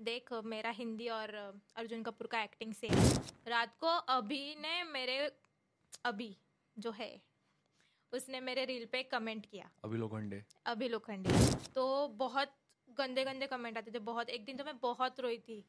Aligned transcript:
देख 0.00 0.32
मेरा 0.44 0.70
हिंदी 0.70 1.08
और 1.08 1.60
अर्जुन 1.76 2.02
कपूर 2.02 2.26
का 2.26 2.42
एक्टिंग 2.42 2.72
से 2.72 2.88
रात 3.48 3.76
को 3.80 3.86
अभी 3.86 4.54
ने 4.54 4.82
मेरे 4.84 5.32
अभी 6.04 6.36
जो 6.78 6.90
है 6.90 7.22
उसने 8.12 8.40
मेरे 8.40 8.64
रील 8.64 8.84
पे 8.86 9.02
कमेंट 9.02 9.46
किया। 9.46 9.70
अभी 9.84 9.98
लोखंडे। 9.98 10.44
अभी 10.66 10.88
लोखंडे। 10.88 11.30
तो 11.74 12.08
बहुत 12.08 12.52
गंदे 12.88 13.24
गंदे 13.24 13.46
कमेंट 13.46 13.78
आते 13.78 13.90
थे 13.90 13.98
बहुत। 13.98 14.28
एक 14.28 14.44
दिन 14.44 14.56
तो 14.56 14.64
मैं 14.64 14.78
बहुत 14.78 15.20
रोई 15.20 15.38
थी। 15.38 15.64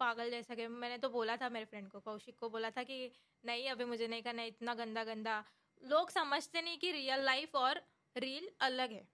पागल 0.00 0.30
जैसा 0.30 0.54
कि 0.54 0.66
मैंने 0.66 0.98
तो 0.98 1.08
बोला 1.08 1.36
था 1.36 1.48
मेरे 1.48 1.66
फ्रेंड 1.66 1.88
को 1.88 2.00
कौशिक 2.00 2.38
को 2.38 2.50
बोला 2.50 2.70
था 2.70 2.82
कि 2.82 3.10
नहीं 3.44 3.68
अभी 3.68 3.84
मुझे 3.84 4.08
नहीं 4.08 4.22
करना 4.22 4.42
इतना 4.42 4.74
गंदा 4.74 5.04
गंदा। 5.04 5.44
लोग 5.82 6.10
समझते 6.10 6.62
नहीं 6.62 6.78
कि 6.78 6.92
रियल 6.92 7.24
लाइफ 7.24 7.54
और 7.54 7.82
रील 8.16 8.48
अलग 8.60 8.92
है। 8.92 9.08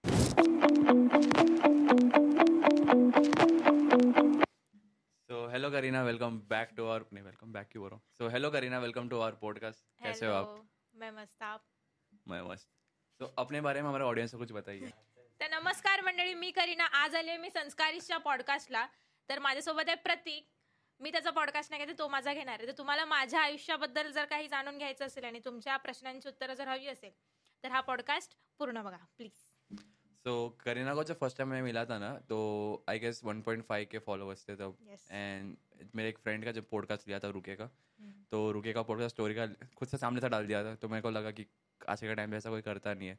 Hello 5.51 5.71
Kareena 5.71 6.03
welcome 6.03 6.39
back 6.49 6.71
to 6.77 6.87
our 6.87 7.05
नहीं 7.13 7.25
वेलकम 7.25 7.53
बैक 7.53 7.69
क्यों 7.73 7.83
बोल 7.83 7.91
रहा 7.91 7.97
हूँ? 7.97 8.05
So 8.19 8.29
hello 8.29 8.51
Kareena 8.51 8.79
welcome 8.79 9.09
to 9.09 9.19
our 9.19 9.35
podcast 9.35 9.85
कैसे 10.03 10.27
हो 10.27 10.33
आप? 10.33 10.69
मैं 10.95 11.11
मस्त। 11.11 11.43
आप? 11.43 11.65
मैं 12.29 12.41
मस्त। 12.43 12.69
तो 13.21 13.27
अपने 13.39 13.61
बारे 13.61 13.83
में 13.83 13.89
हमारे 13.89 14.05
ऑडियन्स 14.05 14.33
को 14.33 14.39
कुछ 14.39 14.53
बताइए। 14.53 14.91
तर 15.41 15.51
नमस्कार 15.51 16.03
मंडळी 16.03 16.35
मी 16.35 16.51
करीना. 16.51 16.85
आज 16.85 17.17
आले 17.17 17.37
मी 17.37 17.51
संस्कारिशच्या 17.51 18.19
पॉडकास्टला 18.19 18.87
तर 19.29 19.39
माझ्यासोबत 19.39 19.89
आहे 19.89 19.97
प्रतीक. 19.97 20.49
मी 21.01 21.11
त्याचा 21.11 21.31
पॉडकास्ट 21.31 21.71
नाही 21.71 21.85
घेते 21.85 21.99
तो 21.99 22.09
माझा 22.09 22.33
घेणार 22.35 22.59
आहे. 22.59 22.67
तर 22.67 22.79
तुम्हाला 22.79 23.05
माझ्या 23.05 23.41
आयुष्याबद्दल 23.41 24.11
जर 24.11 24.25
काही 24.25 24.49
जाणून 24.49 24.79
घ्यायचं 24.79 25.07
असेल 25.07 25.25
आणि 25.25 25.41
तुमच्या 25.45 25.77
प्रश्नांची 25.77 26.29
उत्तरं 26.29 26.55
जर 26.55 26.69
हवी 26.69 26.87
असेल 26.87 27.13
तर 27.65 27.71
हा 27.71 27.81
पॉडकास्ट 27.81 28.37
पूर्ण 28.59 28.83
बघा 28.83 29.05
प्लीज 29.17 29.45
सो 30.19 30.57
करीना 30.65 30.95
को 30.95 31.05
जब 31.05 31.19
फ़र्स्ट 31.19 31.39
टाइम 31.39 31.51
मैं 31.51 31.63
मिला 31.63 31.85
था 31.85 31.99
ना 31.99 32.15
तो 32.29 32.39
आई 32.89 32.99
गेस 32.99 33.23
1.5 33.25 33.85
के 33.85 33.99
फॉलोअर्स 33.99 34.49
थे 34.49 34.57
तब। 34.57 34.77
Yes. 34.79 35.11
एंड 35.11 35.57
मेरे 35.97 36.09
एक 36.09 36.19
फ्रेंड 36.19 36.45
का 36.45 36.53
जब 36.53 36.65
पॉडकास्ट 36.71 37.09
लिया 37.09 37.19
था 37.19 37.29
रुके 37.29 37.55
का 37.55 37.65
हम्म. 37.65 38.13
तो 38.31 38.53
रुके 38.53 38.73
का 38.73 38.83
पॉडकास्ट 38.83 39.11
स्टोरी 39.11 39.35
का 39.35 39.47
खुद 39.47 39.89
से 39.89 39.97
सामने 39.97 40.21
से 40.21 40.29
डाल 40.29 40.47
दिया 40.47 40.65
था। 40.65 40.75
तो 40.75 40.89
मेरे 40.89 41.03
को 41.03 41.11
लगा 41.11 41.31
कि 41.31 41.47
आज 41.89 42.01
के 42.01 42.15
टाइम 42.15 42.31
पे 42.31 42.37
ऐसा 42.37 42.51
कोई 42.51 42.63
करता 42.63 42.95
नहीं 42.95 43.09
है। 43.09 43.19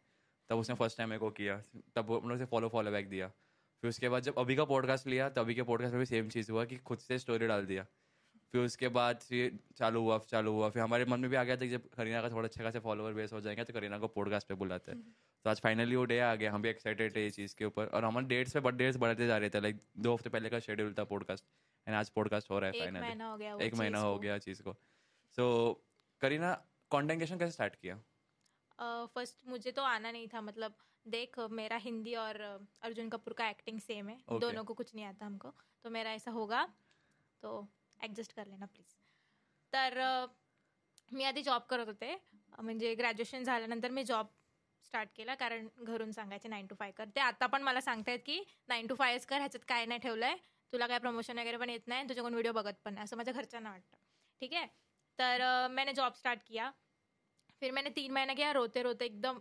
तब 0.50 0.58
उसने 0.58 0.76
फ़र्स्ट 0.76 0.98
टाइम 0.98 1.10
मेरे 1.10 1.20
को 1.20 1.32
किया। 1.32 1.64
तब 1.96 2.22
लोग 2.26 2.46
फॉलो 2.46 2.70
फॉलो 2.70 2.92
बैक 2.92 3.10
दिया। 3.10 3.28
फिर 3.82 3.90
उसके 3.90 4.10
बाद 4.10 4.24
जब 4.24 4.38
अभी 4.38 4.56
का 4.56 4.66
पॉडकास्ट 4.66 5.08
लिया 5.08 5.30
तो 5.30 5.42
अभी 5.42 5.56
के 5.56 5.64
पॉडकास्ट 5.64 5.94
में 5.94 6.00
भी 6.00 6.06
सेम 6.06 6.30
चीज़ 6.30 6.52
हुआ 6.52 6.66
कि 6.66 6.78
खुद 6.78 6.98
से 6.98 7.20
स्टोरी 7.20 7.48
डाल 7.48 7.66
दिया। 7.66 7.86
फिर 8.52 8.62
उसके 8.62 8.88
बाद 8.88 9.18
फिर 9.18 9.60
चालू 9.78 10.02
हुआ 10.02 10.20
चालू 10.20 10.52
हुआ। 10.52 10.70
फिर 10.70 10.82
हमारे 10.82 11.06
मन 11.06 11.20
में 11.20 11.30
भी 11.30 11.36
आ 11.36 11.44
गया 11.44 11.56
था 11.56 11.60
कि 11.60 11.70
जब 11.70 11.90
करीना 11.90 12.22
का 12.22 12.30
थोड़ा 12.30 12.48
अच्छा 12.48 12.64
खासे 12.64 12.80
फॉलोवर 12.80 13.14
बेस 13.14 13.34
हो 13.34 13.42
जाएँगे 13.42 13.64
तो 13.64 13.74
करीना 13.74 14.00
को 14.00 14.08
पॉडकास्ट 14.08 14.48
पे 14.48 14.54
बुलाते। 14.54 14.92
हैं 14.92 15.16
तो 15.46 15.50
आज 15.50 15.60
फाइनली 15.62 15.96
वो 15.96 16.04
डे 16.06 16.20
आ 16.20 16.34
गया 16.36 16.52
हम 16.54 16.62
भी 16.62 16.70
एक्साइटेड 16.70 17.16
थे 17.16 17.24
ये 17.24 17.30
चीज़ 17.32 17.56
के 17.56 17.66
ऊपर। 17.66 17.88
और 17.88 18.06
हमारे 18.06 18.28
डेट्स 18.28 18.54
पे 18.54 18.60
बट 18.60 18.74
डेट्स 18.74 18.98
बढ़ते 18.98 19.28
जा 19.28 19.38
रहे 19.38 19.50
थे 19.50 19.62
लाइक 19.62 19.82
दो 19.98 20.14
हफ़्ते 20.14 20.30
पहले 20.30 20.50
का 20.50 20.60
शेड्यूल 20.60 20.94
था 20.94 21.04
पॉडकास्ट 21.06 21.46
एंड 21.88 21.96
आज 21.96 22.10
पॉडकास्ट 22.10 22.50
हो 22.50 22.60
रहा 22.60 22.70
है 22.70 22.76
एक 22.76 22.84
फाइनली 22.84 23.00
महीना 23.00 23.30
हो 23.32 23.38
गया 23.38 23.56
एक 23.62 23.76
महीना 23.76 24.00
हो 24.00 24.18
गया 24.20 24.38
चीज़ 24.40 24.62
को। 24.64 24.74
सो 25.36 25.46
करीना 26.22 26.54
कंटेंट 26.92 27.20
क्रिएशन 27.20 27.40
कैसे 27.40 27.52
स्टार्ट 27.52 27.76
किया? 27.76 27.96
फ़र्स्ट 29.16 29.42
uh, 29.42 29.48
मुझे 29.48 29.72
तो 29.72 29.82
आना 29.84 30.12
नहीं 30.12 30.28
था 30.28 30.42
मतलब 30.42 30.76
देख 31.08 31.40
मेरा 31.52 31.78
हिंदी 31.78 32.14
और 32.16 32.42
अर्जुन 32.82 33.10
कपूर 33.10 33.34
का 33.34 33.50
एक्टिंग 33.50 33.80
सेम 33.80 34.10
है 34.10 34.18
Okay. 34.20 34.42
दोनों 34.42 34.64
को 34.64 34.74
कुछ 34.74 34.94
नहीं 34.96 35.06
आता 35.06 35.26
हमको। 35.26 35.54
तो 35.84 35.90
मेरा 35.90 36.12
ऐसा 36.12 36.32
होगा 36.32 36.68
तो 37.44 37.52
ॲडजस्ट 38.00 38.34
कर 38.34 38.48
लेना 38.48 38.66
प्लीज़ 38.66 38.96
तर 39.74 39.98
मी 41.12 41.24
आधी 41.24 41.42
जॉब 41.42 41.66
करत 41.70 41.88
होते 41.88 42.16
म्हणजे 42.62 42.94
ग्रॅज्युएशन 42.96 43.44
झाल्यानंतर 43.44 43.92
मी 43.92 44.04
जॉब 44.04 44.30
स्टार्ट 44.84 45.10
केला 45.16 45.36
कारण 45.36 45.68
घरून 45.78 46.12
सांगायचे 46.12 46.50
नाईन 46.50 46.68
टू 46.68 46.76
फाय 46.80 46.92
कर. 46.92 47.06
ते 47.16 47.20
आता 47.20 47.46
पण 47.48 47.62
मला 47.64 47.82
सांगतायत 47.82 48.20
की 48.26 48.44
नाईन 48.70 48.88
टू 48.88 48.96
फायच 48.96 49.26
कर 49.26 49.38
ह्याच्यात 49.38 49.66
काय 49.68 49.86
नाही 49.86 50.00
ठेवलंय. 50.00 50.36
तुला 50.74 50.88
काय 50.88 51.00
प्रमोशन 51.00 51.40
वगैरे 51.40 51.58
पण 51.58 51.70
येत 51.70 51.88
नाही 51.88 52.08
तुझ्याकडून 52.10 52.34
व्हिडिओ 52.34 52.52
बघत 52.54 52.74
पण 52.86 52.94
नाही. 52.94 53.04
असं 53.04 53.18
माझ्या 53.18 53.34
घरच्यांना 53.34 53.72
वाटतं. 53.72 53.98
ठीक 54.42 54.54
आहे? 54.54 54.68
तर 55.20 55.68
मैंने 55.72 55.94
जॉब 55.94 56.14
स्टार्ट 56.16 56.40
किया. 56.48 56.72
फिर 57.62 57.72
मैंने 57.72 57.90
तीन 57.96 58.12
महीने 58.14 58.34
किया 58.36 58.52
रोते 58.54 58.84
रोते 58.84 59.06
एकदम 59.06 59.40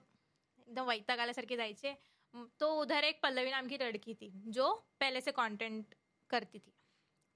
एकदम 0.68 0.86
वैताग 0.86 1.18
आल्यासारखे 1.18 1.56
जायचे. 1.56 1.94
तो 2.60 2.72
उधर 2.80 3.04
एक 3.04 3.20
पल्लवी 3.22 3.50
नाम 3.50 3.66
की 3.68 3.76
लड़की 3.78 4.14
थी 4.14 4.30
जो 4.48 4.72
पहले 5.00 5.20
से 5.20 5.32
कंटेंट 5.32 5.94
करती 6.30 6.58
थी. 6.58 6.72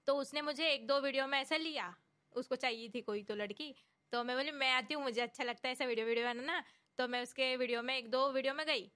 तो 0.07 0.15
उसने 0.17 0.41
मुझे 0.41 0.67
एक 0.69 0.85
दो 0.87 0.99
वीडियो 1.01 1.27
में 1.27 1.39
ऐसा 1.39 1.57
लिया 1.57 1.93
उसको 2.35 2.55
चाहिए 2.55 2.89
थी 2.93 3.01
कोई 3.01 3.23
तो 3.23 3.35
लड़की. 3.35 3.73
तो 4.13 4.23
मैं 4.23 4.35
बोली 4.37 4.51
मैं 4.53 4.71
आती 4.73 4.93
हूँ 4.93 5.03
मुझे 5.03 5.21
अच्छा 5.21 5.43
लगता 5.43 5.67
है 5.67 5.71
ऐसा 5.71 5.85
वीडियो 5.85 6.05
वीडियो 6.05 6.25
बनाना। 6.25 6.63
तो 6.99 7.07
मैं 7.07 7.21
उसके 7.23 7.55
वीडियो 7.55 7.81
में 7.83 7.95
एक 7.97 8.09
दो 8.11 8.29
वीडियो 8.31 8.53
में 8.53 8.65
गई। 8.65 8.91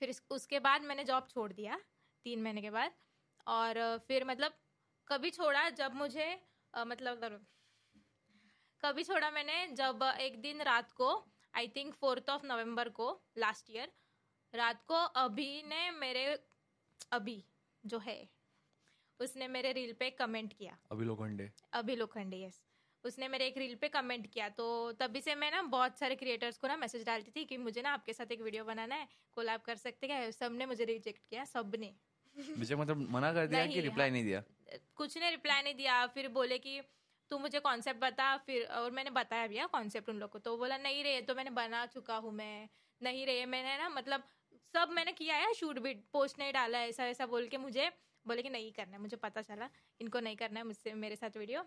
फिर 0.00 0.14
उसके 0.30 0.58
बाद 0.60 0.82
मैंने 0.82 1.04
जॉब 1.04 1.26
छोड़ 1.30 1.52
दिया 1.52 1.78
तीन 2.26 2.42
महीने 2.42 2.62
के 2.62 2.70
बाद। 2.70 2.92
और 3.46 3.98
फिर 4.08 4.24
मतलब 4.24 4.52
कभी 5.08 5.30
छोड़ा 5.30 5.68
जब 5.70 5.94
मुझे 5.94 6.28
अ, 6.74 6.84
मतलब 6.84 7.46
कभी 8.82 9.02
छोड़ा 9.04 9.30
मैंने 9.30 9.66
जब 9.74 10.02
एक 10.20 10.40
दिन 10.42 10.62
रात 10.62 10.92
को 10.92 11.08
I 11.54 11.68
think 11.68 11.94
fourth 11.94 12.30
of 12.30 12.46
November 12.46 12.88
को 12.88 13.08
लास्ट 13.38 13.70
ईयर 13.70 13.92
रात 14.54 14.84
को 14.84 14.94
अभी 15.22 15.62
ने 15.62 15.90
मेरे 15.90 16.26
अभी 17.12 17.42
जो 17.84 17.98
है 17.98 18.18
उसने 19.20 19.48
मेरे 19.48 19.72
रील 19.72 19.92
पे 19.92 20.10
कमेंट 20.12 20.52
किया। 20.52 20.78
अभी 20.90 21.04
लोखंडे। 21.04 21.50
अभी 21.72 21.96
लोखंडे 21.96 22.36
यस 22.36 22.60
उसने 23.04 23.28
मेरे 23.28 23.46
एक 23.46 23.58
रील 23.58 23.74
पे 23.74 23.88
कमेंट 23.88 24.26
किया। 24.26 24.48
तो 24.50 24.66
तभी 24.92 25.20
से 25.20 25.34
मैं 25.34 25.50
ना 25.50 25.62
बहुत 25.70 25.98
सारे 25.98 26.14
क्रिएटर्स 26.16 26.58
को 26.58 26.68
ना 26.68 26.76
मैसेज 26.76 27.04
डालती 27.06 27.32
थी 27.36 27.44
कि 27.44 27.56
मुझे 27.58 27.82
ना 27.82 27.92
आपके 27.92 28.12
साथ 28.12 28.32
एक 28.32 28.40
वीडियो 28.42 28.64
बनाना 28.64 28.94
है 28.94 29.08
कोलैब 29.36 29.60
कर 29.60 29.76
सकते 29.76 30.06
क्या? 30.06 30.30
सबने 30.30 30.66
मुझे 30.66 30.84
रिजेक्ट 30.84 31.22
किया 31.30 31.44
सबने। 31.46 31.92
मुझे 32.58 32.76
मतलब 32.76 33.08
मना 33.10 33.32
कर 33.32 33.46
दिया 33.46 33.66
कि 33.66 33.80
रिप्लाई 33.80 34.08
हाँ। 34.08 34.12
नहीं 34.12 34.24
दिया? 34.24 34.42
कुछ 34.96 35.16
ने 35.18 35.30
रिप्लाई 35.30 35.62
नहीं 35.62 35.74
दिया 35.74 36.06
फिर 36.06 36.28
बोले 36.30 36.58
कि 36.58 36.80
तू 37.30 37.38
मुझे 37.38 37.60
कॉन्सेप्ट 37.60 38.00
बता 38.00 38.36
फिर 38.36 38.64
और 38.74 38.90
मैंने 38.90 39.10
बताया 39.10 39.46
भैया 39.46 39.66
कॉन्सेप्ट 39.66 40.08
उन 40.08 40.18
लोग 40.18 40.30
को। 40.30 40.38
तो 40.38 40.56
बोला 40.56 40.76
नहीं 40.78 41.02
रे 41.04 41.20
तो 41.20 41.34
मैंने 41.34 41.50
बना 41.50 41.84
चुका 41.86 42.16
हूँ 42.16 42.32
मैं। 42.32 42.68
नहीं 43.00 43.26
रे 43.26 43.44
मैंने 43.46 43.76
ना 43.78 43.88
मतलब 43.88 44.22
सब 44.74 44.88
मैंने 44.92 45.12
किया 45.12 45.36
है 45.36 45.52
शूट 45.54 45.78
भी 45.78 45.94
पोस्ट 46.12 46.38
नहीं 46.38 46.52
डाला 46.52 46.78
है 46.78 46.88
ऐसा 46.88 47.06
ऐसा 47.06 47.26
बोल 47.26 47.46
के 47.48 47.58
मुझे 47.58 47.90
बोले 48.26 48.42
कि 48.42 48.50
नहीं 48.50 48.72
करना 48.72 48.96
है 48.96 49.00
मुझे 49.00 49.16
पता 49.16 49.42
चला 49.42 49.68
इनको 50.00 50.20
नहीं 50.20 50.36
करना 50.36 50.60
है 50.60 50.66
मुझसे 50.66 50.92
मेरे 50.94 51.16
साथ 51.16 51.36
वीडियो 51.36 51.64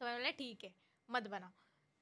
तो 0.00 0.06
मैंने 0.06 0.18
बोला, 0.18 0.30
ठीक 0.30 0.64
है, 0.64 0.74
मत 1.08 1.26
बनाओ। 1.28 1.50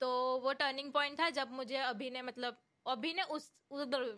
तो 0.00 0.08
वो 0.40 0.52
टर्निंग 0.52 0.92
पॉइंट 0.92 1.18
था 1.20 1.30
जब 1.30 1.52
मुझे 1.52 1.76
अभी 1.76 2.10
ने 2.10 2.22
मतलब 2.22 2.58
अभी 2.86 3.12
ने 3.14 3.22
उस 3.22 3.52
उधर 3.70 4.16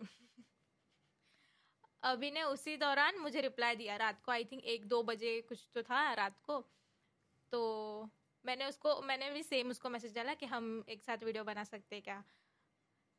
अभी 2.03 2.31
ने 2.31 2.43
उसी 2.43 2.75
दौरान 2.77 3.17
मुझे 3.19 3.41
रिप्लाई 3.41 3.75
दिया 3.75 3.95
रात 3.95 4.21
को। 4.21 4.31
आई 4.31 4.43
थिंक 4.45 4.63
एक 4.63 4.87
दो 4.87 5.01
बजे 5.03 5.41
कुछ 5.41 5.67
तो 5.73 5.83
था 5.83 6.13
रात 6.13 6.39
को। 6.39 6.59
तो 7.51 8.09
मैंने 8.45 8.65
उसको, 8.65 9.01
मैंने 9.01 9.29
भी 9.31 9.43
सेम 9.43 9.69
उसको 9.69 9.89
मैसेज 9.89 10.15
डाला 10.15 10.33
कि 10.33 10.45
हम 10.45 10.83
एक 10.89 11.03
साथ 11.03 11.23
वीडियो 11.23 11.43
बना 11.43 11.63
सकते 11.63 12.01
क्या? 12.01 12.23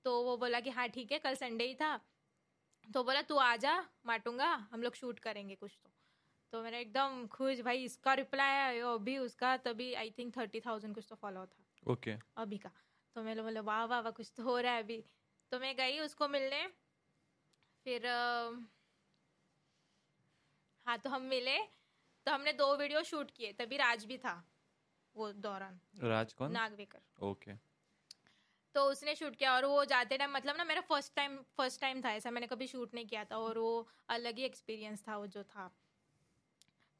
तो 0.04 0.22
वो 0.22 0.36
बोला 0.36 0.60
कि 0.60 0.70
हाँ 0.70 0.88
ठीक 0.88 1.12
है, 1.12 1.18
कल 1.18 1.34
संडे 1.34 1.64
ही 1.64 1.74
था। 1.74 1.96
तो 2.94 3.04
बोला, 3.04 3.22
तू 3.22 3.36
आ 3.36 3.56
जा 3.56 3.74
माटूँगा 4.06 4.46
हम 4.72 4.82
लोग 4.82 4.94
शूट 4.94 5.18
करेंगे 5.18 5.54
कुछ 5.54 5.78
तो। 5.84 5.90
तो 6.52 6.62
मैंने 6.62 6.80
एकदम 6.80 7.26
खुश 7.26 7.60
भाई 7.60 7.84
इसका 7.84 8.14
रिप्लाई 8.14 8.56
आया 8.58 8.92
अभी 8.92 9.16
उसका 9.18 9.56
तभी 9.64 9.92
आई 9.94 10.10
थिंक 10.18 10.36
थर्टी 10.36 10.60
थाउज़ेंड 10.60 10.94
कुछ 10.94 11.06
तो 11.08 11.14
फॉलो 11.16 11.44
था। 11.46 11.64
Okay 11.82 12.10
okay. 12.10 12.22
अभी 12.36 12.58
का। 12.58 12.70
तो 13.16 13.22
मैं 13.22 13.36
बोले 13.42 13.60
वाह 13.62 13.84
वाह 13.84 14.00
वाह 14.00 14.12
कुछ 14.12 14.32
तो 14.36 14.42
हो 14.42 14.58
रहा 14.58 14.72
है 14.72 14.82
अभी। 14.82 15.02
तो 15.52 15.58
मैं 15.60 15.74
गई 15.76 15.98
उसको 16.00 16.28
मिलने। 16.28 16.66
फिर 17.86 18.06
हाँ 20.86 20.98
तो 20.98 21.10
हम 21.10 21.22
मिले। 21.30 21.58
तो 22.26 22.32
हमने 22.32 22.52
दो 22.52 22.76
वीडियो 22.76 23.02
शूट 23.04 23.30
किए 23.30 23.52
तभी 23.58 23.76
राज 23.76 24.04
भी 24.04 24.16
था 24.18 24.32
वो 25.16 25.32
दौरान। 25.44 25.80
राज 26.02 26.32
कौन? 26.32 26.52
नागवेकर 26.52 27.26
ओके 27.26 27.52
तो 28.74 28.82
उसने 28.90 29.14
शूट 29.14 29.36
किया 29.36 29.54
और 29.54 29.64
वो 29.64 29.84
जाते 29.84 30.16
टाइम 30.18 30.32
मतलब 30.32 30.56
ना 30.56 30.64
मेरा 30.64 30.80
फ़र्स्ट 30.88 31.14
टाइम 31.16 31.36
फ़र्स्ट 31.56 31.80
टाइम 31.80 32.02
था 32.04 32.12
ऐसा। 32.14 32.30
मैंने 32.30 32.46
कभी 32.46 32.66
शूट 32.66 32.94
नहीं 32.94 33.06
किया 33.06 33.24
था 33.24 33.38
और 33.38 33.58
वो 33.58 33.88
अलग 34.08 34.38
ही 34.38 34.44
एक्सपीरियंस 34.44 35.02
था 35.08 35.16
वो 35.16 35.26
जो 35.28 35.42
था। 35.44 35.70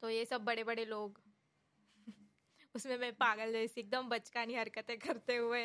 तो 0.03 0.09
ये 0.09 0.25
सब 0.25 0.43
बड़े 0.45 0.63
बड़े 0.63 0.85
लोग। 0.85 1.21
उसमें 2.75 2.97
मैं 2.97 3.11
पागल 3.13 3.51
जैसी 3.51 3.81
एकदम 3.81 4.09
बचकानी 4.09 4.55
हरकतें 4.55 4.97
करते 4.99 5.35
हुए 5.35 5.63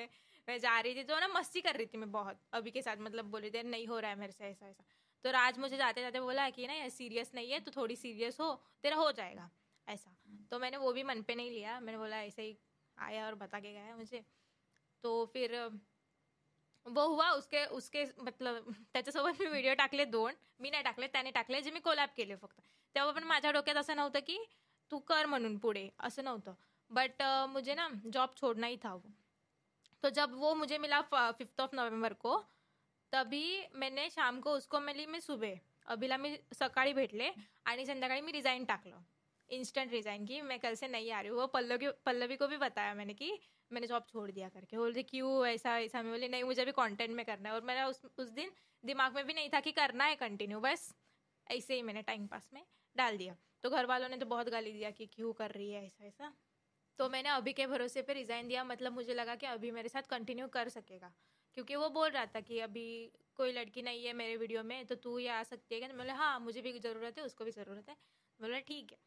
मैं 0.49 0.59
जा 0.59 0.79
रही 0.81 0.95
थी 0.95 1.03
तो 1.03 1.19
ना 1.21 1.29
मस्ती 1.29 1.61
कर 1.61 1.77
रही 1.77 1.87
थी 1.87 1.99
मैं 1.99 2.11
बहुत, 2.13 2.41
अभी 2.53 2.71
के 2.71 2.83
साथ 2.83 2.97
मतलब 3.01 3.25
बोली 3.25 3.51
थी, 3.51 3.63
नहीं 3.63 3.87
हो 3.87 3.99
रहा 3.99 4.11
है 4.11 4.19
मेरे 4.19 4.33
से 4.33 4.45
ऐसा 4.45 4.67
ऐसा। 4.69 4.85
तो 5.25 5.31
राज 5.31 5.59
मुझे 5.59 5.77
जाते 5.77 6.01
जाते 6.01 6.21
बोला 6.21 6.49
कि 6.51 6.67
ना 6.67 6.73
ये 6.73 6.91
सीरियस 6.91 7.33
नहीं 7.35 7.51
है 7.51 7.61
तो 7.61 7.71
थोड़ी 7.71 7.97
सीरियस 7.97 8.41
हो, 8.41 8.53
तेरा 8.83 8.97
हो 8.97 9.11
जाएगा। 9.13 9.51
ऐसा। 9.87 10.15
तो 10.51 10.59
मैंने 10.59 10.77
वो 10.77 10.93
भी 10.93 11.03
मन 11.03 11.23
पे 11.23 11.35
नहीं 11.35 11.51
लिया, 11.51 11.79
मैंने 11.81 11.99
बोला, 11.99 12.23
ऐसे 12.23 12.43
ही 12.43 12.57
आया 12.99 13.27
और 13.27 13.35
बता 13.35 13.61
के 13.61 13.73
गया 13.73 13.97
मुझे। 13.97 14.25
तो 15.05 15.25
फिर 15.33 15.57
वो 16.87 17.07
हुआ, 17.09 17.31
उसके 17.31 17.65
उसके 17.75 18.05
मतलब 18.21 18.75
त्याच्यासोबत 18.93 19.41
मी 19.41 19.47
व्हिडिओ 19.47 19.75
टाकले 19.75 20.05
दोन 20.07 20.35
मी 20.61 20.71
नाही 20.71 20.83
टाकले 20.83 21.07
त्याने 21.09 21.31
टाकले 21.31 21.61
जे 21.63 21.71
मी 21.71 21.81
कोलॅप 21.81 22.15
केले 22.17 22.37
फक्त। 22.37 22.61
तेव्हा 22.97 23.13
पण 23.13 23.25
माझ्या 23.25 23.51
डोक्यात 23.51 23.77
असं 23.77 23.97
नव्हतं 23.97 24.21
की 24.27 24.39
तू 24.91 24.99
कर 24.99 25.27
म्हणून 25.27 25.57
पुढे, 25.59 25.89
असं 25.99 26.25
नव्हतं. 26.25 26.55
बट 26.91 27.23
मुझे 27.49 27.75
ना 27.75 27.89
जॉब 28.13 28.37
छोड़ना 28.37 28.67
ही 28.67 28.77
था 28.83 28.93
वो. 28.95 29.11
तो 30.03 30.09
जब 30.09 30.35
वो 30.35 30.55
मुझे 30.55 30.79
मिला 30.79 31.01
फिफ्थ 31.39 31.61
ऑफ़ 31.61 31.75
नवंबर 31.77 32.13
को, 32.13 32.37
तभी 33.13 33.63
मैंने 33.75 34.09
शाम 34.11 34.41
को 34.41 34.53
उसको 34.53 34.79
मिली 34.81 35.07
मी 35.07 35.21
सुबह 35.21 35.55
अभिला 35.87 36.17
मी 36.17 36.37
सकाळी 36.55 36.93
भेटले 36.93 37.31
आणि 37.65 37.87
संध्याकाळी 37.87 38.21
मी 38.21 38.33
रिझाईन 38.33 38.65
टाकलं. 38.65 38.97
इंस्टेंट 39.51 39.93
रिजाइन 39.93 40.25
की 40.27 40.41
मैं 40.41 40.59
कल 40.59 40.75
से 40.75 40.87
नहीं 40.89 41.13
आ 41.13 41.21
रही 41.21 41.31
हूँ. 41.31 41.39
वो 41.41 41.47
पल्लवी 41.47 41.89
पल्लवी 42.07 42.37
को 42.37 42.47
भी 42.47 42.57
बताया 42.57 42.95
मैंने 42.95 43.15
कि 43.15 43.31
मैंने 43.71 43.87
जॉब 43.87 44.03
छोड़ 44.09 44.31
दिया 44.31 44.49
करके. 44.49 44.77
बोलते 44.77 45.03
क्यों? 45.03 45.47
ऐसा 45.47 45.79
ऐसा? 45.81 46.03
मैं 46.03 46.13
बोली, 46.13 46.29
नहीं, 46.29 46.45
मुझे 46.45 46.65
भी 46.65 46.73
कंटेंट 46.73 47.11
में 47.11 47.25
करना 47.27 47.49
है. 47.49 47.55
और 47.55 47.63
मेरा 47.63 47.87
उस 47.87 48.03
उस 48.19 48.31
दिन 48.31 48.51
दिमाग 48.85 49.15
में 49.15 49.27
भी 49.27 49.33
नहीं 49.33 49.49
था 49.49 49.61
कि 49.61 49.73
करना 49.73 50.05
है 50.05 50.15
कंटिन्यू 50.17 50.61
बस 50.61 50.95
ऐसे 51.47 51.75
ही 51.75 51.83
मैंने 51.83 52.03
टाइम 52.03 52.27
पास 52.27 52.49
में 52.53 52.63
डाल 52.97 53.17
दिया। 53.17 53.37
तो 53.63 53.71
घर 53.71 53.87
वालों 53.87 54.09
ने 54.09 54.17
तो 54.17 54.27
बहुत 54.27 54.49
गाली 54.49 54.73
दिया 54.73 54.91
कि 54.91 55.07
क्यों 55.07 55.33
कर 55.33 55.51
रही 55.51 55.71
है 55.71 55.85
ऐसा 55.87 56.05
ऐसा। 56.05 56.33
तो 56.99 57.09
मैंने 57.09 57.29
अभी 57.29 57.53
के 57.53 57.67
भरोसे 57.67 58.03
पे 58.03 58.13
रिज़ाइन 58.13 58.49
दिया 58.49 58.65
मतलब 58.65 58.93
मुझे 58.93 59.15
लगा 59.15 59.35
कि 59.35 59.47
अभी 59.47 59.71
मेरे 59.71 59.89
साथ 59.89 60.03
कंटिन्यू 60.03 60.47
कर 60.49 60.69
सकेगा। 60.69 61.13
क्योंकि 61.57 61.77
वो 61.77 61.89
बोल 61.91 62.11
रहा 62.11 62.27
था 62.27 62.41
कि 62.41 62.61
अभी 62.61 62.87
कोई 63.37 63.53
लड़की 63.53 63.83
नहीं 63.83 64.05
है 64.07 64.13
मेरे 64.13 64.37
वीडियो 64.37 64.63
में 64.63 64.87
तो 64.87 64.95
तू 64.95 65.19
ये 65.19 65.29
आ 65.29 65.43
सकती 65.43 65.75
है 65.75 65.81
क्या? 65.81 65.97
बोले 65.97 66.13
हाँ 66.13 66.39
मुझे 66.41 66.63
भी 66.63 66.79
ज़रूरत 66.79 67.19
है, 67.19 67.25
उसको 67.25 67.45
भी 67.45 67.51
ज़रूरत 67.51 67.89
है। 67.89 67.97
बोला, 68.41 68.59
ठीक 68.61 68.93
है। 68.93 68.99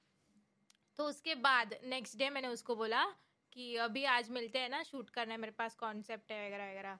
तो 0.99 1.05
उसके 1.05 1.35
बाद 1.37 1.73
नेक्स्ट 1.85 2.17
डे 2.17 2.29
मैंने 2.29 2.47
उसको 2.47 2.75
बोला 2.75 3.03
कि 3.53 3.75
अभी 3.77 4.03
आज 4.07 4.29
मिलते 4.29 4.59
हैं 4.59 4.69
ना 4.69 4.81
शूट 4.83 5.09
करना 5.09 5.33
है, 5.33 5.39
मेरे 5.39 5.53
पास 5.53 5.75
कॉन्सेप्ट 5.75 6.31
है 6.31 6.45
वगैरह 6.47 6.71
वगैरह। 6.71 6.99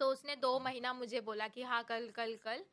तो 0.00 0.06
उसने 0.06 0.36
दो 0.36 0.58
महीना 0.60 0.92
मुझे 0.92 1.20
बोला 1.20 1.48
कि 1.48 1.62
हाँ 1.62 1.82
कल 1.84 2.08
कल 2.10 2.36
कल। 2.36 2.64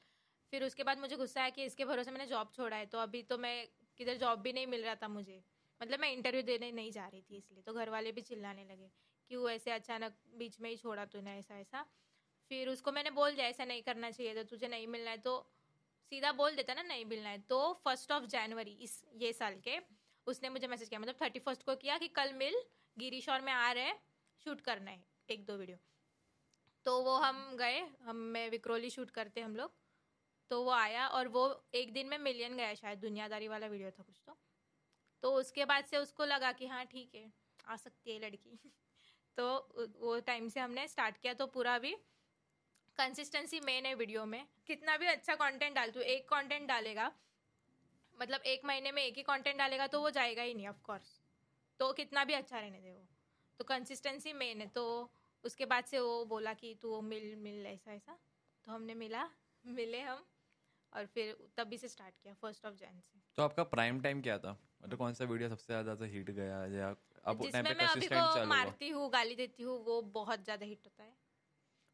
फिर 0.53 0.63
उसके 0.63 0.83
बाद 0.83 1.00
मुझे 1.00 1.15
गुस्सा 1.15 1.44
है 1.44 1.51
कि 1.51 1.63
इसके 1.63 1.86
भरोसे 1.86 2.12
मैंने 2.12 2.25
जॉब 2.27 2.51
छोड़ा 2.56 2.77
है 2.77 2.86
तो 2.86 2.98
अभी 3.00 3.21
तो 3.24 3.38
मैं 3.38 3.56
किधर 4.00 4.18
जॉब 4.18 4.39
भी 4.39 4.53
नहीं 4.53 4.68
मिल 4.68 4.83
रहा 4.83 4.95
था 4.95 5.07
मुझे। 5.07 5.42
मतलब 5.81 6.00
मैं 6.00 6.12
इंटरव्यू 6.13 6.42
देने 6.44 6.71
नहीं 6.71 6.92
जा 6.92 7.07
रही 7.07 7.21
थी 7.21 7.38
इसलिए 7.38 7.62
तो 7.62 7.74
घर 7.74 7.89
वाले 7.89 8.12
भी 8.12 8.21
चिल्लाने 8.24 8.63
लगे 8.65 8.89
कि 9.31 9.36
वो 9.36 9.50
ऐसे 9.50 9.71
अचानक 9.71 10.15
बीच 10.38 10.59
में 10.62 10.69
ही 10.69 10.75
छोड़ा 10.77 11.06
तूने 11.06 11.38
ऐसा 11.38 11.59
ऐसा। 11.59 11.86
फिर 12.51 12.69
उसको 12.69 12.92
मैंने 12.92 13.09
बोल 13.12 13.36
दिया, 13.36 13.48
ऐसा 13.48 13.65
नहीं 13.65 13.81
करना 13.81 14.12
चाहिए 14.12 14.33
तो 14.36 14.44
तुझे 14.45 14.68
नहीं 14.68 14.88
मिलना 14.88 15.12
है। 15.12 15.18
तो 15.19 15.36
सीधा 16.12 16.31
बोल 16.33 16.56
देता 16.56 16.74
ना, 16.74 16.81
नहीं 16.83 17.06
मिलना 17.06 17.30
है। 17.30 17.38
तो 17.50 17.59
फ़र्स्ट 17.86 18.12
ऑफ़ 18.12 18.25
जनवरी 18.27 18.71
इस, 18.81 19.03
ये 19.15 19.33
साल 19.33 19.56
के 19.59 19.77
उसने 20.27 20.50
मुझे 20.50 20.68
मैसेज 20.68 20.89
किया 20.89 21.00
मतलब 21.00 21.15
थर्टी 21.21 21.39
फ़र्स्ट 21.39 21.63
को 21.63 21.75
किया 21.75 21.98
कि 21.98 22.07
कल 22.09 22.33
मिल, 22.33 22.62
गिरीश 22.98 23.30
और 23.30 23.42
मैं 23.42 23.53
आ 23.53 23.71
रहे 23.71 23.83
हैं 23.83 24.00
शूट 24.45 24.62
करना 24.62 24.92
है, 24.92 25.03
एक 25.30 25.45
दो 25.45 25.57
वीडियो 25.57 25.77
तो 26.86 27.01
वो 27.03 27.15
हम 27.18 27.56
गए, 27.56 27.80
हम, 28.01 28.15
मैं, 28.15 28.50
विक्रोली 28.50 28.89
शूट 28.89 29.09
करते 29.12 29.42
हम 29.42 29.56
लोग। 29.56 29.74
तो 30.51 30.63
वो 30.63 30.71
आया 30.71 31.07
और 31.07 31.27
वो 31.27 31.44
एक 31.74 31.94
दिन 31.94 32.07
में 32.07 32.18
मिलियन 32.18 32.56
गया 32.57 32.74
शायद, 32.74 33.00
दुनियादारी 33.00 33.48
वाला 33.48 33.68
वीडियो 33.68 33.92
था 33.92 34.03
कुछ 34.03 34.21
तो। 34.25 34.38
तो 35.24 35.31
उसके 35.33 35.65
बाद 35.65 35.86
से 35.86 35.98
उसको 35.98 36.25
लगा 36.25 36.51
कि 36.51 36.68
हाँ 36.68 36.86
ठीक 36.86 37.15
है, 37.15 37.31
आ 37.68 37.75
सकती 37.75 38.12
है 38.12 38.19
लड़की। 38.19 38.57
तो 39.38 39.45
वो 40.00 40.19
टाइम 40.19 40.50
से 40.50 40.59
हमने 40.59 40.88
स्टार्ट 40.88 41.18
किया 41.18 41.33
तो 41.33 41.48
पूरा 41.48 41.77
भी 41.80 41.95
कंसिस्टेंसी 42.98 43.59
मेन 43.59 43.86
है 43.86 43.94
वीडियो 43.95 44.25
में। 44.25 44.45
कितना 44.68 44.98
भी 44.98 45.06
अच्छा 45.06 45.36
कंटेंट 45.36 45.75
डाल, 45.75 45.92
तू 45.92 46.00
एक 46.00 46.27
कंटेंट 46.30 46.68
डालेगा 46.68 47.12
मतलब 48.19 48.42
एक 48.42 48.65
महीने 48.65 48.92
में 48.92 49.03
एक 49.03 49.18
ही 49.18 49.24
कंटेंट 49.24 49.57
डालेगा 49.57 49.88
तो 49.88 50.01
वो 50.01 50.09
जाएगा 50.09 50.42
ही 50.42 50.53
नहीं 50.53 50.68
ऑफ़ 50.68 50.81
कोर्स 50.83 51.19
तो 51.80 51.94
कितना 51.94 52.24
भी 52.24 52.33
अच्छा 52.33 52.59
रहने 52.59 52.81
दे 52.81 52.92
वो। 52.92 53.07
तो 53.59 53.63
कंसिस्टेंसी 53.63 54.33
मेन 54.33 54.62
है 54.62 54.68
तो 54.68 54.83
उसके 55.44 55.65
बाद 55.65 55.86
से 55.86 56.00
वो 56.00 56.25
बोला 56.25 56.53
कि 56.53 56.75
तू 56.81 57.01
मिल 57.01 57.36
मिल, 57.36 57.65
ऐसा 57.65 57.94
ऐसा। 57.94 58.19
तो 58.65 58.71
हमने 58.71 58.94
मिला, 58.94 59.30
मिले 59.65 60.01
हम। 60.01 60.25
और 60.93 61.05
फिर 61.07 61.35
तभी 61.57 61.77
से 61.77 61.88
स्टार्ट 61.88 62.15
किया 62.17 62.33
फ़र्स्ट 62.33 62.65
ऑफ़ 62.65 62.75
जैन 62.75 62.99
से। 63.01 63.19
तो 63.38 63.43
आपका 63.43 63.63
प्राइम 63.65 64.01
टाइम 64.01 64.21
क्या 64.21 64.38
था? 64.38 64.51
मतलब 64.83 64.97
कौन 64.97 65.13
सा 65.13 65.25
वीडियो 65.25 65.49
सबसे 65.49 65.81
ज़्यादा 65.83 66.05
हिट 66.07 66.29
गया 66.31 66.65
या 66.67 66.95
अब 67.25 67.41
जिसमें 67.41 67.73
मैं 67.73 67.85
अभी 67.85 68.07
को 68.09 68.45
मारती 68.47 68.89
हूँ 68.89 69.09
गाली 69.11 69.35
देती 69.35 69.63
हूँ 69.63 69.77
वो 69.85 70.01
बहुत 70.13 70.43
ज़्यादा 70.43 70.65
हिट 70.65 70.85
होता 70.85 71.03
है। 71.03 71.15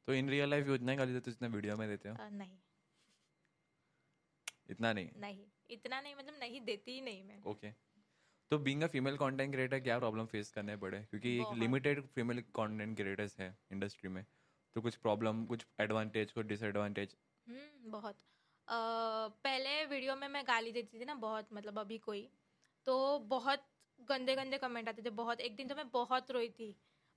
तो 0.08 0.14
इन 0.14 0.30
रियल 0.30 0.50
लाइफ 0.50 0.70
उतना 0.70 0.96
गाली 0.96 1.14
देते 1.14 1.32
जितना 1.32 1.48
वीडियो 1.48 1.78
में 1.78 1.88
देते 1.90 2.10
हो? 2.10 2.16
नहीं। 2.32 2.58
इतना 4.70 4.92
नहीं? 4.94 5.10
नहीं। 5.18 5.46
इतना 5.70 6.00
नहीं 6.02 6.16
मतलब 6.16 6.38
नहीं 6.40 6.62
देती 6.62 6.92
ही 6.92 7.02
नहीं 7.02 7.24
मैं। 7.24 7.40
ओके 7.46 7.72
तो 8.52 8.58
being 8.60 8.84
a 8.84 8.88
female 8.88 9.18
content 9.18 9.54
creator 9.54 9.80
क्या 9.82 9.98
प्रॉब्लम 10.00 10.26
फेस 10.28 10.52
करने 10.52 10.78
पड़े? 10.78 11.00
क्योंकि 11.02 11.38
एक 11.42 11.52
लिमिटेड 11.54 12.06
फीमेल 12.08 12.42
कंटेंट 12.56 12.96
क्रिएटर्स 12.98 13.40
है 13.40 13.50
इंडस्ट्री 13.72 14.10
में। 14.10 14.26
तो 14.76 14.82
कुछ 14.82 14.96
प्रॉब्लम 14.98 15.46
कुछ 15.46 15.66
एडवांटेज 15.82 16.32
कुछ 16.32 16.46
डिसएडवांटेज 16.48 17.16
हम्म 17.48 17.92
बहुत। 17.92 18.18
पहले 18.68 19.84
वीडियो 19.86 20.16
में 20.16 20.28
मैं 20.28 20.44
गाली 20.48 20.72
देती 20.72 21.00
थी 21.00 21.06
ना 21.06 21.14
बहुत 21.18 21.54
मतलब 21.54 21.80
अभी 21.80 21.98
कोई 22.00 22.28
तो 22.88 22.98
बहुत 23.30 23.64
गंदे 24.00 24.36
गंदे 24.36 24.58
कमेंट 24.58 24.90
आते 24.90 25.02
थे, 25.02 25.10
बहुत, 25.12 25.40
एक 25.40 25.56
दिन 25.56 25.68
तो 25.68 25.76
मैं 25.76 25.90
बहुत 25.92 26.32
रोई 26.32 26.50
थी, 26.50 26.76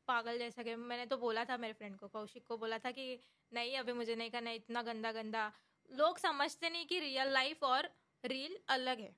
पागल 0.08 0.38
जैसा 0.38 0.62
कि 0.62 0.74
मैंने 0.76 1.06
तो 1.06 1.16
बोला 1.18 1.44
था 1.44 1.56
मेरे 1.56 1.72
फ्रेंड 1.74 1.96
को, 1.96 2.08
कौशिक 2.08 2.46
को 2.46 2.56
बोला 2.58 2.78
था 2.78 2.90
कि 2.90 3.18
नहीं, 3.52 3.76
अभी 3.78 3.92
मुझे 3.92 4.14
नहीं 4.16 4.30
करना, 4.30 4.50
इतना 4.52 4.82
गंदा 4.82 5.12
गंदा। 5.12 5.52
लोग 5.90 6.18
समझते 6.18 6.70
नहीं 6.70 6.86
कि 6.86 7.00
रियल 7.00 7.32
लाइफ 7.32 7.62
और 7.64 7.88
रील 8.24 8.56
अलग 8.68 9.00
है 9.00 9.14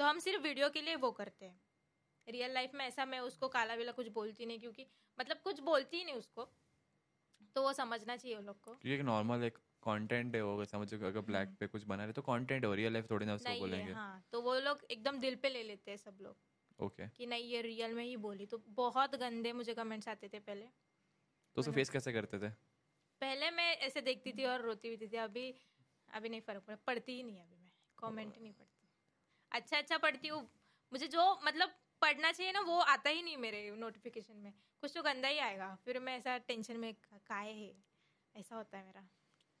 तो 0.00 0.04
हम 0.04 0.18
सिर्फ़ 0.18 0.42
वीडियो 0.42 0.68
के 0.70 0.80
लिए 0.80 0.94
वो 0.96 1.10
करते 1.12 1.46
हैं। 1.46 1.60
रियल 2.28 2.52
लाइफ 2.54 2.70
में 2.74 2.84
ऐसा 2.86 3.04
मैं 3.06 3.20
उसको 3.22 3.48
काला 3.48 3.74
वेला 3.74 3.92
कुछ 3.92 4.08
बोलती 4.10 4.46
नहीं, 4.46 4.60
क्योंकि 4.60 4.86
मतलब 5.18 5.40
कुछ 5.44 5.60
बोलती 5.62 5.96
ही 5.96 6.04
नहीं 6.04 6.14
उसको 6.14 6.48
तो 7.56 7.62
वो 7.62 7.72
समझना 7.72 8.16
चाहिए 8.16 8.36
उन 8.36 8.44
लोग 8.44 8.60
को। 8.60 8.76
एक 8.86 9.00
नॉर्मल 9.02 9.44
एक 9.44 9.58
कंटेंट 9.88 10.34
है 10.34 10.42
वो 10.42 10.64
समझो 10.64 10.96
अगर 11.06 11.20
ब्लैक 11.20 11.46
हम्म। 11.48 11.56
पे 11.56 11.66
कुछ 11.66 11.84
बना 11.84 12.04
रहे 12.04 12.12
तो 12.12 12.22
कंटेंट 12.22 12.64
है 12.64 12.74
रियल 12.76 12.92
लाइफ 12.92 13.10
थोड़ी 13.10 13.26
ना 13.26 13.34
उसको 13.34 13.58
बोलेंगे। 13.58 13.92
हाँ 13.92 14.24
तो 14.32 14.40
वो 14.42 14.58
लोग 14.58 14.84
एकदम 14.90 15.18
दिल 15.18 15.36
पे 15.36 15.48
ले 15.48 15.62
लेते 15.62 15.90
हैं 15.90 15.98
सब 15.98 16.18
लोग। 16.20 16.36
ओके। 16.78 17.02
okay. 17.04 17.16
कि 17.16 17.26
नहीं 17.26 17.44
ये 17.44 17.62
रियल 17.62 17.94
में 17.94 18.04
ही 18.04 18.16
बोली। 18.16 18.46
तो 18.46 18.58
बहुत 18.58 19.14
गंदे 19.14 19.52
मुझे 19.52 19.74
कमेंट्स 19.74 20.08
आते 20.08 20.28
थे 20.28 20.38
पहले। 20.38 20.66
तो 21.54 21.60
उसको 21.60 21.72
फेस 21.72 21.90
कैसे 21.90 22.12
करते 22.12 22.38
थे? 22.38 22.50
पहले 23.20 23.50
मैं 23.50 23.76
ऐसे 23.76 24.00
देखती 24.00 24.32
थी 24.32 24.44
और 24.44 24.60
रोती 24.60 24.96
भी 24.96 25.06
थी 25.06 25.16
अभी 25.16 25.54
अभी 26.14 26.28
नहीं 26.28 26.40
फ़र्क 26.40 26.62
पड़ा 26.62 26.76
पढ़ती 26.86 27.12
ही 27.12 27.22
नहीं 27.22 27.40
अभी 27.40 27.56
मैं। 27.56 27.70
कमेंट 27.98 28.38
नहीं 28.38 28.52
पढ़ती। 28.52 28.88
अच्छा 29.52 29.78
अच्छा 29.78 29.98
पढ़ती 29.98 30.28
हूँ। 30.28 30.50
मुझे 30.92 31.06
जो 31.06 31.40
मतलब 31.44 31.68
पढ़ना 32.02 32.32
चाहिए 32.32 32.52
ना 32.52 32.60
वो 32.60 32.78
आता 32.78 33.10
ही 33.10 33.22
नहीं 33.22 33.36
मेरे 33.36 33.70
नोटिफिकेशन 33.70 34.36
में। 34.36 34.52
कुछ 34.80 34.92
तो 34.94 35.02
गंदा 35.02 35.28
ही 35.28 35.38
आएगा। 35.38 35.74
फिर 35.84 35.98
मैं 35.98 36.16
ऐसा 36.16 36.38
टेंशन 36.38 36.76
में 36.76 36.94
काहे 37.26 37.52
है? 37.52 37.74
ऐसा 38.36 38.56
होता 38.56 38.78
है 38.78 38.84
मेरा। 38.84 39.08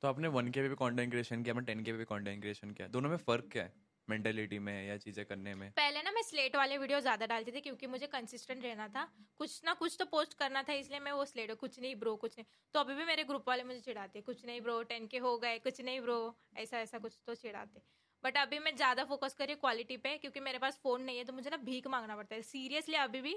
तो 0.02 0.08
आपने 0.08 0.28
वन 0.28 0.48
के 0.50 0.62
पे 0.62 0.68
भी 0.68 0.74
कंटेंट 0.74 1.10
क्रिएशन 1.10 1.42
किया 1.42 1.60
टेन 1.62 1.82
के 1.84 1.92
पे 1.92 1.98
भी 1.98 2.04
कंटेंट 2.04 2.40
क्रिएशन 2.40 2.70
किया। 2.70 2.88
दोनों 2.88 3.10
में 3.10 3.16
फ़र्क 3.18 3.48
क्या 3.52 3.62
है? 3.62 3.72
मेंटेलिटी 4.08 4.58
में 4.58 4.86
या 4.86 4.96
चीज़ें 4.96 5.24
करने 5.26 5.54
में? 5.54 5.70
पहले 5.72 6.02
ना 6.02 6.10
मैं 6.10 6.22
स्लेट 6.22 6.56
वाले 6.56 6.76
वीडियो 6.78 7.00
ज़्यादा 7.00 7.26
डालती 7.26 7.52
थी 7.52 7.60
क्योंकि 7.60 7.86
मुझे 7.86 8.06
कंसिस्टेंट 8.06 8.62
रहना 8.64 8.86
था। 8.88 9.04
कुछ 9.38 9.60
ना 9.64 9.74
कुछ 9.74 9.96
तो 9.98 10.04
पोस्ट 10.04 10.34
करना 10.34 10.62
था, 10.62 10.72
इसलिए 10.74 11.00
मैं 11.00 11.12
वो 11.12 11.24
स्लेट 11.24 11.52
कुछ 11.54 11.80
नहीं 11.80 11.94
ब्रो 11.96 12.14
कुछ 12.16 12.38
नहीं। 12.38 12.46
तो 12.74 12.80
अभी 12.80 12.94
भी 12.94 13.04
मेरे 13.04 13.24
ग्रुप 13.24 13.48
वाले 13.48 13.64
मुझे 13.64 13.80
चिढ़ाते, 13.80 14.20
कुछ 14.20 14.44
नहीं 14.46 14.60
ब्रो 14.60 14.82
टेन 14.84 15.06
के 15.06 15.18
हो 15.18 15.36
गए, 15.38 15.58
कुछ 15.58 15.80
नहीं 15.80 16.00
ब्रो 16.00 16.18
ऐसा 16.56 16.78
ऐसा 16.80 16.98
कुछ 16.98 17.18
तो 17.26 17.34
चिढ़ाते। 17.34 17.82
बट 18.24 18.36
अभी 18.38 18.58
मैं 18.58 18.74
ज़्यादा 18.76 19.04
फोकस 19.04 19.34
करी 19.34 19.54
क्वालिटी 19.56 19.96
पे, 19.96 20.16
क्योंकि 20.18 20.40
मेरे 20.40 20.58
पास 20.58 20.78
फ़ोन 20.82 21.02
नहीं 21.02 21.18
है 21.18 21.24
तो 21.24 21.32
मुझे 21.32 21.50
ना 21.50 21.56
भीख 21.64 21.86
मांगना 21.88 22.16
पड़ता 22.16 22.34
है। 22.34 22.42
सीरियसली 22.44 22.96
अभी 22.98 23.20
भी 23.20 23.34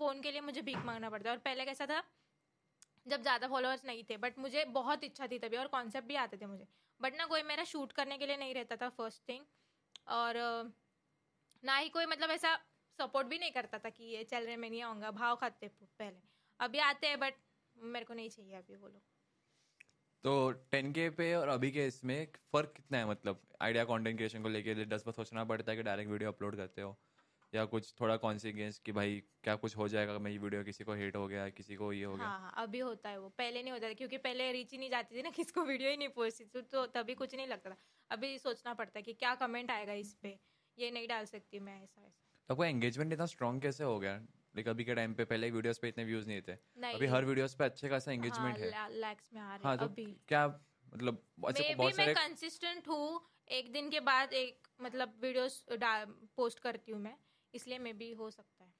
फ़ोन 0.00 0.20
के 0.20 0.30
लिए 0.30 0.40
मुझे 0.42 0.62
भीख 0.62 0.84
मांगना 0.84 1.10
पड़ता 1.10 1.30
है। 1.30 1.36
और 1.36 1.42
पहले 1.42 1.64
कैसा 1.64 1.86
था? 1.86 2.02
जब 3.06 3.22
ज़्यादा 3.22 3.48
फॉलोअर्स 3.48 3.84
नहीं 3.84 4.04
थे 4.10 4.16
बट 4.18 4.38
मुझे 4.38 4.64
बहुत 4.72 5.04
इच्छा 5.04 5.26
थी 5.26 5.38
तभी 5.38 5.56
और 5.56 5.66
कॉन्सेप्ट 5.68 6.08
भी 6.08 6.14
आते 6.16 6.36
थे 6.36 6.46
मुझे। 6.46 6.66
बट 7.00 7.16
ना 7.18 7.26
कोई 7.26 7.42
मेरा 7.42 7.64
शूट 7.64 7.92
करने 7.92 8.18
के 8.18 8.26
लिए 8.26 8.36
नहीं 8.36 8.54
रहता 8.54 8.76
था 8.76 8.88
फ़र्स्ट 8.90 9.28
थिंग 9.28 9.44
और 10.10 10.36
ना 11.62 11.76
ही 11.76 11.88
कोई 11.88 12.06
मतलब 12.06 12.30
ऐसा 12.30 12.54
सपोर्ट 12.98 13.26
भी 13.26 13.38
नहीं 13.38 13.50
करता 13.52 13.78
था 13.78 13.88
कि 13.90 14.04
ये 14.04 14.24
चल 14.24 14.44
रहे 14.44 14.56
मैं 14.56 14.70
नहीं 14.70 14.82
आऊँगा, 14.82 15.10
भाव 15.10 15.36
खाते 15.36 15.68
पहले। 15.68 16.16
अभी 16.60 16.78
आते 16.80 17.06
हैं 17.06 17.18
बट 17.20 17.34
मेरे 17.76 18.04
को 18.04 18.14
नहीं 18.14 18.30
चाहिए 18.30 18.54
अभी 18.56 18.76
वो 18.76 18.88
लोग। 18.88 19.00
तो 20.24 20.50
टेन 20.72 20.92
के 20.92 21.08
पे 21.10 21.34
और 21.34 21.48
अभी 21.48 21.70
के 21.70 21.86
इसमें 21.86 22.26
फ़र्क 22.52 22.72
कितना 22.76 22.98
है? 22.98 23.08
मतलब 23.08 23.40
आइडिया 23.62 23.84
कंटेंट 23.84 24.16
क्रिएशन 24.16 24.42
को 24.42 24.48
लेके 24.48 24.74
दस 24.86 25.04
बार 25.06 25.12
सोचना 25.12 25.44
पड़ता 25.44 25.70
है 25.72 25.76
कि 25.76 25.82
डायरेक्ट 25.82 26.10
वीडियो 26.10 26.32
अपलोड 26.32 26.56
करते 26.56 26.82
हो। 26.82 26.96
या 27.54 27.64
कुछ 27.64 27.94
थोड़ा 28.00 28.16
कॉन्सिक्वेंस 28.16 28.78
कि 28.78 28.92
भाई 28.92 29.22
क्या 29.44 29.54
कुछ 29.56 29.76
हो 29.76 29.88
जाएगा 29.88 30.18
मैं 30.18 30.30
ये 30.30 30.38
वीडियो 30.38 30.62
किसी 30.64 30.84
को 30.84 30.92
हेट 30.92 31.16
हो 31.16 31.26
गया 31.28 31.48
किसी 31.48 31.76
को 31.76 31.92
ये 31.92 32.04
हो 32.04 32.16
गया। 32.16 32.26
हाँ, 32.26 32.40
हाँ 32.40 32.52
अभी 32.56 32.78
होता 32.78 33.08
है 33.08 33.18
वो 33.20 33.28
पहले 33.28 33.62
नहीं 33.62 33.72
होता 33.72 33.88
था 33.88 33.92
क्योंकि 33.92 34.16
पहले 34.16 34.52
रीच 34.52 34.72
ही 34.72 34.78
नहीं 34.78 34.90
जाती 34.90 35.16
थी 35.16 35.22
ना 35.22 35.30
किसको 35.36 35.62
वीडियो 35.62 35.90
ही 35.90 35.96
नहीं 35.96 36.08
पहुँचती 36.08 36.44
थी 36.44 36.62
तो 36.62 36.86
तभी 36.86 37.14
कुछ 37.14 37.34
नहीं 37.34 37.46
लगता 37.46 37.70
था। 37.70 37.76
अभी 38.10 38.38
सोचना 38.38 38.74
पड़ता 38.74 38.98
है 38.98 39.02
कि 39.02 39.12
क्या 39.12 39.34
कमेंट 39.34 39.70
आएगा 39.70 39.92
इस 39.92 40.14
पे 40.14 40.38
ये 40.78 40.90
नहीं 40.90 41.08
डाल 41.08 41.24
सकती 41.24 41.58
मैं 41.58 41.82
ऐसा 41.82 42.00
ऐसा। 42.00 42.52
आपको 42.52 42.64
एंगेजमेंट 42.64 43.12
इतना 43.12 43.26
स्ट्रॉन्ग 43.26 43.62
कैसे 43.62 43.84
हो 43.84 43.98
गया? 43.98 44.14
लाइक 44.56 44.68
अभी 44.68 44.84
के 44.84 44.94
टाइम 44.94 45.14
पे 45.14 45.24
पहले 45.24 45.50
वीडियोस 45.50 45.78
पे 45.78 45.88
इतने 45.88 46.04
व्यूज़ 46.04 46.28
नहीं 46.28 46.40
थे 46.42 46.52
नहीं, 46.52 46.94
अभी 46.94 47.06
हर 47.06 47.24
वीडियोस 47.24 47.54
पे 47.54 47.64
अच्छे 47.64 47.88
खासा 47.88 48.12
एंगेजमेंट 48.12 48.58
हाँ, 48.58 48.66
है 48.66 49.00
लैक्स 49.00 49.30
में 49.32 49.40
आ 49.40 49.54
रहे 49.56 49.68
हाँ, 49.68 49.76
तो 49.78 49.84
अभी। 49.84 50.04
क्या 50.28 50.46
मतलब 50.94 51.22
अच्छे 51.46 51.74
बहुत 51.74 51.94
सारे 51.94 52.14
मैं 52.14 52.28
कंसिस्टेंट 52.28 52.88
हूँ 52.88 53.20
एक 53.50 53.72
दिन 53.72 53.90
के 53.90 54.00
बाद 54.00 54.32
एक 54.32 54.68
मतलब 54.82 55.14
वीडियोस 55.22 55.64
पोस्ट 56.36 56.58
करती 56.58 56.92
हूँ 56.92 57.00
मैं। 57.00 57.16
इसलिए 57.54 57.78
मे 57.78 57.92
भी 57.92 58.12
हो 58.12 58.30
सकता 58.30 58.64
है। 58.64 58.72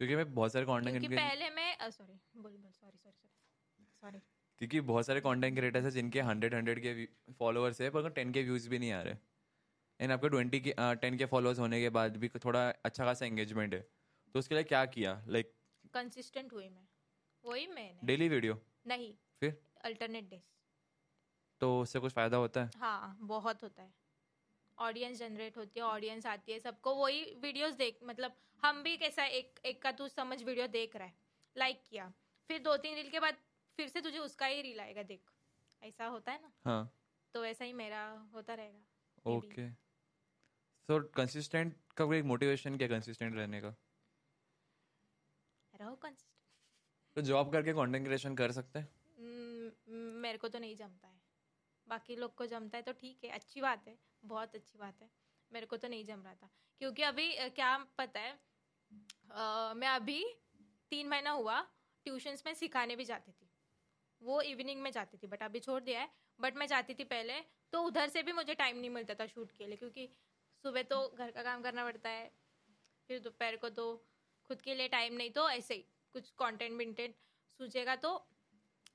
क्योंकि 0.00 0.16
मैं 0.16 0.32
बहुत 0.34 0.52
सारे 0.52 0.64
कंटेंट 0.66 0.98
क्योंकि 0.98 1.16
पहले 1.16 1.48
मैं 1.50 1.90
सॉरी 1.90 2.14
बोल 2.36 2.52
बोल 2.52 2.70
सॉरी 2.72 2.98
सॉरी 2.98 3.16
सॉरी 3.16 3.90
सॉरी 4.00 4.18
क्योंकि 4.60 4.80
बहुत 4.80 5.06
सारे 5.06 5.20
कंटेंट 5.20 5.56
क्रिएटर्स 5.56 5.84
हैं 5.84 5.90
जिनके 5.90 6.20
हंड्रेड 6.20 6.54
हंड्रेड 6.54 6.80
के 6.82 7.32
फॉलोअर्स 7.32 7.80
है 7.80 7.90
पर 7.90 8.08
टेन 8.10 8.32
के 8.32 8.42
व्यूज़ 8.42 8.68
भी 8.68 8.78
नहीं 8.78 8.92
आ 8.92 9.00
रहे। 9.02 9.16
एंड 10.00 10.12
आपके 10.12 10.28
ट्वेंटी 10.28 10.60
के 10.60 10.74
टेन 10.96 11.16
के 11.18 11.26
फॉलोअर्स 11.26 11.58
होने 11.58 11.80
के 11.80 11.88
बाद 11.90 12.16
भी 12.16 12.28
थोड़ा 12.44 12.68
अच्छा 12.84 13.04
खासा 13.04 13.26
एंगेजमेंट 13.26 13.74
है। 13.74 13.80
तो 14.34 14.38
उसके 14.38 14.54
लिए 14.54 14.64
क्या 14.64 14.84
किया? 14.86 15.22
लाइक 15.28 15.54
कंसिस्टेंट 15.94 16.52
हुई 16.52 16.68
मैं। 16.68 16.86
वही 17.44 17.66
मैंने। 17.66 18.06
डेली 18.06 18.28
वीडियो 18.28 18.60
नहीं। 18.86 19.12
फिर? 19.40 19.60
अल्टरनेट 19.84 20.28
डेज़ 20.30 20.42
तो 21.60 21.80
उससे 21.80 21.98
कुछ 21.98 22.12
फ़ायदा 22.12 22.36
होता 22.36 22.64
है? 22.64 22.70
हाँ 22.76 23.18
बहुत 23.22 23.62
होता 23.62 23.82
है। 23.82 23.92
ऑडियंस 24.80 25.18
जनरेट 25.18 25.56
होती 25.56 25.80
है 25.80 25.86
ऑडियंस 25.86 26.26
आती 26.26 26.52
है 26.52 26.58
सबको 26.60 26.94
वही 26.94 27.24
वीडियोस 27.42 27.74
देख 27.76 27.98
मतलब 28.04 28.36
हम 28.62 28.82
भी 28.82 28.96
कैसा 28.96 29.24
एक 29.24 29.60
एक 29.64 29.82
का 29.82 29.92
तू 29.92 30.08
समझ 30.10 30.42
वीडियो 30.42 30.66
देख 30.68 30.96
रहा 30.96 31.06
है 31.06 31.14
लाइक 31.56 31.82
किया। 31.88 32.12
फिर 32.50 32.58
दो 32.62 32.76
तीन 32.78 32.94
रील 32.94 33.10
के 33.10 33.20
बाद 33.20 33.36
फिर 33.78 33.88
से 33.88 34.00
तुझे 34.00 34.18
उसका 34.18 34.46
ही 34.46 34.62
रील 34.62 34.80
आएगा 34.80 35.02
देख। 35.04 35.30
ऐसा 35.82 36.06
होता 36.06 36.32
है 36.32 36.42
ना? 36.42 36.52
हाँ। 36.64 36.92
तो 37.34 37.42
वैसा 37.42 37.64
ही 37.64 37.72
मेरा 37.74 38.02
होता 38.34 38.54
रहेगा 38.54 39.30
ओके 39.30 39.68
सो 40.88 41.00
कंसिस्टेंट 41.16 41.74
का 41.96 42.04
कोई 42.04 42.22
मोटिवेशन 42.24 42.76
क्या 42.78 42.88
कंसिस्टेंट 42.88 43.36
रहने 43.36 43.60
का? 43.60 43.74
रहो 45.74 45.94
कंसिस्टेंट 45.96 47.16
तो 47.16 47.22
जॉब 47.22 47.52
करके 47.52 47.72
कंटेंट 47.72 48.04
क्रिएशन 48.04 48.34
कर 48.36 48.52
सकते 48.52 48.78
हैं? 48.78 48.88
मेरे 50.22 50.38
को 50.38 50.48
तो 50.48 50.58
नहीं 50.58 50.76
जमता 50.76 51.08
है। 51.08 51.18
बाकी 51.86 52.16
लोग 52.16 52.34
को 52.34 52.46
जमता 52.46 52.78
है 52.78 52.82
तो 52.82 52.92
ठीक 52.94 53.24
है 53.24 53.30
अच्छी 53.30 53.60
बात 53.60 53.88
है। 53.88 53.94
बहुत 54.22 54.54
अच्छी 54.54 54.78
बात 54.78 55.02
है। 55.02 55.10
मेरे 55.50 55.66
को 55.66 55.76
तो 55.76 55.88
नहीं 55.88 56.04
जम 56.04 56.22
रहा 56.24 56.34
था। 56.34 56.50
क्योंकि 56.80 57.02
अभी 57.02 57.32
क्या 57.50 57.76
पता 57.98 58.20
है 58.20 58.32
अ, 59.30 59.72
मैं 59.76 59.88
अभी 59.88 60.24
तीन 60.92 61.08
महीना 61.08 61.30
हुआ 61.30 61.60
ट्यूशन्स 62.06 62.42
में 62.46 62.52
सिखाने 62.54 62.96
भी 62.96 63.04
जाती 63.04 63.32
थी। 63.32 63.48
वो 64.22 64.40
इवनिंग 64.42 64.80
में 64.82 64.90
जाती 64.90 65.16
थी 65.16 65.26
बट 65.26 65.42
अभी 65.42 65.60
छोड़ 65.60 65.82
दिया 65.82 66.00
है। 66.00 66.08
बट 66.38 66.56
मैं 66.56 66.66
जाती 66.66 66.94
थी 66.94 67.04
पहले 67.04 67.40
तो 67.72 67.82
उधर 67.82 68.08
से 68.08 68.22
भी 68.22 68.32
मुझे 68.32 68.54
टाइम 68.54 68.76
नहीं 68.76 68.90
मिलता 68.90 69.14
था 69.14 69.26
शूट 69.26 69.52
के 69.52 69.66
लिए 69.66 69.76
क्योंकि 69.76 70.08
सुबह 70.64 70.82
तो 70.82 70.98
घर 71.08 71.30
का 71.30 71.42
काम 71.42 71.62
करना 71.62 71.84
पड़ता 71.84 72.10
है 72.10 72.30
फिर 73.10 73.18
दोपहर 73.20 73.56
को 73.56 73.68
तो 73.70 73.84
खुद 74.50 74.60
के 74.62 74.74
लिए 74.74 74.88
टाइम 74.88 75.14
नहीं 75.14 75.30
तो 75.30 75.48
ऐसे 75.50 75.74
ही 75.74 75.80
कुछ 76.14 76.30
कंटेंट 76.38 76.76
विंटेंट 76.78 77.14
सूझेगा 77.60 77.96
तो 77.96 78.12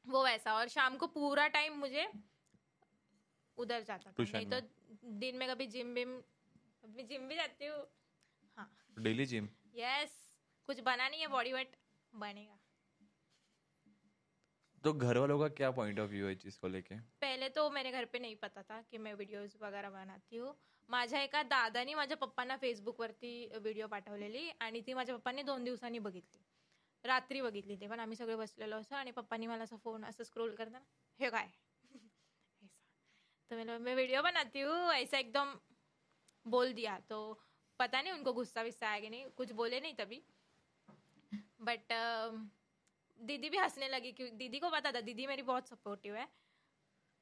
वो 0.08 0.24
वैसा। 0.24 0.54
और 0.54 0.68
शाम 0.68 0.98
को 0.98 1.08
पूरा 1.08 1.48
टाइम 1.48 1.78
मुझे 1.80 2.08
उधर 3.58 3.84
जाता 3.84 4.12
था। 4.12 4.24
नहीं 4.24 4.46
तो 4.52 4.60
दिन 5.06 5.38
में 5.38 5.48
कभी 5.50 5.68
जिम 5.68 5.94
विम 5.94 6.16
अभी 6.84 7.04
जिम 7.04 7.28
भी 7.28 7.36
जाती 7.36 7.66
हूँ। 7.66 7.86
हाँ। 8.58 8.70
डेली 8.98 9.26
जिम 9.26 9.48
यस 9.76 10.16
कुछ 10.70 10.80
बना 10.82 11.08
नहीं 11.10 11.22
है 11.22 11.28
बॉडी 11.30 11.54
बट 11.54 11.76
बनेगा। 12.14 12.60
तो 14.84 14.94
घर 14.96 15.18
वालों 15.18 15.40
का 15.40 15.48
क्या 15.52 15.72
पॉइंट 15.72 16.00
ऑफ़ 16.00 16.10
व्यू 16.12 16.28
है 16.28 16.36
चीज़ 16.36 16.60
को 16.60 16.68
लेके? 16.68 16.96
पहिले 17.22 17.48
तो 17.50 17.70
मेरे 17.70 17.92
घर 17.92 18.06
पे 18.06 18.20
नाही 18.20 18.36
पता 18.36 18.62
था 18.64 18.82
की 18.82 18.98
मी 18.98 19.14
व्हिडिओज 19.14 19.56
वगैरे 19.62 19.90
बनवती 19.90 20.36
हूँ। 20.38 20.54
माझ्या 20.90 21.22
एका 21.22 21.42
दादानी 21.46 21.94
माझ्या 21.96 22.18
पप्पांना 22.18 22.58
फेसबुकवरती 22.58 23.32
व्हिडिओ 23.56 23.88
पाठवलेली 23.88 24.50
आणि 24.60 24.82
ती 24.82 24.94
माझ्या 24.94 25.16
पप्पांनी 25.18 25.42
दोन 25.44 25.64
दिवसांनी 25.64 26.00
बघितली. 26.00 26.44
रात्री 27.04 27.42
बघितली 27.42 27.76
ते 27.76 27.88
पण 27.88 28.00
आम्ही 28.00 28.16
सगळे 28.18 28.36
बसलेलो 28.36 28.76
असं 28.78 28.96
आणि 28.96 29.12
पप्पांनी 29.12 29.48
मला 29.48 29.64
असं 29.64 29.78
फ़ोन 29.78 30.06
असं 30.06 30.24
स्क्रोल 30.24 30.56
करताना 30.56 30.86
हे 31.20 31.30
काय? 31.30 31.48
तो 33.52 33.56
मैंने 33.56 33.78
मैं 33.78 33.96
वीडियो 33.96 34.22
बनाती 34.22 34.62
हूँ, 34.62 34.92
ऐसा 34.94 35.18
एकदम 35.18 35.54
बोल 36.46 36.74
दिया। 36.74 36.98
तो 37.10 37.18
पता 37.80 38.02
नहीं, 38.02 38.14
उनको 38.14 38.34
गुस्सा 38.34 38.62
विस्सा 38.62 38.88
आया 38.90 39.00
कि 39.00 39.10
नहीं, 39.10 39.26
कुछ 39.38 39.52
बोले 39.52 39.80
नहीं 39.80 39.94
तभी। 39.94 40.22
बट 41.62 41.94
दीदी 43.20 43.50
भी 43.50 43.58
हंसने 43.58 43.88
लगी 43.90 44.12
क्योंकि 44.12 44.36
दीदी 44.36 44.60
को 44.60 44.70
पता 44.70 44.92
था, 44.92 45.02
दीदी 45.02 45.28
मेरी 45.28 45.42
बहुत 45.42 45.68
सपोर्टिव 45.68 46.16
है, 46.16 46.28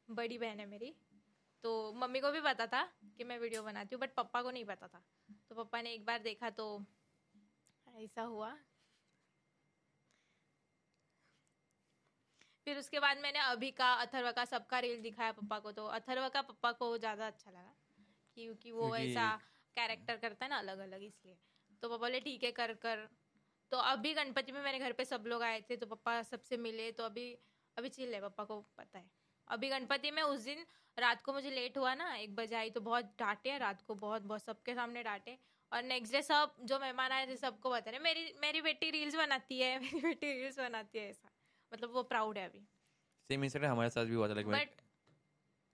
बड़ी 0.10 0.38
बहन 0.38 0.60
है 0.60 0.66
मेरी। 0.66 0.94
तो 1.64 1.72
मम्मी 1.94 2.20
को 2.20 2.32
भी 2.32 2.42
पता 2.42 2.68
था 2.68 2.84
कि 3.18 3.24
मैं 3.24 3.38
वीडियो 3.40 3.64
बनाती 3.64 3.96
हूँ 3.96 4.02
बट 4.02 4.14
पापा 4.16 4.42
को 4.42 4.52
नहीं 4.52 4.66
पता 4.66 4.88
था। 4.88 5.04
तो 5.50 5.56
पापा 5.56 5.82
ने 5.82 5.94
एक 5.94 6.06
बार 6.06 6.20
देखा 6.22 6.50
तो 6.50 6.66
ऐसा 7.88 8.22
हुआ 8.24 8.56
फिर 12.68 12.78
उसके 12.78 13.00
बाद 13.00 13.18
मैंने 13.18 13.40
अभी 13.42 13.72
का 13.72 13.92
अथर्व 14.02 14.32
का 14.32 14.46
सबका 14.46 14.80
रील 14.80 15.02
दिखाया 15.02 15.32
पप्पा 15.32 15.60
को 15.60 15.72
तो 15.72 15.86
अथर्व 15.92 16.28
का 16.30 16.42
पप्पा 16.44 16.72
को 16.74 16.98
ज़्यादा 16.98 17.28
अच्छा 17.28 17.52
लगा। 17.52 17.74
क्योंकि 18.38 18.72
वो 18.72 18.96
ऐसा 18.98 19.30
कैरेक्टर 19.76 20.18
करता 20.18 20.46
है 20.46 20.50
ना 20.50 20.58
अलग 20.58 20.80
अलग 20.82 21.04
इसलिए। 21.04 21.38
तो 21.84 21.90
पापा 21.90 21.98
बोले 21.98 22.20
ठीक 22.20 22.44
है 22.44 22.52
कर 22.54 22.74
कर। 22.84 23.08
तो 23.72 23.78
अभी 23.80 24.14
गणपति 24.14 24.52
में 24.52 24.62
मेरे 24.64 24.80
घर 24.80 24.92
पे 24.92 25.06
सब 25.06 25.24
लोग 25.28 25.44
आए 25.44 25.62
थे 25.70 25.76
तो 25.78 25.86
पापा 25.88 26.22
सबसे 26.24 26.58
मिले 26.60 26.92
तो 26.92 27.04
अभी 27.04 27.32
अभी 27.78 27.90
चिल 27.90 28.14
है 28.14 28.22
पापा 28.22 28.44
को 28.44 28.60
पता 28.78 29.00
है। 29.00 29.10
अभी 29.48 29.70
गणपति 29.70 30.12
में 30.12 30.22
उस 30.24 30.40
दिन 30.42 30.66
रात 30.98 31.22
को 31.22 31.34
मुझे 31.34 31.50
लेट 31.52 31.78
हुआ 31.78 31.94
ना 31.96 32.14
एक 32.16 32.36
बजे 32.36 32.56
आई 32.56 32.70
तो 32.70 32.82
बहुत 32.82 33.06
डांटे 33.20 33.58
रात 33.58 33.82
को 33.82 33.96
बहुत 33.98 34.22
बहुत 34.24 34.44
सबके 34.44 34.76
सामने 34.76 35.04
डांटे 35.04 35.38
और 35.72 35.84
नेक्स्ट 35.84 36.14
डे 36.14 36.22
सब 36.22 36.56
जो 36.64 36.80
मेहमान 36.80 37.12
आए 37.12 37.28
थे 37.28 37.36
सबको 37.38 37.70
बता 37.72 37.92
रहे 37.92 38.00
मेरी 38.00 38.34
मेरी 38.42 38.62
बेटी 38.62 38.90
रील्स 38.92 39.16
बनाती 39.16 39.60
है 39.60 39.78
मेरी 39.80 40.00
बेटी 40.02 40.34
रील्स 40.34 40.60
बनाती 40.60 41.00
है 41.00 41.10
ऐसा। 41.10 41.33
मतलब 41.74 41.92
वो 41.92 42.04
प्राउड 42.04 42.38
है 42.38 42.46
अभी। 42.50 42.66
सेम 43.30 43.44
इंसिडेंट 43.44 43.72
हमारे 43.72 43.90
साथ 43.90 44.06
भी 44.06 44.16
हुआ 44.16 44.28
था 44.30 44.34
like 44.34 44.48
but 44.48 44.82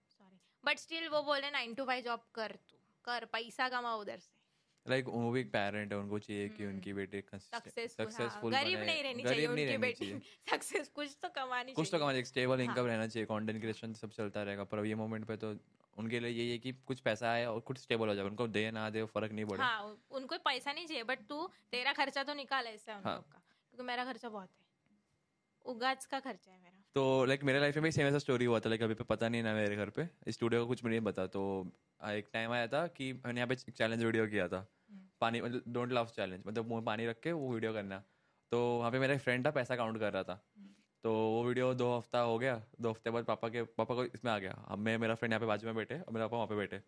sorry 0.08 0.38
but 0.64 0.78
still 0.78 1.08
वो 1.08 1.22
बोले 1.22 1.50
नाइन 1.50 1.74
टू 1.74 1.84
फाइव 1.84 2.04
जॉब 2.04 2.20
कर 2.34 2.52
तू 2.70 2.76
कर 3.04 3.24
पैसा 3.32 3.68
कमा 3.68 3.94
उधर 3.94 4.18
से. 4.18 4.38
लाइक 4.86 5.08
वो 5.08 5.30
भी 5.30 5.42
पेरेंट 5.44 5.92
है 5.92 5.98
उनको 5.98 6.18
चाहिए 6.18 6.48
कि 6.48 6.66
उनकी 6.66 6.92
बेटी 6.92 7.20
सक्सेसफुल 7.34 8.54
हाँ, 8.54 8.62
गरीब 8.62 8.78
नहीं 8.78 9.02
रहनी 9.02 9.22
चाहिए 9.22 9.46
उनकी 9.46 9.76
बेटी। 9.78 10.12
सक्सेस 10.50 10.88
कुछ 10.94 11.16
तो 11.22 11.28
कमानी 11.28 11.72
कुछ 11.72 11.86
तो 11.86 11.90
चाहिए। 11.90 12.04
कमा 12.06 12.12
एक 12.18 12.26
स्टेबल 12.26 12.60
इनकम 12.60 12.80
हाँ। 12.80 12.88
रहना 12.88 13.06
चाहिए 13.06 13.26
कंटेंट 13.26 13.60
क्रिएशन 13.60 13.92
सब 13.94 14.10
चलता 14.10 14.42
रहेगा 14.42 14.64
पर 14.64 14.84
ये 14.86 14.94
मोमेंट 14.94 15.24
पे 15.24 15.36
तो 15.36 15.54
उनके 15.96 16.20
लिए 16.20 16.30
यही 16.30 16.50
है 16.50 16.58
कि 16.58 16.72
कुछ 16.86 17.00
पैसा 17.00 17.30
आए 17.30 17.44
और 17.46 17.60
कुछ 17.60 17.78
स्टेबल 17.78 18.08
हो 18.08 18.14
जाए 18.14 18.24
उनको 18.24 18.46
दे 18.48 18.70
ना 18.70 18.88
दे 18.90 19.04
फ़र्क 19.04 19.32
नहीं 19.32 19.44
पड़े। 19.44 19.62
हाँ 19.62 19.98
उनको 20.10 20.38
पैसा 20.38 20.72
नहीं 20.72 20.86
चाहिए 20.86 21.02
बट 21.02 21.26
तू 21.28 21.46
तेरा 21.70 21.92
खर्चा 21.92 22.22
तो 22.22 22.34
निकाल 22.34 22.66
ऐसा 22.66 22.92
है। 22.92 22.98
उन। 22.98 23.10
लोग 23.10 23.32
का 23.32 23.38
क्योंकि 23.38 23.82
मेरा 23.82 24.04
खर्चा 24.04 24.28
बहुत 24.28 24.48
है। 24.50 24.68
उगाच 25.66 26.04
का 26.04 26.20
खर्चा 26.20 26.50
है 26.50 26.58
मेरा। 26.58 26.82
तो 26.94 27.24
लाइक 27.24 27.44
मेरे 27.44 27.60
लाइफ 27.60 27.76
में 27.76 27.84
भी 27.84 27.90
सेम 27.92 28.06
ऐसा 28.06 28.18
स्टोरी 28.18 28.44
हुआ 28.44 28.60
था 28.60 28.68
लाइक 28.68 28.82
अभी 28.82 28.94
पे 28.94 29.04
पता 29.04 29.28
नहीं 29.28 29.42
ना 29.42 29.54
मेरे 29.54 29.76
घर 29.76 29.90
पे। 29.90 30.08
स्टूडियो 30.28 30.60
का 30.60 30.68
कुछ 30.68 30.84
मुझे 30.84 30.94
नहीं 30.96 31.04
पता 31.06 31.26
तो 31.28 31.42
एक 32.08 32.28
टाइम 32.32 32.52
आया 32.52 32.66
था 32.66 32.86
कि 32.88 33.12
मैंने 33.14 33.40
यहाँ 33.40 33.48
पे 33.48 33.54
चैलेंज 33.54 34.04
वीडियो 34.04 34.26
किया 34.26 34.48
था। 34.48 34.66
हम्म। 34.90 35.00
पानी 35.20 35.40
मतलब 35.40 35.62
डोंट 35.68 35.92
लव 35.92 36.06
चैलेंज 36.16 36.42
मतलब 36.46 36.68
मुँह 36.68 36.82
पानी 36.84 37.06
रख 37.06 37.20
के 37.20 37.32
वो 37.32 37.52
वीडियो 37.52 37.72
करना। 37.72 38.02
तो 38.52 38.60
वहाँ 38.78 38.90
पे 38.90 38.98
मेरा 38.98 39.14
एक 39.14 39.20
फ्रेंड 39.20 39.46
था 39.46 39.50
पैसा 39.50 39.76
काउंट 39.76 39.98
कर 40.00 40.12
रहा 40.12 40.22
था। 40.22 40.42
तो 41.04 41.12
वो 41.12 41.42
वीडियो 41.44 41.72
दो 41.74 41.96
हफ़्ता 41.96 42.20
हो 42.20 42.38
गया 42.38 42.60
दो 42.80 42.90
हफ़्ते 42.90 43.10
बाद 43.10 43.24
पापा 43.24 43.48
के 43.48 43.62
पापा 43.76 43.94
को 43.94 44.04
इसमें 44.04 44.30
आ 44.32 44.38
गया। 44.38 44.52
अब 44.68 44.78
मैं 44.78 44.96
मेरा 44.98 45.14
फ्रेंड 45.14 45.32
यहाँ 45.32 45.40
पे 45.40 45.46
बाजू 45.46 45.66
में 45.66 45.76
बैठे 45.76 45.94
और 45.94 46.12
मेरे 46.12 46.26
पापा 46.26 46.36
वहाँ 46.36 46.48
पे 46.48 46.56
बैठे। 46.56 46.80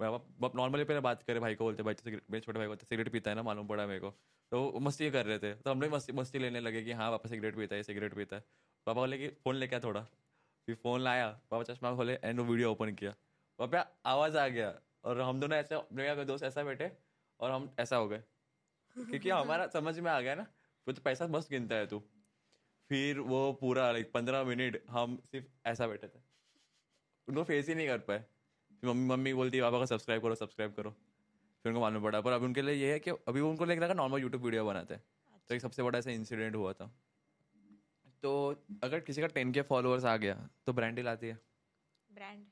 पापा 0.00 0.52
नॉर्मली 0.54 0.84
पहले 0.84 1.00
बात 1.00 1.22
करे 1.22 1.40
भाई 1.40 1.54
को 1.54 1.64
बोलते, 1.64 1.82
भाई 1.82 1.94
तो 1.94 2.10
मेरे 2.10 2.40
छोटे 2.40 2.58
भाई 2.58 2.68
बोलते, 2.68 2.86
सिगरेट 2.86 3.12
पीता 3.12 3.30
है 3.30 3.34
ना, 3.36 3.42
मालूम 3.42 3.66
पड़ा 3.66 3.86
मेरे 3.86 4.00
को। 4.00 4.10
तो 4.50 4.80
मस्ती 4.80 5.10
कर 5.10 5.26
रहे 5.26 5.38
थे। 5.38 5.54
तो 5.54 5.70
हम 5.70 5.82
लोग 5.82 5.92
मस्ती 5.92 6.12
मस्ती 6.12 6.38
लेने 6.38 6.60
लगे 6.60 6.82
कि 6.82 6.92
हाँ 6.92 7.10
पापा 7.10 7.28
सिगरेट 7.28 7.56
पीता 7.56 7.76
है, 7.76 7.82
सिगरेट 7.82 8.14
पीता 8.14 8.36
है। 8.36 8.42
पापा 8.86 8.92
बोले 8.92 9.18
कि, 9.18 9.28
फ़ोन 9.28 9.54
लेके 9.56 9.76
आ 9.76 9.78
थोड़ा? 9.78 10.02
फिर 10.66 10.74
फ़ोन 10.74 11.00
लाया। 11.00 11.40
पापा 11.50 11.62
चश्मा 11.62 11.96
खोले 11.96 12.18
एंड 12.24 12.40
वो 12.40 12.46
वीडियो 12.46 12.72
ओपन 12.72 12.94
किया। 12.94 13.14
पापा, 13.58 14.00
आवाज़ 14.06 14.38
आ 14.38 14.48
गया। 14.48 14.80
और 15.04 15.20
हम 15.20 15.40
दोनों 15.40 15.58
ऐसे 15.58 15.80
मेरे 15.92 16.24
दोस्त 16.24 16.44
ऐसा 16.44 16.62
बैठे 16.62 16.92
और 17.40 17.50
हम 17.50 17.76
ऐसा 17.78 17.96
हो 17.96 18.08
गए। 18.08 18.22
क्योंकि 18.96 19.30
हमारा 19.30 19.66
समझ 19.66 19.98
में 19.98 20.10
आ 20.10 20.20
गया 20.20 20.34
ना, 20.34 20.42
वो 20.88 20.92
तो 20.92 21.02
पैसा 21.02 21.26
मस्त 21.26 21.50
गिनता 21.50 21.74
है 21.74 21.86
तू। 21.86 21.98
फिर 22.88 23.18
वो 23.18 23.52
पूरा 23.52 23.92
लाइक 23.92 24.12
पंद्रह 24.12 24.44
मिनट 24.44 24.82
हम 24.90 25.22
सिर्फ़ 25.26 25.46
ऐसा 25.66 25.86
बैठे 25.86 26.08
थे। 26.08 26.20
उनको 27.28 27.44
फेस 27.44 27.68
ही 27.68 27.74
नहीं 27.74 27.88
कर 27.88 27.98
पाए। 27.98 28.24
फिर 28.82 28.90
मम्मी 28.90 29.06
मम्मी 29.08 29.32
बोलती 29.34 29.56
है 29.56 29.62
पापा 29.62 29.78
को 29.78 29.86
सब्सक्राइब 29.86 30.22
करो 30.22 30.34
सब्सक्राइब 30.34 30.74
करो। 30.74 30.90
फिर 30.90 31.70
उनको 31.72 31.80
मालूम 31.80 32.02
पड़ा। 32.02 32.20
पर 32.20 32.32
अब 32.32 32.42
उनके 32.42 32.62
लिए 32.62 32.74
ये 32.74 32.92
है 32.92 32.98
कि 33.00 33.10
अभी 33.10 33.40
वो 33.40 33.50
उनको 33.50 33.64
लग 33.64 33.78
रहा 33.78 33.88
है 33.88 33.94
नॉर्मल 33.94 34.20
यूट्यूब 34.20 34.42
वीडियो 34.44 34.64
बनाते 34.66 34.94
हैं। 34.94 35.02
तो 35.48 35.54
एक 35.54 35.60
सबसे 35.60 35.82
बड़ा 35.82 35.98
ऐसा 35.98 36.10
इंसिडेंट 36.10 36.56
हुआ 36.56 36.72
था। 36.72 36.90
तो 38.22 38.30
अगर 38.82 39.00
किसी 39.00 39.20
का 39.20 39.26
टेन 39.28 39.52
के 39.52 39.62
फॉलोअर्स 39.62 40.04
आ 40.04 40.16
गया 40.16 40.34
तो 40.66 40.72
ब्रांड 40.72 40.96
डील 40.96 41.08
आती 41.08 41.28
है। 41.28 41.38
ब्रांड 42.10 42.46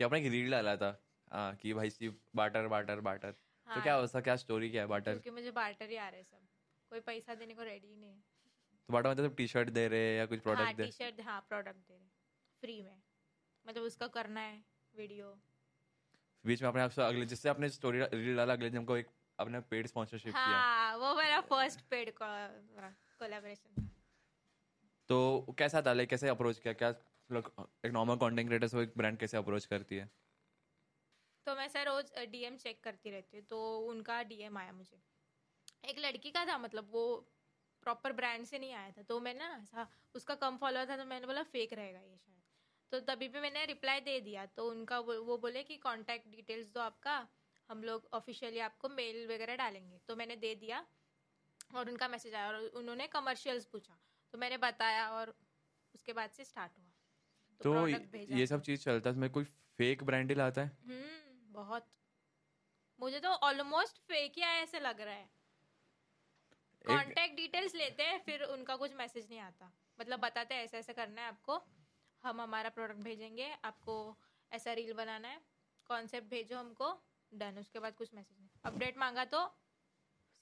कि 0.00 0.04
आपने 0.04 0.18
एक 0.20 0.26
रील 0.32 0.50
डाला 0.50 0.76
था 0.76 0.90
हाँ 1.30 1.54
कि 1.56 1.72
भाई 1.74 1.90
सिर्फ़ 1.90 2.16
बाटर 2.36 2.66
बाटर 2.68 3.00
बाटर 3.00 3.32
तो 3.66 3.80
क्या 3.82 3.98
उसका 3.98 4.20
क्या 4.20 4.36
स्टोरी 4.36 4.70
क्या 4.70 4.82
है 4.82 4.88
बाटर 4.88 5.12
क्योंकि 5.12 5.30
मुझे 5.30 5.50
बार्टर 5.50 5.88
ही 5.90 5.96
आ 5.96 6.08
रहे 6.08 6.22
सब। 6.24 6.46
कोई 6.90 7.00
पैसा 7.00 7.34
देने 7.34 7.54
को 7.54 7.62
रेडी 7.62 7.88
ही 7.88 7.96
नहीं 7.96 8.10
है। 8.10 8.22
तो 8.88 8.92
बाटर 8.92 9.10
मतलब 9.10 9.34
टी 9.36 9.46
शर्ट 9.46 9.70
दे 9.70 9.86
रहे 9.88 10.00
हैं 10.00 10.18
या 10.18 10.26
कुछ 10.26 10.40
प्रोडक्ट 10.40 10.62
हाँ 10.62 10.74
दे 10.74 10.84
टी 10.84 10.92
शर्ट 10.92 11.20
हाँ 11.20 11.40
प्रोडक्ट 11.48 11.76
दे 11.88 11.96
रहे 11.96 12.08
फ्री 12.62 12.82
में। 12.82 13.02
मतलब 13.66 13.82
उसका 13.82 14.06
करना 14.14 14.40
है 14.40 14.62
वीडियो। 14.94 15.34
बीच 16.44 16.62
में 16.62 16.68
आपने 16.68 16.82
आपसे 16.82 17.02
अगले 17.02 17.26
जिससे 17.26 17.48
आपने 17.48 17.68
स्टोरी 17.70 18.02
रील 18.04 18.36
डाला 18.36 18.52
अगले 18.52 18.70
दिन 18.70 18.78
हमको 18.78 18.96
एक 18.96 19.08
आपने 19.38 19.60
पेड 19.70 19.86
स्पॉन्सरशिप 19.86 20.32
किया। 20.34 20.42
हाँ 20.42 20.96
वो 20.96 21.14
मेरा 21.14 21.40
फ़र्स्ट 21.48 21.80
पेड 21.90 22.12
कोलैबोरेशन 22.18 23.88
तो 25.10 25.54
कैसा 25.58 25.82
था 25.82 25.92
लाइक 25.92 26.08
कैसे 26.10 26.28
अप्रोच 26.28 26.58
किया? 26.58 26.72
क्या 26.74 26.94
लोग 27.30 27.50
एक 27.86 27.92
नॉर्मल 27.92 28.16
कंटेंट 28.16 28.48
क्रिएटर 28.48 28.68
से 28.68 28.82
एक 28.82 28.92
ब्रांड 28.96 29.18
कैसे 29.18 29.36
अप्रोच 29.36 29.66
करती 29.66 29.96
है? 29.96 30.10
तो 31.46 31.54
मैं 31.56 31.68
सर 31.68 31.84
रोज 31.86 32.10
डीएम 32.30 32.56
चेक 32.56 32.82
करती 32.84 33.10
रहती 33.10 33.36
हूँ 33.36 33.44
तो 33.46 33.58
उनका 33.88 34.22
डीएम 34.24 34.58
आया 34.58 34.72
मुझे। 34.72 34.98
एक 35.84 35.98
लड़की 35.98 36.30
का 36.30 36.44
था 36.46 36.58
मतलब 36.58 36.88
वो 36.92 37.04
प्रॉपर 37.82 38.12
ब्रांड 38.12 38.44
से 38.46 38.58
नहीं 38.58 38.72
आया 38.74 38.90
था 38.90 39.02
तो 39.02 39.20
मैं 39.20 39.34
ना 39.34 39.48
ऐसा 39.56 39.86
उसका 40.14 40.34
कम 40.34 40.56
फॉलोअर 40.56 40.88
था 40.88 40.96
तो 40.96 41.04
मैंने 41.04 41.26
बोला 41.26 41.42
फेक 41.52 41.72
रहेगा 41.72 42.00
ये 42.00 42.16
शायद। 42.16 42.42
तो 42.92 43.00
तभी 43.00 43.28
भी 43.28 43.40
मैंने 43.40 43.64
रिप्लाई 43.66 44.00
दे 44.00 44.20
दिया। 44.20 44.46
तो 44.46 44.70
उनका 44.70 44.98
वो, 44.98 45.22
वो 45.22 45.38
बोले 45.38 45.62
कि 45.62 45.76
कांटेक्ट 45.76 46.28
डिटेल्स 46.28 46.66
दो 46.66 46.80
आपका 46.80 47.28
हम 47.70 47.84
लोग 47.84 48.08
ऑफिशियली 48.12 48.58
आपको 48.58 48.88
मेल 48.88 49.26
वगैरह 49.26 49.56
डालेंगे। 49.56 49.98
तो 50.08 50.16
मैंने 50.16 50.36
दे 50.36 50.54
दिया 50.54 50.86
और 51.74 51.90
उनका 51.90 52.08
मैसेज 52.08 52.34
आया 52.34 52.48
और 52.48 52.56
उन्होंने 52.56 53.06
कमर्शियल्स 53.06 53.64
पूछा। 53.64 53.98
तो 54.32 54.38
मैंने 54.38 54.56
बताया 54.56 55.10
और 55.10 55.34
उसके 55.94 56.12
बाद 56.12 56.30
से 56.30 56.44
स्टार्ट 56.44 56.72
हुआ। 56.78 56.92
तो 57.60 57.72
भेजा 58.12 58.36
ये 58.36 58.46
सब 58.46 58.62
चीज़ 58.62 58.80
चलता 58.80 59.10
है 59.10 59.28
कोई 59.28 59.44
फेक 59.78 60.04
ब्रांड 60.04 60.30
ही 60.30 60.34
लाता 60.34 60.62
है? 60.62 60.76
हम्म 60.84 61.52
बहुत। 61.52 61.86
मुझे 63.00 63.20
तो 63.20 63.28
ऑलमोस्ट 63.28 63.98
फेक 63.98 64.32
ही 64.36 64.42
आया 64.42 64.62
ऐसे 64.62 64.80
लग 64.80 65.00
रहा 65.00 65.14
है। 65.14 65.28
एक 66.84 66.86
कांटेक्ट 66.88 67.36
डिटेल्स 67.36 67.74
लेते 67.74 68.02
हैं 68.02 68.18
फिर 68.18 68.42
उनका 68.42 68.76
कुछ 68.76 68.94
मैसेज 68.94 69.28
नहीं 69.30 69.40
आता। 69.40 69.72
मतलब 70.00 70.20
बताते 70.20 70.54
हैं 70.54 70.64
ऐसा 70.64 70.78
ऐसा 70.78 70.92
करना 70.92 71.22
है 71.22 71.28
आपको। 71.28 71.56
हम 72.26 72.40
हमारा 72.40 72.68
प्रोडक्ट 72.76 73.00
भेजेंगे 73.02 73.48
आपको 73.64 73.96
ऐसा 74.52 74.72
रील 74.74 74.92
बनाना 74.94 75.28
है 75.28 75.40
कॉन्सेप्ट 75.90 76.28
भेजो 76.30 76.58
हमको 76.58 76.88
डन 77.32 77.58
उसके 77.58 77.78
बाद 77.80 77.94
कुछ 77.94 78.14
मैसेज 78.14 78.38
नहीं. 78.38 78.48
अपडेट 78.64 78.98
मांगा 78.98 79.24
तो 79.26 79.44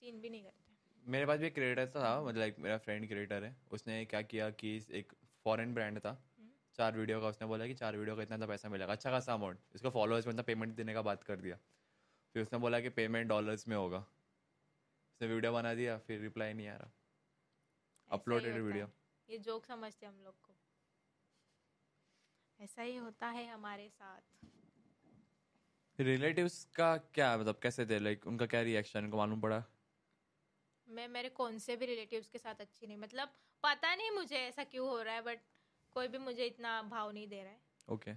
सीन 0.03 0.21
भी 0.21 0.31
नहीं 0.31 0.43
करते. 0.43 0.63
मेरे 1.05 1.27
पास 1.27 1.39
भी 1.41 1.47
एक 1.47 1.55
क्रिएटर 1.55 1.87
था 1.97 2.21
मतलब 2.23 2.57
मेरा 2.61 2.79
फ्रेंड 2.85 3.07
क्रिएटर 3.09 3.45
है 3.45 3.57
उसने 3.73 4.05
क्या 4.07 4.23
किया 4.33 4.49
कि 4.63 4.71
एक 5.01 5.13
फॉरेन 5.45 5.75
ब्रांड 5.75 5.99
था 6.01 6.11
हम्म। 6.11 6.51
चार 6.79 6.97
वीडियो 6.97 7.21
का 7.21 7.29
उसने 7.29 7.47
बोला 7.47 7.67
कि 7.67 7.75
चार 7.75 7.97
वीडियो 7.97 8.17
का 8.17 8.23
इतना 8.23 8.39
तो 8.39 8.47
पैसा 8.47 8.69
मिलेगा 8.69 8.93
अच्छा 8.93 9.11
खासा 9.11 9.35
अमाउंट 9.35 9.75
इसको 9.75 9.91
फॉलोअर्स 9.91 10.27
में 10.27 10.43
पेमेंट 10.45 10.75
देने 10.77 10.95
का 10.95 11.03
बात 11.11 11.25
कर 11.25 11.37
दिया. 11.41 11.59
फिर 12.35 12.43
उसने 12.43 12.59
बोला 12.59 12.81
कि 12.81 12.89
पेमेंट 12.97 13.29
डॉलर्स 13.29 13.69
में 13.69 13.77
होगा. 13.77 13.99
उसने 13.99 15.29
वीडियो 15.29 15.53
बना 15.53 15.75
दिया 15.75 15.99
फिर 16.07 16.21
रिप्लाई 16.21 16.53
नहीं 16.53 16.69
आ 16.69 16.77
रहा. 16.77 16.91
अपलोडेड 18.11 18.61
वीडियो 18.63 18.91
ये 19.29 19.39
जोक 19.41 19.65
समझते 19.67 20.07
हम 20.07 20.21
लोग 20.25 20.41
को. 20.41 20.54
ऐसा 22.61 22.83
ही 22.83 22.97
होता 22.97 23.29
है 23.29 23.47
हमारे 23.49 23.89
साथ। 23.89 24.21
रिलेटिव्स 25.99 26.63
का 26.75 26.97
क्या 27.15 27.37
मतलब 27.39 27.59
कैसे 27.63 27.87
थे 27.87 27.99
लाइक 27.99 28.27
उनका 28.27 28.47
क्या 28.47 28.61
रिएक्शन 28.63 29.05
उनको 29.05 29.17
मालूम 29.17 29.41
पड़ा? 29.41 29.63
मैं 30.89 31.07
मेरे 31.09 31.29
कौन 31.29 31.59
से 31.59 31.77
भी 31.77 31.87
रिलेटिव्स 31.87 32.29
के 32.29 32.39
साथ 32.39 32.61
अच्छी 32.61 32.87
नहीं 32.87 32.97
मतलब 32.97 33.29
पता 33.65 33.95
नहीं 33.95 34.11
मुझे 34.11 34.37
ऐसा 34.39 34.65
क्यों 34.65 34.89
हो 34.89 35.01
रहा 35.03 35.15
है 35.15 35.23
बट 35.23 35.41
कोई 35.93 36.09
भी 36.09 36.19
मुझे 36.19 36.47
इतना 36.47 36.81
भाव 36.83 37.11
नहीं 37.11 37.29
दे 37.29 37.43
रहा 37.43 37.53
है। 37.53 37.61
ओके 37.89 38.13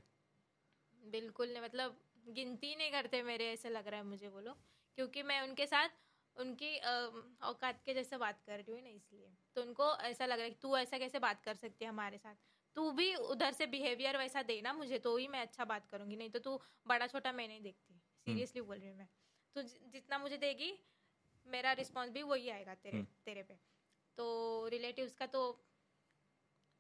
बिल्कुल 1.04 1.54
नहीं 1.54 1.62
मतलब 1.64 1.98
गिनती 2.30 2.76
नहीं 2.76 2.92
करते 2.92 3.22
मेरे 3.24 3.52
ऐसे 3.52 3.70
लग 3.70 3.88
रहा 3.88 4.00
है 4.00 4.06
मुझे 4.06 4.28
वो 4.28 4.40
लोग 4.40 4.58
क्योंकि 4.98 5.24
मैं 5.24 5.42
उनके 5.42 5.66
साथ 5.66 5.90
उनकी 6.38 6.76
औकात 7.44 7.82
के 7.86 7.94
जैसे 7.94 8.18
बात 8.18 8.42
कर 8.46 8.58
रही 8.58 8.72
हूँ 8.72 8.82
ना 8.82 8.90
इसलिए। 8.90 9.30
तो 9.56 9.62
उनको 9.62 9.96
ऐसा 10.02 10.26
लग 10.26 10.38
रहा 10.38 10.44
है 10.44 10.50
कि 10.50 10.58
तू 10.62 10.78
ऐसा 10.78 10.98
कैसे 10.98 11.20
बात 11.20 11.42
कर 11.42 11.56
सकती 11.56 11.86
है 11.86 11.90
हमारे 11.90 12.18
साथ? 12.18 12.36
तू 12.78 12.92
भी 12.92 13.14
उधर 13.16 13.52
से 13.54 13.66
बिहेवियर 13.68 14.18
वैसा 14.18 14.42
देना 14.44 14.74
मुझे 14.74 14.98
तो 15.00 15.16
ही 15.18 15.28
मैं 15.28 15.40
अच्छा 15.42 15.66
बात 15.66 15.88
करूँगी। 15.88 16.16
नहीं 16.16 16.30
तो 16.30 16.40
तू 16.40 16.60
बड़ा 16.88 17.08
छोटा 17.08 17.32
मैं 17.32 17.48
नहीं 17.48 17.62
देखती। 17.62 17.94
सीरियसली 18.28 18.62
बोल 18.62 18.78
रही 18.78 18.92
मैं। 18.94 19.08
तो 19.56 19.62
जितना 19.92 20.18
मुझे 20.18 20.38
देगी 20.38 20.72
मेरा 21.46 21.72
रिस्पॉन्स 21.74 22.12
भी 22.12 22.22
वही 22.24 22.50
आएगा 22.50 22.74
तेरे 22.76 22.98
हम्म। 22.98 23.08
तेरे 23.26 23.44
पे। 23.44 23.58
तो 24.18 24.68
रिलेटिव्स 24.68 25.16
का 25.16 25.26
तो 25.28 25.42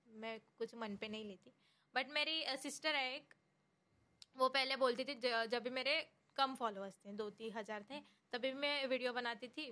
मैं 0.08 0.39
कुछ 0.58 0.75
मन 0.75 0.96
पे 0.98 1.08
नहीं 1.08 1.25
लेती। 1.25 1.54
बट 1.94 2.10
मेरी 2.12 2.44
सिस्टर 2.58 2.96
है 2.96 3.16
एक 3.16 3.34
वो 4.36 4.50
पहले 4.50 4.75
बोलती 4.77 5.04
थी 5.04 5.16
जब 5.24 5.63
भी 5.63 5.70
मेरे 5.72 6.00
कम 6.38 6.56
फॉलोअर्स 6.56 7.00
थे 7.06 7.13
दो 7.13 7.30
तीन 7.32 7.54
हज़ार 7.54 7.84
थे 7.89 8.00
तभी 8.34 8.51
मैं 8.56 8.86
वीडियो 8.88 9.13
बनाती 9.13 9.48
थी। 9.50 9.70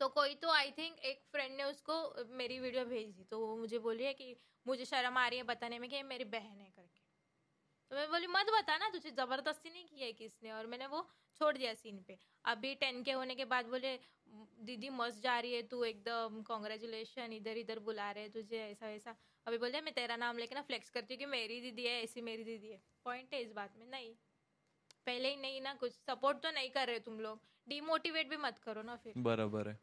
तो 0.00 0.08
कोई 0.08 0.34
तो 0.34 0.50
आई 0.50 0.70
थिंक 0.70 0.98
एक 1.04 1.22
फ्रेंड 1.32 1.56
ने 1.56 1.64
उसको 1.64 1.94
मेरी 2.36 2.58
वीडियो 2.58 2.84
भेज 2.84 3.08
दी। 3.08 3.24
तो 3.24 3.38
वो 3.38 3.56
मुझे 3.56 3.78
बोली 3.78 4.04
है 4.04 4.12
कि 4.14 4.34
मुझे 4.66 4.84
शर्म 4.84 5.18
आ 5.18 5.26
रही 5.28 5.38
है 5.38 5.44
बताने 5.44 5.78
में 5.78 5.88
कि 5.90 6.02
मेरी 6.02 6.24
बहन 6.26 6.60
है 6.60 6.70
करके। 6.70 7.06
तो 7.90 7.96
मैं 7.96 8.08
बोली, 8.10 8.26
मत 8.26 8.46
बता 8.52 8.76
ना, 8.78 8.88
तुझे 8.88 9.10
ज़बरदस्ती 9.10 9.70
नहीं 9.70 9.86
की 9.86 10.02
है 10.02 10.12
किसने? 10.12 10.50
और 10.52 10.66
मैंने 10.66 10.86
वो 10.86 11.00
छोड़ 11.40 11.56
दिया 11.56 11.72
सीन 11.74 12.02
पे। 12.02 12.18
अभी 12.44 12.74
टेन 12.74 13.02
के 13.02 13.12
होने 13.12 13.34
के 13.34 13.44
बाद 13.44 13.66
बोले 13.66 13.98
दीदी 14.62 14.88
मस्त 14.90 15.22
जा 15.22 15.38
रही 15.40 15.52
है 15.54 15.62
तू, 15.62 15.82
एकदम 15.84 16.42
कॉन्ग्रेचुलेशन 16.42 17.32
इधर 17.32 17.56
इधर 17.56 17.78
बुला 17.80 18.10
रहे 18.10 18.28
तुझे, 18.28 18.58
ऐसा 18.60 18.86
वैसा 18.86 19.16
अभी 19.46 19.58
बोले 19.58 19.80
मैं 19.80 19.94
तेरा 19.94 20.16
नाम 20.16 20.38
लेके 20.38 20.54
ना 20.54 20.62
फ्लेक्स 20.62 20.90
करती 20.90 21.14
हूँ 21.14 21.18
कि 21.18 21.26
मेरी 21.26 21.60
दीदी 21.60 21.84
है, 21.84 22.02
ऐसी 22.02 22.20
मेरी 22.20 22.44
दीदी 22.44 22.70
है। 22.70 22.80
पॉइंट 23.04 23.34
है 23.34 23.42
इस 23.42 23.52
बात 23.52 23.76
में, 23.76 23.86
नहीं। 23.86 24.14
पहले 25.06 25.28
ही 25.28 25.36
नहीं 25.36 25.60
ना, 25.60 25.74
कुछ 25.74 25.92
सपोर्ट 25.92 26.42
तो 26.42 26.50
नहीं 26.50 26.70
कर 26.70 26.86
रहे 26.86 26.98
तुम 27.00 27.20
लोग। 27.20 27.46
डिमोटिवेट 27.68 28.28
भी 28.28 28.36
मत 28.36 28.58
करो 28.58 28.82
ना 28.82 28.96
फिर। 28.96 29.14
बराबर 29.18 29.68
है। 29.68 29.78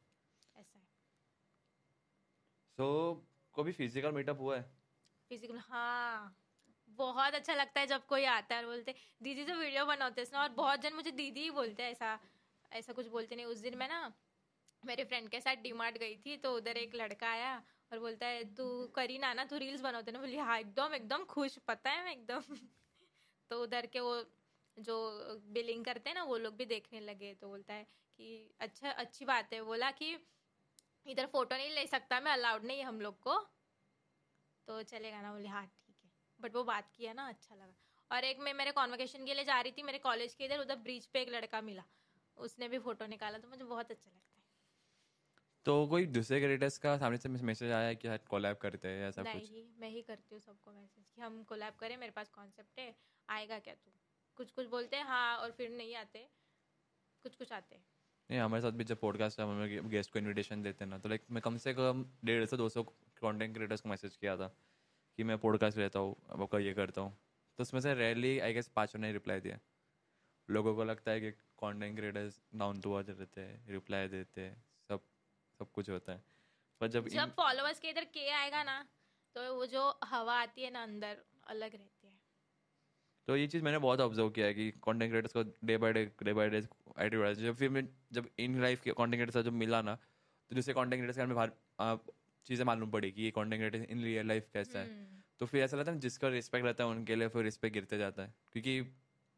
सो 2.77 2.85
कभी 3.55 3.71
फ़िज़िकल 3.73 4.11
मीटअप 4.13 4.39
हुआ 4.39 4.57
है? 4.57 4.63
फ़िज़िकल 5.31 5.57
हाँ। 5.59 6.35
बहुत 6.89 7.33
अच्छा 7.33 7.53
लगता 7.53 7.79
है 7.79 7.87
जब 7.87 8.05
कोई 8.07 8.23
आता 8.27 8.55
है 8.55 8.65
बोलते 8.65 8.93
दीदी 9.21 9.43
तो 9.45 9.55
वीडियो 9.55 9.85
बनाते 9.85 10.21
हैं 10.23 10.39
और 10.39 10.49
बहुत 10.51 10.79
जन 10.81 10.93
मुझे 10.93 11.11
दीदी 11.11 11.41
ही 11.41 11.49
बोलते 11.51 11.83
हैं 11.83 11.91
ऐसा 11.91 12.19
ऐसा 12.71 12.93
कुछ 12.93 13.07
बोलते 13.07 13.35
नहीं। 13.35 13.45
उस 13.45 13.59
दिन 13.59 13.77
मैं 13.77 13.87
ना, 13.89 14.13
मेरे 14.83 15.03
फ्रेंड 15.05 15.29
के 15.29 15.41
साथ 15.41 15.55
डीमार्ट 15.63 15.97
गई 15.97 16.17
थी 16.19 16.37
तो 16.39 16.55
उधर 16.57 16.77
एक 16.77 16.95
लड़का 16.95 17.29
आया 17.29 17.55
और 17.91 17.99
बोलता 17.99 18.27
है, 18.27 18.43
तू 18.55 18.87
करी 18.89 19.17
ना 19.19 19.33
ना, 19.33 19.45
तू 19.45 19.57
रील्स 19.57 19.81
बनाते 19.81 20.11
ना। 20.11 20.19
बोली 20.19 20.37
हाँ 20.39 20.59
एकदम 20.59 20.93
एकदम 20.95 21.25
खुश, 21.27 21.57
पता 21.59 21.91
है 21.91 22.03
मैं 22.03 22.11
एकदम। 22.13 22.41
तो 23.51 23.61
उधर 23.63 23.85
के 23.87 23.99
वो, 23.99 24.15
जो 24.77 25.39
बिलिंग 25.49 25.85
करते 25.85 26.09
हैं 26.09 26.15
ना, 26.15 26.23
वो 26.23 26.37
लोग 26.37 26.55
भी 26.55 26.65
देखने 26.67 26.99
लगे। 27.01 27.33
तो 27.35 27.47
बोलता 27.49 27.73
है 27.73 27.83
कि 28.19 28.55
अच्छा 28.59 28.91
अच्छी 28.93 29.25
बात 29.25 29.53
है। 29.53 29.61
बोला 29.63 29.91
कि 29.93 30.15
इधर 31.05 31.25
फ़ोटो 31.25 31.55
नहीं 31.55 31.69
ले 31.69 31.87
सकता 31.87 32.19
मैं 32.19 32.31
अलाउड 32.31 32.63
नहीं 32.65 32.77
है 32.79 32.83
हम 32.83 33.01
लोग 33.01 33.19
को। 33.19 33.37
तो 34.67 34.81
चलेगा 34.83 35.21
ना 35.21 35.31
बोले 35.33 35.47
हाँ 35.47 35.65
ठीक 35.65 35.95
है। 36.03 36.09
बट 36.39 36.55
वो 36.55 36.63
बात 36.63 36.91
किया 36.95 37.13
ना 37.13 37.27
अच्छा 37.27 37.55
लगा। 37.55 37.73
और 38.11 38.23
एक 38.23 38.39
मैं 38.39 38.53
मेरे 38.53 38.71
कॉन्वोकेशन 38.71 39.25
के 39.25 39.33
लिए 39.33 39.43
जा 39.43 39.61
रही 39.61 39.71
थी 39.71 39.83
मेरे 39.83 39.97
कॉलेज 39.97 40.33
के 40.33 40.45
इधर 40.45 40.59
उधर 40.59 40.75
ब्रिज 40.75 41.05
पे 41.05 41.21
एक 41.21 41.29
लड़का 41.29 41.61
मिला। 41.61 41.83
उसने 42.37 42.67
भी 42.67 42.79
फ़ोटो 42.79 43.05
निकाला 43.05 43.37
तो 43.37 43.47
मुझे 43.47 43.63
बहुत 43.63 43.91
अच्छा 43.91 44.09
लगता 44.09 44.35
है। 44.37 44.43
तो 45.65 45.87
कोई 45.87 46.05
दूसरे 46.05 46.39
क्रिएटर्स 46.39 46.77
का 46.77 46.97
सामने 46.97 47.17
से 47.17 47.29
मैसेज 47.29 47.71
आया 47.71 47.87
है 47.87 47.95
कि 47.95 48.17
कोलैब 48.29 48.57
करते 48.57 48.87
हैं 48.87 49.07
ऐसा 49.09 49.23
कुछ? 49.23 49.33
नहीं 49.33 49.63
मैं 49.79 49.89
ही 49.89 50.01
करती 50.01 50.35
हूँ 50.35 50.41
सबको 50.41 50.71
मैसेज 50.71 51.05
कि 51.15 51.21
हम 51.21 51.43
कोलैब 51.43 51.73
करें 51.73 51.97
मेरे 51.97 52.11
पास 52.11 52.29
कॉन्सेप्ट 52.29 52.79
है 52.79 52.95
आएगा 53.29 53.59
क्या 53.59 53.73
तू? 53.75 53.91
कुछ 54.37 54.51
कुछ 54.51 54.67
बोलते 54.67 54.97
हैं 54.97 55.03
हाँ 55.03 55.37
और 55.37 55.51
फिर 55.51 55.69
नहीं 55.69 55.95
आते। 55.95 56.27
कुछ 57.25 57.35
कुछ 57.35 57.51
आते 57.51 57.75
हैं। 57.75 57.83
नहीं 58.29 58.39
हमारे 58.39 58.61
साथ 58.61 58.71
भी 58.71 58.83
जब 58.83 58.99
पॉडकास्ट 58.99 59.39
है 59.39 59.45
हमें 59.45 59.89
गेस्ट 59.89 60.11
को 60.13 60.19
इनविटेशन 60.19 60.61
देते 60.63 60.83
हैं 60.83 60.89
ना 60.91 60.97
तो 60.97 61.09
लाइक 61.09 61.21
मैं 61.31 61.41
कम 61.41 61.57
से 61.57 61.73
कम 61.73 62.05
डेढ़ 62.25 62.45
सौ 62.45 62.57
दो 62.57 62.69
सौ 62.69 62.83
कॉन्टेंट 63.21 63.53
क्रिएटर्स 63.55 63.81
को 63.81 63.89
मैसेज 63.89 64.15
किया 64.15 64.35
था 64.37 64.47
कि 65.17 65.23
मैं 65.23 65.37
पॉडकास्ट 65.37 65.77
लेता 65.77 65.99
हूँ 65.99 66.15
अब 66.29 66.41
आपका 66.41 66.59
ये 66.59 66.73
करता 66.73 67.01
हूँ। 67.01 67.17
तो 67.59 67.61
उसमें 67.61 67.81
से 67.81 67.93
रेयरली 67.93 68.39
आई 68.39 68.53
गेस 68.53 68.67
पाँचों 68.67 68.99
ने 68.99 69.11
रिप्लाई 69.11 69.39
दिया। 69.39 69.59
लोगों 70.49 70.75
को 70.75 70.83
लगता 70.83 71.11
है 71.11 71.21
कि 71.21 71.31
content 71.57 71.95
creators 71.97 72.41
down 72.55 72.81
to 72.81 72.93
earth 72.93 73.09
रहते 73.09 73.41
हैं 73.41 73.67
रिप्लाई 73.67 74.07
देते 74.07 74.41
हैं 74.41 74.55
सब 74.89 75.01
सब 75.59 75.71
कुछ 75.71 75.89
होता 75.89 76.13
है। 76.13 76.23
पर 76.81 76.87
जब 76.87 77.07
जब 77.07 77.33
फॉलोअर्स 77.35 77.79
के 77.79 77.89
इधर 77.89 78.05
के 78.13 78.29
आएगा 78.29 78.63
ना 78.63 78.81
तो 79.35 79.55
वो 79.55 79.65
जो 79.65 79.99
हवा 80.03 80.39
आती 80.41 80.63
है 80.63 80.71
ना 80.71 80.83
अंदर 80.83 81.17
अलग 81.47 81.71
रहती 81.71 81.83
है 81.83 81.94
तो 83.27 83.37
ये 83.37 83.47
चीज़ 83.47 83.63
मैंने 83.63 83.77
बहुत 83.77 83.99
ऑब्ज़र्व 83.99 84.29
किया 84.29 84.45
है 84.45 84.53
कि 84.53 84.71
कंटेंट 84.71 85.11
क्रिएटर्स 85.11 85.33
को 85.33 85.43
day 85.65 85.77
by 85.77 85.93
day 85.93 86.05
day 86.23 86.33
by 86.33 86.49
day 86.49 86.57
आता 86.57 87.33
जब 87.33 87.55
फिर 87.55 87.69
मैं 87.69 87.87
जब 88.11 88.29
इन 88.39 88.61
लाइफ 88.61 88.81
के 88.81 88.91
कंटेंट 88.91 89.13
क्रिएटर्स 89.13 89.45
जब 89.45 89.53
मिला 89.53 89.81
ना 89.81 89.95
तो 89.95 90.55
दूसरे 90.55 90.73
कंटेंट 90.73 91.01
क्रिएटर्स 91.01 91.17
के 91.17 91.33
बाहर 91.33 91.97
चीज़ें 92.47 92.65
मालूम 92.65 92.91
पड़ी 92.91 93.11
कि 93.11 93.21
ये 93.21 93.31
content 93.31 93.61
creator 93.61 93.91
in 93.91 94.03
real 94.03 94.27
life 94.27 94.49
कैसा 94.53 94.79
है। 94.79 94.85
हम्म, 94.85 95.21
तो 95.39 95.45
फिर 95.45 95.63
ऐसा 95.63 95.77
लगता 95.77 95.91
है 95.91 95.99
जिसका 95.99 96.27
रिस्पेक्ट 96.27 96.65
रहता 96.65 96.83
है 96.83 96.89
उनके 96.89 97.15
लिए 97.15 97.27
फिर 97.27 97.43
रिस्पेक्ट 97.43 97.73
गिरते 97.73 97.97
जाता 97.97 98.23
है। 98.23 98.33
क्योंकि 98.53 98.81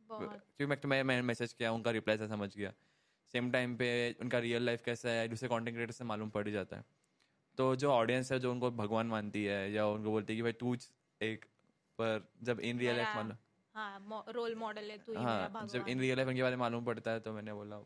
क्योंकि 0.10 0.66
मैं 0.66 0.80
तो 0.80 0.88
मैं 0.88 1.04
मैंने 1.04 1.22
मैसेज 1.22 1.54
किया 1.54 1.72
उनका 1.72 1.92
रिप्लाई 1.92 2.18
से 2.18 2.28
समझ 2.28 2.56
गया। 2.58 2.74
सेम 3.34 3.52
टाइम 3.52 3.76
पे 3.78 3.88
उनका 4.22 4.40
रियल 4.40 4.64
लाइफ 4.64 4.84
कैसा 4.86 5.10
है 5.10 5.28
दूसरे 5.28 5.50
कॉन्टेंट 5.50 5.76
क्रिएटर 5.76 5.94
से 5.94 6.04
मालूम 6.04 6.30
पड़ 6.30 6.46
ही 6.48 6.54
जाता 6.54 6.78
है। 6.78 6.84
तो 7.58 7.76
जो 7.76 7.92
ऑडियंस 7.92 8.32
है 8.32 8.40
जो 8.40 8.52
उनको 8.52 8.72
भगवान 8.72 9.08
मानती 9.08 9.44
है 9.44 9.72
या 9.72 9.88
उनको 9.88 10.12
बोलती 10.12 10.34
है 10.34 10.38
कि 10.38 10.44
भाई 10.44 10.52
तू 10.52 10.76
एक 11.22 11.46
पर 12.00 12.30
जब 12.44 12.60
इन 12.60 12.80
रियल 12.80 12.96
लाइफ 12.96 13.16
मालूम 13.16 13.38
हाँ 13.78 14.24
रोल 14.30 14.56
मॉडल 14.56 14.92
है 14.92 14.98
तू 14.98 15.12
ही 15.12 15.18
मेरा 15.18 15.50
हाँ 15.54 15.68
जब 15.68 15.88
इन 15.88 16.00
रियल 16.00 16.16
लाइफ 16.16 16.28
उनके 16.28 16.42
बारे 16.42 16.56
में 16.56 16.60
मालूम 16.60 16.86
पड़ता 16.86 17.12
है 17.12 17.20
तो 17.20 17.34
मैंने 17.34 17.54
बोला 17.54 17.78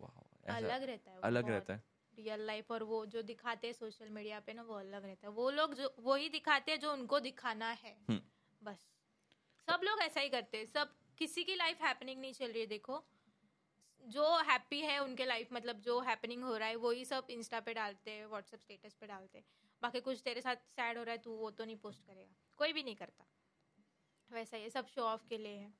वाह 0.00 0.56
अलग 0.56 0.82
रहता 0.82 1.10
है 1.10 1.16
वो 1.16 1.22
अलग 1.22 1.42
बहुत। 1.42 1.52
रहता 1.52 1.74
है। 1.74 1.82
रियल 2.16 2.40
लाइफ 2.40 2.70
और 2.70 2.82
वो 2.82 3.06
जो 3.06 3.22
दिखाते 3.22 3.66
हैं 3.66 3.74
सोशल 3.74 4.08
मीडिया 4.08 4.40
पे 4.40 4.52
ना 4.52 4.62
वो 4.62 4.74
अलग 4.74 5.04
रहता 5.04 5.26
है। 5.26 5.32
वो 5.32 5.50
लोग 5.50 5.74
जो 5.74 5.94
वही 5.98 6.28
दिखाते 6.28 6.72
हैं 6.72 6.80
जो 6.80 6.92
उनको 6.92 7.20
दिखाना 7.20 7.70
है। 7.70 7.96
हम्म। 8.08 8.20
बस। 8.62 8.86
सब 9.68 9.80
लोग 9.84 10.00
ऐसा 10.00 10.20
ही 10.20 10.28
करते 10.28 10.58
हैं। 10.58 10.66
सब 10.66 10.94
किसी 11.18 11.44
की 11.44 11.54
लाइफ 11.54 11.82
हैपनिंग 11.82 12.20
नहीं 12.20 12.32
चल 12.32 12.52
रही 12.52 12.60
है 12.60 12.66
देखो। 12.66 13.04
जो 14.06 14.36
हैप्पी 14.38 14.80
है 14.80 14.98
उनके 14.98 15.24
लाइफ 15.24 15.48
मतलब 15.52 15.80
जो 15.80 16.00
हैपनिंग 16.00 16.44
हो 16.44 16.56
रहा 16.56 16.68
है 16.68 16.76
वही 16.76 17.04
सब 17.04 17.26
इंस्टा 17.30 17.60
पे 17.60 17.74
डालते 17.74 18.10
हैं 18.10 18.26
व्हाट्सएप 18.26 18.60
स्टेटस 18.60 18.94
पे 18.94 19.06
डालते 19.06 19.38
हैं। 19.38 19.44
बाकी 19.82 20.00
कुछ 20.00 20.20
तेरे 20.24 20.40
साथ 20.40 20.56
सैड 20.56 20.98
हो 20.98 21.02
रहा 21.04 21.12
है 21.12 21.18
तू 21.18 21.30
वो 21.30 21.50
तो 21.50 21.64
नहीं 21.64 21.76
पोस्ट 21.76 22.06
करेगा। 22.06 22.34
कोई 22.56 22.72
भी 22.72 22.82
नहीं 22.82 22.96
करता। 22.96 23.24
वैसा 24.30 24.56
ही 24.56 24.70
सब 24.70 24.86
शो 24.86 25.02
ऑफ़ 25.02 25.26
के 25.28 25.38
लिए 25.38 25.56
है। 25.56 25.72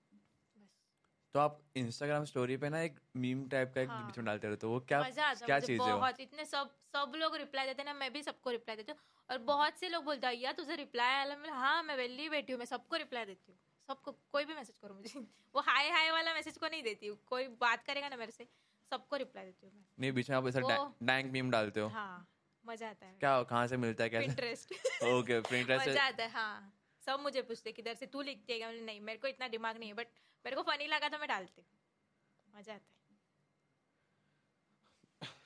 तो 1.34 1.40
आप 1.40 1.58
इंस्टाग्राम 1.76 2.24
स्टोरी 2.24 2.56
पे 2.56 2.68
ना 2.68 2.80
एक 2.80 2.98
मीम 3.16 3.46
टाइप 3.48 3.72
का 3.74 3.80
एक 3.80 3.88
हाँ। 3.88 4.06
बीच 4.06 4.18
में 4.18 4.26
डालते 4.26 4.48
रहते 4.48 4.66
हो 4.66 4.72
वो 4.72 4.80
क्या 4.80 5.00
मज़ा 5.00 5.24
आता 5.26 5.46
क्या 5.46 5.58
चीज़ 5.60 5.82
है 5.82 5.92
बहुत 5.94 6.20
इतने 6.20 6.44
सब 6.44 6.70
सब 6.92 7.12
लोग 7.16 7.36
रिप्लाई 7.36 7.66
देते 7.66 7.82
हैं 7.82 7.86
ना 7.86 7.94
मैं 7.94 8.12
भी 8.12 8.22
सबको 8.22 8.50
रिप्लाई 8.50 8.76
देती 8.76 8.92
हूँ। 8.92 9.00
और 9.30 9.38
बहुत 9.38 9.78
से 9.78 9.88
लोग 9.88 10.04
बोलते 10.04 10.26
हैं 10.26 10.34
यार 10.34 10.52
तुझे 10.52 10.76
रिप्लाई 10.76 11.14
आया 11.14 11.36
मैं 11.36 11.50
हाँ 11.50 11.82
मैं 11.82 11.96
वेली 11.96 12.28
बैठी 12.28 12.52
हूँ 12.52 12.58
मैं 12.58 12.66
सबको 12.66 12.96
रिप्लाई 12.96 13.24
देती 13.24 13.52
हूँ। 13.52 13.58
सबको 13.88 14.12
कोई 14.32 14.44
भी 14.44 14.54
मैसेज 14.54 14.76
करो 14.82 14.94
मुझे। 14.94 15.20
वो 15.54 15.60
हाय 15.60 15.90
हाय 15.90 16.10
वाला 16.10 16.34
मैसेज 16.34 16.56
को 16.58 16.66
नहीं 16.66 16.82
देती 16.82 17.06
हूँ। 17.06 17.18
कोई 17.26 17.46
बात 17.60 17.82
करेगा 17.82 18.08
ना 18.08 18.16
मेरे 18.16 18.32
से 18.32 18.48
सबको 18.92 19.16
रिप्लाई 19.16 19.44
देती 19.44 19.66
हूँ 19.66 19.74
मैं। 19.74 19.84
नहीं 19.98 20.12
बीच 20.12 20.30
में 20.30 20.36
आप 20.36 20.46
ऐसा 20.48 20.60
डैंक 21.02 21.32
मीम 21.32 21.50
डालते 21.50 21.80
हो। 21.80 21.88
हाँ 21.88 22.26
मज़ा 22.64 22.88
आता 22.88 23.06
है। 23.06 23.16
क्या 23.20 23.42
कहाँ 23.42 23.66
से 23.66 23.76
मिलता 23.76 24.04
है 24.04 24.10
कैसे? 24.10 24.24
इंटरेस्ट 24.24 24.72
ओके 25.04 25.40
प्रिंटरेस्ट 25.40 25.88
मज़ा 25.88 26.06
आता 26.06 26.22
है 26.22 26.30
हाँ। 26.30 26.72
सब 27.08 27.20
मुझे 27.20 27.42
पूछते 27.42 27.72
किधर 27.72 27.94
से 27.94 28.06
तू 28.06 28.22
लिखती 28.22 28.60
है 28.60 28.66
मैंने, 28.66 28.80
नहीं 28.80 29.00
मेरे 29.00 29.18
को 29.18 29.28
इतना 29.28 29.48
दिमाग 29.48 29.78
नहीं 29.78 29.88
है 29.88 29.94
बट 29.94 30.06
मेरे 30.44 30.56
को 30.56 30.62
फनी 30.62 30.86
लगा 30.86 31.08
तो 31.08 31.18
मैं 31.18 31.28
डालती 31.28 31.62
मज़ा 32.56 32.74
आता 32.74 32.92
है। 32.92 32.98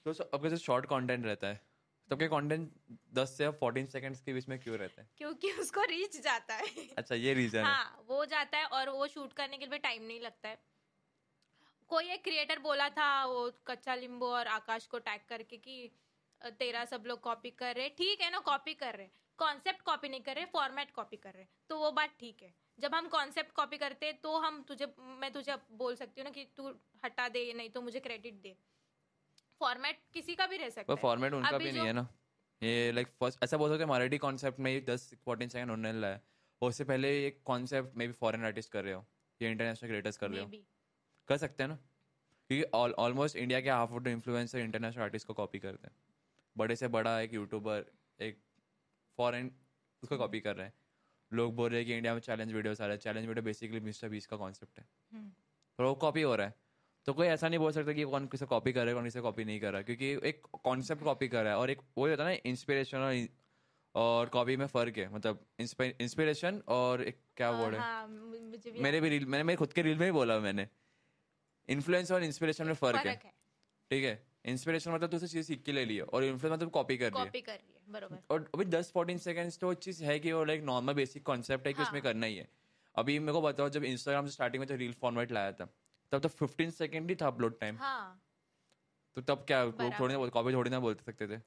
तो 0.04 0.12
स- 0.12 0.20
आपका 0.20 0.48
जो 0.48 0.56
शॉर्ट 0.56 0.86
कंटेंट 0.86 1.26
रहता 1.26 1.46
है? 1.46 1.60
तो 2.10 2.14
आपके 2.14 2.28
कंटेंट 2.28 2.72
10 3.14 3.36
से 3.38 3.50
14 3.52 3.86
सेकंड्स 3.86 4.20
के 4.20 4.32
बीच 4.32 4.48
में 4.48 4.58
क्यों 4.60 4.78
रहता 4.78 5.02
है? 5.02 5.08
क्योंकि 5.18 5.52
उसको 5.52 5.82
रीच 5.82 6.20
जाता 6.20 6.54
है। 6.54 6.88
अच्छा 6.98 7.14
ये 7.14 7.34
रीजन 7.34 7.58
है। 7.58 7.64
हाँ 7.64 8.04
वो 8.06 8.24
जाता 8.24 8.58
है 8.58 8.66
और 8.66 8.88
वो 8.88 9.06
शूट 9.06 9.32
करने 9.32 9.58
के 9.58 9.66
लिए 9.66 9.78
टाइम 9.78 10.02
नहीं 10.02 10.20
लगता 10.20 10.48
है। 10.48 10.58
कोई 11.88 12.10
एक 12.10 12.24
क्रिएटर 12.24 12.58
बोला 12.58 12.88
था 12.88 13.24
वो 13.24 13.50
कच्चा 13.66 13.94
लिंबू 13.94 14.26
और 14.26 14.46
आकाश 14.46 14.86
को 14.86 14.98
टैग 14.98 15.20
करके 15.28 15.56
कि 15.56 15.90
तेरा 16.44 16.84
सब 16.84 17.04
लोग 17.06 17.20
कॉपी 17.20 17.50
कर 17.50 17.76
रहे 17.76 17.88
ठीक 17.88 18.20
है 18.20 18.30
ना 18.30 18.38
कॉपी 18.38 18.74
कर 18.74 18.94
रहे 18.94 19.08
कॉन्सेप्ट 19.42 19.82
कॉपी 19.82 20.08
नहीं 20.08 20.20
कर 20.20 20.34
रहे 20.34 20.44
फॉर्मेट 20.52 20.90
कॉपी 20.90 21.16
कर 21.16 21.32
रहे। 21.32 21.46
तो 21.68 21.78
वो 21.78 21.90
बात 21.92 22.14
ठीक 22.20 22.42
है। 22.42 22.54
जब 22.78 22.94
हम 22.94 23.08
कॉन्सेप्ट 23.08 23.52
कॉपी 23.52 23.78
करते 23.78 24.06
हैं 24.06 24.18
तो 24.20 24.36
हम 24.38 24.62
तुझे 24.62 24.86
मैं 25.20 25.32
तुझे 25.32 25.56
बोल 25.72 25.94
सकती 25.96 26.20
हूँ 26.20 26.24
ना 26.24 26.30
कि 26.30 26.44
तू 26.56 26.68
हटा 27.04 27.28
दे 27.28 27.52
नहीं 27.52 27.70
तो 27.70 27.80
मुझे 27.82 28.00
क्रेडिट 28.00 28.34
दे। 28.42 28.56
फॉर्मेट 29.60 29.98
किसी 30.14 30.34
का 30.34 30.46
भी 30.46 30.56
रह 30.56 30.70
सकता 30.70 30.92
है। 30.92 30.98
फॉर्मेट 30.98 31.32
उनका 31.32 31.58
भी 31.58 31.72
नहीं 31.72 31.86
है 31.86 31.92
ना। 31.92 32.06
ये 32.62 32.92
लाइक 32.92 33.08
फ़र्स्ट 33.20 33.42
ऐसा 33.44 33.56
बोल 33.56 33.70
सकते 33.70 33.82
हैं 33.82 33.90
मराठी 33.90 34.18
कॉन्सेप्ट 34.18 34.60
में 34.60 34.84
दस 34.84 35.12
फोर्टीन 35.24 35.48
सेकंड 35.48 35.70
उन्होंने 35.70 36.00
लाया। 36.00 36.20
उससे 36.62 36.84
पहले 36.84 37.08
एक 37.26 37.42
कॉन्सेप्ट 37.44 37.96
में 37.96 38.06
भी 38.08 38.14
फॉरेन 38.14 38.44
आर्टिस्ट 38.44 38.72
कर 38.72 38.84
रहे 38.84 38.94
हो। 38.94 39.04
या 39.40 39.50
इंटरनेशनल 39.50 39.88
क्रिएटर्स 39.88 40.16
कर 40.16 40.30
रहे 40.30 40.42
हो। 40.42 40.50
कर 41.28 41.36
सकते 41.36 41.62
हैं 41.62 41.68
ना। 41.70 41.76
क्योंकि 42.50 42.94
ऑलमोस्ट 43.02 43.36
इंडिया 43.36 43.60
के 43.60 43.70
half 43.70 43.92
of 43.92 44.02
the 44.02 44.06
influencer 44.06 44.58
international 44.58 45.02
artist 45.02 45.26
को 45.26 45.34
कॉपी 45.34 45.58
करते 45.58 45.86
हैं। 45.86 45.96
बड़े 46.56 46.76
से 46.76 46.88
बड़ा 46.88 47.20
एक 47.20 47.34
यूट्यूबर 47.34 47.84
एक 48.20 48.40
फॉरेन 49.22 49.50
उसको 50.02 50.18
कॉपी 50.18 50.40
कर 50.40 50.56
रहे 50.56 50.66
हैं। 50.66 50.74
लोग 51.32 51.54
बोल 51.56 51.70
रहे 51.70 51.78
हैं 51.78 51.86
कि 51.86 51.96
इंडिया 51.96 52.14
में 52.14 52.20
चैलेंज 52.20 52.52
वीडियोस 52.52 52.80
आ 52.80 52.86
रहे 52.86 52.94
हैं। 52.94 53.00
चैलेंज 53.00 53.26
वीडियो 53.26 53.42
बेसिकली 53.42 53.80
मिस्टर 53.80 54.08
बीस 54.08 54.26
का 54.26 54.36
कॉन्सेप्ट 54.36 54.78
है। 54.78 54.86
हम्म। 55.12 55.28
पर 55.78 55.84
वो 55.84 55.94
कॉपी 55.94 56.22
हो 56.22 56.34
रहा 56.36 56.46
है। 56.46 56.54
तो 57.04 57.12
कोई 57.12 57.26
ऐसा 57.26 57.48
नहीं 57.48 57.58
बोल 57.58 57.72
सकता 57.72 57.92
कि 57.92 58.02
कौन 58.02 58.26
किसे 58.26 58.46
कॉपी 58.46 58.72
कर 58.72 58.80
रहा 58.80 58.88
है 58.88 58.94
कौन 58.94 59.04
किसे 59.04 59.20
कॉपी 59.20 59.44
नहीं 59.44 59.60
कर 59.60 59.70
रहा 59.72 59.78
है। 59.78 59.84
क्योंकि 59.84 60.28
एक 60.28 60.42
कॉन्सेप्ट 60.64 61.02
कॉपी 61.02 61.28
कर 61.28 61.42
रहा 61.42 61.52
है 61.52 61.58
और 61.58 61.70
एक 61.70 61.80
वही 61.98 62.10
होता 62.10 62.24
है 62.24 62.34
ना 62.34 62.50
इंस्पिरेशन 62.50 62.98
और 62.98 63.28
और 63.94 64.28
कॉपी 64.28 64.56
में 64.56 64.66
फ़र्क 64.66 64.96
है। 64.96 65.14
मतलब 65.14 65.46
इंस्पिरेशन 66.00 66.62
और 66.68 67.02
एक 67.02 67.18
क्या 67.36 67.50
वर्ड 67.50 67.74
है? 67.74 67.80
हाँ, 67.80 68.08
भी 68.08 68.80
मेरे 68.80 69.00
भी 69.00 69.08
रील 69.08 69.26
मैंने 69.26 69.44
मेरे 69.44 69.56
खुद 69.56 69.72
के 69.72 69.82
रील 69.82 69.98
में 69.98 70.06
ही 70.06 70.12
बोला 70.12 70.38
मैंने। 70.40 70.68
इन्फ्लुएंस 71.68 72.12
और 72.12 72.22
इंस्पिरेशन 72.22 72.66
में 72.66 72.74
फ़र्क 72.74 73.06
है। 73.06 73.16
ठीक 73.90 74.04
है? 74.04 74.26
इंस्पिरेशन 74.44 74.90
मतलब 74.90 75.10
तू 75.10 75.18
चीज़ 75.18 75.46
सीख 75.46 75.62
के 75.62 75.72
ले 75.72 75.84
लिया 75.84 76.04
और 76.04 76.24
इन्फ्लुएंस 76.24 76.56
मतलब 76.56 76.70
कॉपी 76.70 76.96
कर 76.98 77.04
है। 77.04 77.10
है। 77.48 77.81
बरोबर। 77.92 78.18
और 78.30 78.50
अभी 78.54 78.64
दस 78.66 78.90
फोर्टीन 78.92 79.18
सेकेंड्स 79.18 79.58
तो 79.58 79.72
चीज़ 79.86 80.02
है 80.04 80.18
कि 80.18 80.32
वो 80.32 80.44
लाइक 80.44 80.62
नॉर्मल 80.62 80.94
बेसिक 80.94 81.22
कॉन्सेप्ट 81.22 81.66
है 81.66 81.72
कि 81.72 81.82
उसमें 81.82 82.00
हाँ। 82.00 82.02
करना 82.02 82.26
ही 82.26 82.36
है। 82.36 82.48
अभी 82.94 83.18
मेरे 83.18 83.32
को 83.32 83.42
बताओ 83.42 83.68
जब 83.68 83.84
इंस्टाग्राम 83.84 84.26
से 84.26 84.32
स्टार्टिंग 84.32 84.64
में 84.64 84.76
रील 84.76 84.92
फॉर्मेट 84.92 85.32
लाया 85.32 85.52
था 85.52 85.68
तब 86.12 86.20
तो 86.20 86.28
फिफ्टीन 86.28 86.70
सेकेंड 86.70 87.10
ही 87.10 87.16
था 87.16 87.26
अपलोड 87.26 87.58
टाइम 87.60 87.76
हाँ। 87.76 88.20
तो 89.16 89.22
तब 89.22 89.44
क्या 89.46 89.62
लोग 89.64 89.98
थोड़ी 90.00 90.14
ना 90.14 90.26
कॉपी 90.28 90.52
थोड़ी 90.52 90.70
ना 90.70 90.80
बोल 90.80 90.94
सकते 90.94 91.26
थे। 91.28 91.38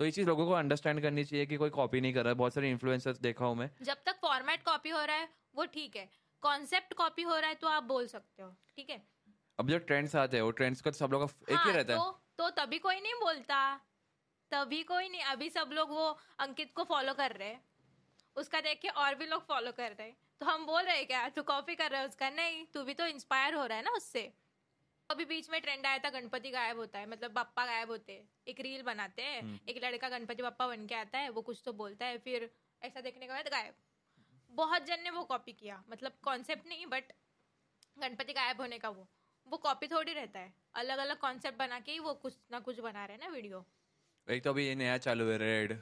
तो 0.00 0.04
ये 0.04 0.10
चीज़ 0.10 0.26
लोगों 0.26 0.46
को 0.46 0.52
अंडरस्टैंड 0.52 1.00
करनी 1.02 1.24
चाहिए 1.24 1.46
कि 1.46 1.56
कोई 1.56 1.70
कॉपी 1.70 2.00
नहीं 2.00 2.14
कर 2.14 2.22
रहा 2.24 2.28
है। 2.28 2.34
बहुत 2.34 2.54
सारे 2.54 2.70
इन्फ्लुएंसर्स 2.70 3.18
देखा 3.18 3.46
हूँ 3.46 3.56
मैं। 3.56 3.70
जब 3.82 4.02
तक 4.06 4.18
फॉर्मेट 4.22 4.62
कॉपी 4.62 4.90
हो 4.90 5.04
रहा 5.04 5.16
है 5.16 5.28
वो 5.54 5.64
ठीक 5.66 5.96
है। 5.96 6.08
कॉन्सेप्ट 6.42 6.94
कॉपी 6.94 7.22
हो 7.22 7.38
रहा 7.38 7.48
है 7.48 7.54
तो 7.54 7.68
आप 7.68 7.82
बोल 7.82 8.06
सकते 8.06 8.42
हो 8.42 8.48
ठीक 8.76 8.90
है? 8.90 9.02
अब 9.58 9.68
जो 9.68 9.78
ट्रेंड्स 9.78 10.16
आते 10.16 10.36
हैं 10.36 10.44
वो 10.44 10.50
ट्रेंड्स 10.50 10.80
का 10.80 10.90
तो 10.90 10.96
सब 10.96 11.12
लोग 11.12 11.22
एक 11.22 11.50
ही 11.50 11.54
हाँ, 11.54 11.72
रहता 11.72 11.92
है। 11.92 11.98
तो, 11.98 12.10
तो 12.38 12.50
तभी 12.50 12.78
कोई 12.78 13.00
नहीं 13.00 13.14
बोलता। 13.14 13.58
तभी 14.54 14.82
कोई 14.82 15.08
नहीं 15.08 15.22
अभी 15.24 15.48
सब 15.50 15.70
लोग 15.72 15.90
वो 15.90 16.06
अंकित 16.38 16.72
को 16.72 16.84
फॉलो 16.84 17.14
कर 17.14 17.32
रहे 17.32 17.48
हैं। 17.48 17.60
उसका 18.36 18.60
देख 18.60 18.80
के 18.80 18.88
और 18.88 19.14
भी 19.14 19.26
लोग 19.26 19.46
फॉलो 19.46 19.72
कर 19.72 19.92
रहे 19.92 20.06
हैं। 20.08 20.16
तो 20.40 20.46
हम 20.46 20.66
बोल 20.66 20.82
रहे 20.82 20.96
हैं 20.96 21.06
क्या 21.06 21.28
तू 21.28 21.42
कॉपी 21.42 21.74
कर 21.74 21.90
रहा 21.90 22.00
है 22.00 22.06
उसका? 22.08 22.30
नहीं 22.30 22.64
तू 22.74 22.82
भी 22.84 22.94
तो 22.94 23.06
इंस्पायर 23.06 23.54
हो 23.54 23.64
रहा 23.66 23.78
है 23.78 23.84
ना 23.84 23.90
उससे। 23.90 24.32
अभी 25.10 25.24
बीच 25.24 25.48
में 25.50 25.60
ट्रेंड 25.60 25.86
आया 25.86 25.98
था 25.98 26.10
गणपति 26.10 26.50
गायब 26.50 26.78
होता 26.78 26.98
है 26.98 27.08
मतलब 27.10 27.32
बप्पा 27.32 27.66
गायब 27.66 27.90
होते 27.90 28.12
हैं। 28.12 28.28
एक 28.48 28.60
रील 28.60 28.82
बनाते 28.82 29.22
हैं 29.22 29.40
हम्म। 29.42 29.58
एक 29.68 29.84
लड़का 29.84 30.08
गणपति 30.08 30.42
बप्पा 30.42 30.66
बन 30.66 30.86
के 30.86 30.94
आता 30.94 31.18
है 31.18 31.28
वो 31.30 31.42
कुछ 31.42 31.62
तो 31.64 31.72
बोलता 31.72 32.06
है 32.06 32.18
फिर 32.18 32.50
ऐसा 32.82 33.00
देखने 33.00 33.26
के 33.26 33.32
बाद 33.32 33.48
गायब। 33.48 33.74
बहुत 34.52 34.86
जन 34.86 35.02
ने 35.02 35.10
वो 35.10 35.24
कॉपी 35.24 35.52
किया 35.52 35.82
मतलब 35.90 36.18
कॉन्सेप्ट 36.22 36.66
नहीं 36.66 36.86
बट 36.86 37.12
गणपति 37.96 38.32
गायब 38.32 38.60
होने 38.60 38.78
का 38.78 38.88
वो 38.88 39.06
वो 39.46 39.56
कॉपी 39.58 39.86
थोड़ी 39.86 40.12
रहता 40.12 40.38
है। 40.38 40.52
अलग 40.74 40.98
अलग 40.98 41.18
कॉन्सेप्ट 41.20 41.58
बना 41.58 41.80
के 41.80 41.92
ही 41.92 41.98
वो 41.98 42.14
कुछ 42.14 42.38
ना 42.52 42.60
कुछ 42.60 42.78
बना 42.80 43.04
रहे 43.04 43.16
हैं 43.16 43.24
ना 43.24 43.34
वीडियो। 43.34 43.64
एक 44.28 44.42
तो 44.44 44.50
अभी 44.50 44.66
ये 44.66 44.74
नया 44.74 44.96
चालू 44.98 45.24
है 45.28 45.36
रेड 45.38 45.72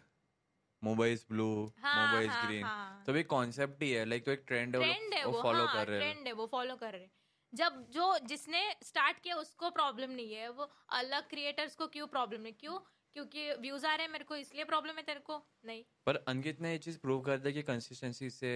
मुंबई 0.82 1.14
ब्लू 1.28 1.48
हाँ 1.78 2.22
ग्रीन 2.46 2.66
तो 3.06 3.12
भी 3.12 3.22
कॉन्सेप्ट 3.22 3.82
ही 3.82 3.90
है 3.90 4.04
लाइक 4.04 4.24
तो 4.24 4.32
एक 4.32 4.44
ट्रेंड 4.46 4.76
है 5.14 5.24
वो 5.24 5.42
फॉलो 5.42 5.64
हाँ 5.64 5.74
कर 5.74 5.88
रहे 5.88 6.00
हैं। 6.00 6.12
ट्रेंड 6.12 6.26
है 6.26 6.32
वो 6.32 6.46
फॉलो 6.46 6.76
कर 6.76 6.92
रहे 6.92 7.02
हैं। 7.02 7.10
जब 7.52 7.84
जो 7.90 8.18
जिसने 8.24 8.62
स्टार्ट 8.82 9.18
किया 9.18 9.36
उसको 9.36 9.70
प्रॉब्लम 9.70 10.10
नहीं 10.10 10.34
है 10.34 10.48
वो 10.50 10.70
अलग 10.90 11.28
क्रिएटर्स 11.28 11.76
को 11.76 11.86
क्यों 11.86 12.06
प्रॉब्लम 12.06 12.46
है 12.46 12.52
क्यों? 12.52 12.78
क्योंकि 13.12 13.52
व्यूज़ 13.52 13.86
आ 13.86 13.94
रहे 13.94 14.06
हैं 14.06 14.12
मेरे 14.12 14.24
को 14.24 14.36
इसलिए 14.36 14.64
प्रॉब्लम 14.64 14.96
है 14.96 15.02
तेरे 15.02 15.20
को? 15.20 15.36
नहीं। 15.64 15.84
पर 16.06 16.16
अंकित 16.28 16.60
ने 16.60 16.72
ये 16.72 16.78
चीज़ 16.78 16.98
प्रूव 16.98 17.20
कर 17.20 17.38
दिया 17.38 17.52
कि 17.52 17.62
कंसिस्टेंसी 17.62 18.30
से 18.30 18.52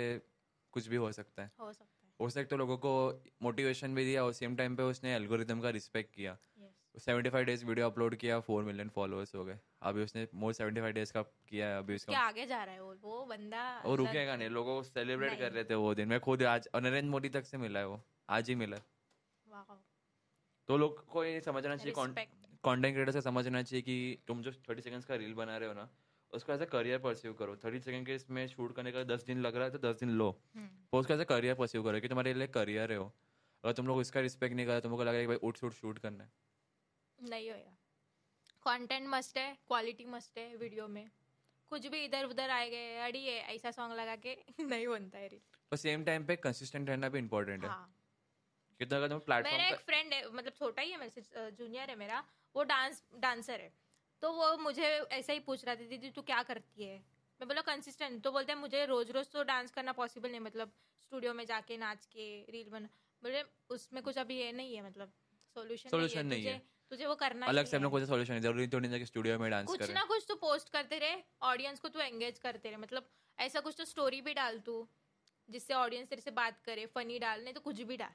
कुछ 0.72 0.86
भी 0.86 0.96
हो 0.96 1.12
सकता 1.12 1.42
है। 1.42 1.50
हो 1.60 1.72
सकता 1.72 2.06
है। 2.06 2.12
उसने 2.20 2.42
एक 2.42 2.48
तो 2.48 2.56
लोगों 2.56 2.76
को 2.78 2.92
मोटिवेशन 3.42 3.94
भी 3.94 4.04
दिया 4.04 4.24
और 4.24 4.32
सेम 4.32 4.56
टाइम 4.56 4.76
पे 4.76 4.82
उसने 4.82 5.14
एल्गोरिदम 5.14 5.60
का 5.60 5.70
रिस्पेक्ट 5.70 6.14
किया। 6.14 6.36
Seventy 6.96 7.30
five 7.30 7.44
days 7.44 7.64
video 7.66 7.86
upload 7.86 8.14
किया 8.16 8.38
फोर 8.40 8.62
मिलियन 8.64 8.88
फॉलोअर्स 8.90 9.34
हो 9.34 9.44
गए। 9.44 9.58
अभी 9.82 10.02
उसने 10.02 10.26
मोर 10.34 10.52
सेवेंटी 10.52 10.80
फाइव 10.80 10.94
डेज़ 10.94 11.12
का 11.12 11.22
किया 11.22 11.68
है 11.68 11.78
अभी 11.78 11.94
उसके 11.94 12.12
उसका 12.12 12.22
आगे 12.22 12.46
जा 12.46 12.62
रहा 12.64 12.74
है 12.74 12.82
वो 12.82 12.94
वो 13.02 13.24
बंदा 13.26 13.64
वो 13.84 13.94
रुकेगा 13.96 14.36
नहीं 14.36 14.48
लोगों 14.50 14.76
को 14.76 14.82
सेलिब्रेट 14.84 15.38
कर 15.38 15.52
रहे 15.52 15.64
थे 15.64 15.74
वो 15.76 15.94
दिन। 15.94 16.08
मैं 16.08 16.20
खुद 16.20 16.42
आज 16.44 16.68
नरेंद्र 16.76 17.10
मोदी 17.10 17.28
तक 17.30 17.44
से 17.46 17.58
मिला 17.58 17.80
है 17.80 17.86
वो 17.86 18.00
आज 18.30 18.48
ही 18.48 18.54
मिला 18.56 18.76
तो 20.68 20.76
लोग 20.76 21.04
को 21.06 21.24
ये 21.24 21.40
समझना 21.40 21.76
चाहिए 21.76 21.92
कंटेंट 21.92 22.94
क्रिएटर 22.94 23.10
से 23.12 23.20
समझना 23.22 23.62
चाहिए 23.62 23.82
कि 23.82 24.18
तुम 24.28 24.42
जो 24.42 24.52
थर्टी 24.68 24.82
सेकंड्स 24.82 25.04
का 25.06 25.14
रील 25.16 25.34
बना 25.34 25.56
रहे 25.56 25.68
हो 25.68 25.74
ना 25.74 25.88
उसको 26.32 26.52
एज 26.52 26.62
अ 26.62 26.64
करियर 26.66 26.98
परस्यू 27.00 27.32
करो। 27.34 27.54
थर्टी 27.56 27.80
सेकंड 27.80 28.06
के 28.06 28.14
इसमें 28.14 28.46
शूट 28.48 28.74
करने 28.76 28.92
का 28.92 29.02
दस 29.04 29.24
दिन 29.26 29.38
लग 29.40 29.56
रहा 29.56 29.64
है 29.64 29.70
तो 29.70 29.78
दस 29.82 30.00
दिन 30.00 30.10
लो। 30.12 30.30
तो 30.56 30.98
उसको 30.98 31.14
एज 31.14 31.20
अ 31.20 31.24
करियर 31.26 31.54
परस्यू 31.54 31.82
करो 31.82 32.00
कि 32.00 32.08
तुम्हारे 32.08 32.32
लिए 32.34 32.46
करियर 32.56 32.92
है 32.92 32.98
वो। 32.98 33.06
अगर 33.64 33.72
तुम 33.72 33.86
लोग 33.86 34.00
इसका 34.00 34.20
रिस्पेक्ट 34.20 34.56
नहीं 34.56 34.66
कर 34.66 34.80
तुमको 34.80 35.04
लगा 35.04 35.20
कि 35.20 35.26
भाई 35.26 35.36
उठ 35.42 35.58
शूट 35.58 35.72
शूट 35.74 35.98
करना 35.98 36.24
है। 36.24 36.30
नहीं 37.22 37.50
होएगा। 37.50 37.76
कंटेंट 38.64 39.08
मस्ट 39.08 39.38
है 39.38 39.58
क्वालिटी 39.68 40.04
मस्ट 40.04 40.38
है 40.38 40.56
वीडियो 40.56 40.88
में। 40.88 41.10
कुछ 41.70 41.86
भी 41.86 42.04
इधर 42.04 42.24
उधर 42.24 42.50
आए 42.50 42.70
गए 42.70 42.96
अड़ी 42.96 43.24
है 43.24 43.54
ऐसा 43.54 43.70
सॉन्ग 43.70 43.94
लगा 43.94 44.16
के 44.16 44.36
नहीं 44.60 44.86
बनता 44.86 45.18
है 45.18 45.28
पर 45.70 45.76
सेम 45.76 46.04
टाइम 46.04 46.26
पे 46.26 46.36
कंसिस्टेंट 46.36 46.88
रहना 46.88 47.08
भी 47.08 47.18
इंपॉर्टेंट 47.18 47.62
है। 47.64 47.70
हाँ। 47.70 47.92
कितना 48.78 48.98
अगर 48.98 49.08
तुम 49.08 49.18
प्लेटफॉर्म 49.18 49.56
मेरा 49.56 49.68
एक 49.68 49.80
फ्रेंड 49.80 50.12
है 50.12 50.32
मतलब 50.32 50.52
छोटा 50.52 50.82
ही 50.82 50.90
है 50.90 50.98
मेरे 50.98 51.10
से 51.10 51.50
जूनियर 51.50 51.90
है 51.90 51.96
मेरा 51.96 52.24
वो 52.56 52.62
डांस 52.62 53.02
डांसर 53.14 53.60
है। 53.60 53.72
तो 54.22 54.32
वो 54.32 54.56
मुझे 54.56 54.86
ऐसा 55.12 55.32
ही 55.32 55.40
पूछ 55.40 55.64
रहा 55.64 55.74
था 55.74 55.84
दीदी 55.84 56.10
तू 56.10 56.22
क्या 56.22 56.42
करती 56.42 56.84
है? 56.84 56.96
मैं 57.40 57.48
बोला 57.48 57.60
कंसिस्टेंट 57.60 58.22
तो 58.22 58.32
बोलते 58.32 58.52
हैं 58.52 58.58
मुझे 58.58 58.84
रोज 58.86 59.10
रोज 59.10 59.30
तो 59.30 59.42
डांस 59.42 59.70
करना 59.70 59.92
पॉसिबल 59.92 60.30
नहीं 60.30 60.40
मतलब 60.40 60.72
स्टूडियो 61.00 61.34
में 61.34 61.44
जाके 61.46 61.76
नाच 61.76 62.06
के 62.06 62.46
रील 62.50 62.68
बना 62.68 62.88
बोले 63.22 63.42
उसमें 63.70 64.02
कुछ 64.02 64.18
अभी 64.18 64.38
ये 64.38 64.52
नहीं 64.52 64.76
है 64.76 64.86
मतलब 64.86 65.12
सोल्यूशन 65.54 65.90
Solution 65.90 66.16
नहीं 66.16 66.28
नहीं 66.28 66.44
है। 66.44 66.75
तुझे 66.90 67.06
वो 67.06 67.14
करना 67.16 67.46
अलग 67.46 67.66
से 67.66 67.76
अपना 67.76 67.88
है। 67.88 67.90
कोई 67.92 68.06
सोल्यूशन 68.06 68.34
है 68.34 68.40
ज़रूरी 68.40 68.66
तो 68.66 68.78
नहीं 68.78 68.92
है 68.92 68.98
कि 68.98 69.06
स्टूडियो 69.06 69.38
में 69.38 69.50
डांस 69.50 69.66
कुछ 69.68 69.90
ना 69.90 70.04
कुछ 70.04 70.24
तो 70.28 70.34
पोस्ट 70.36 70.72
करते 70.72 70.98
रहे 70.98 71.16
ऑडियंस 71.44 71.80
को 71.80 71.88
तू 71.88 72.00
एंगेज 72.00 72.38
करते 72.38 72.68
रहे। 72.68 72.78
मतलब 72.78 73.08
ऐसा 73.38 73.60
कुछ 73.60 73.74
तो 73.78 73.84
स्टोरी 73.84 74.20
भी 74.20 74.34
डाल 74.34 74.58
तू 74.66 74.76
जिससे 75.48 75.74
ऑडियंस 75.74 76.08
तेरे 76.08 76.22
से 76.22 76.30
बात 76.32 76.60
करे 76.66 76.86
फनी 76.94 77.18
डाल 77.18 77.44
नहीं 77.44 77.54
तो 77.54 77.60
कुछ 77.60 77.80
भी 77.82 77.96
डाल। 77.96 78.14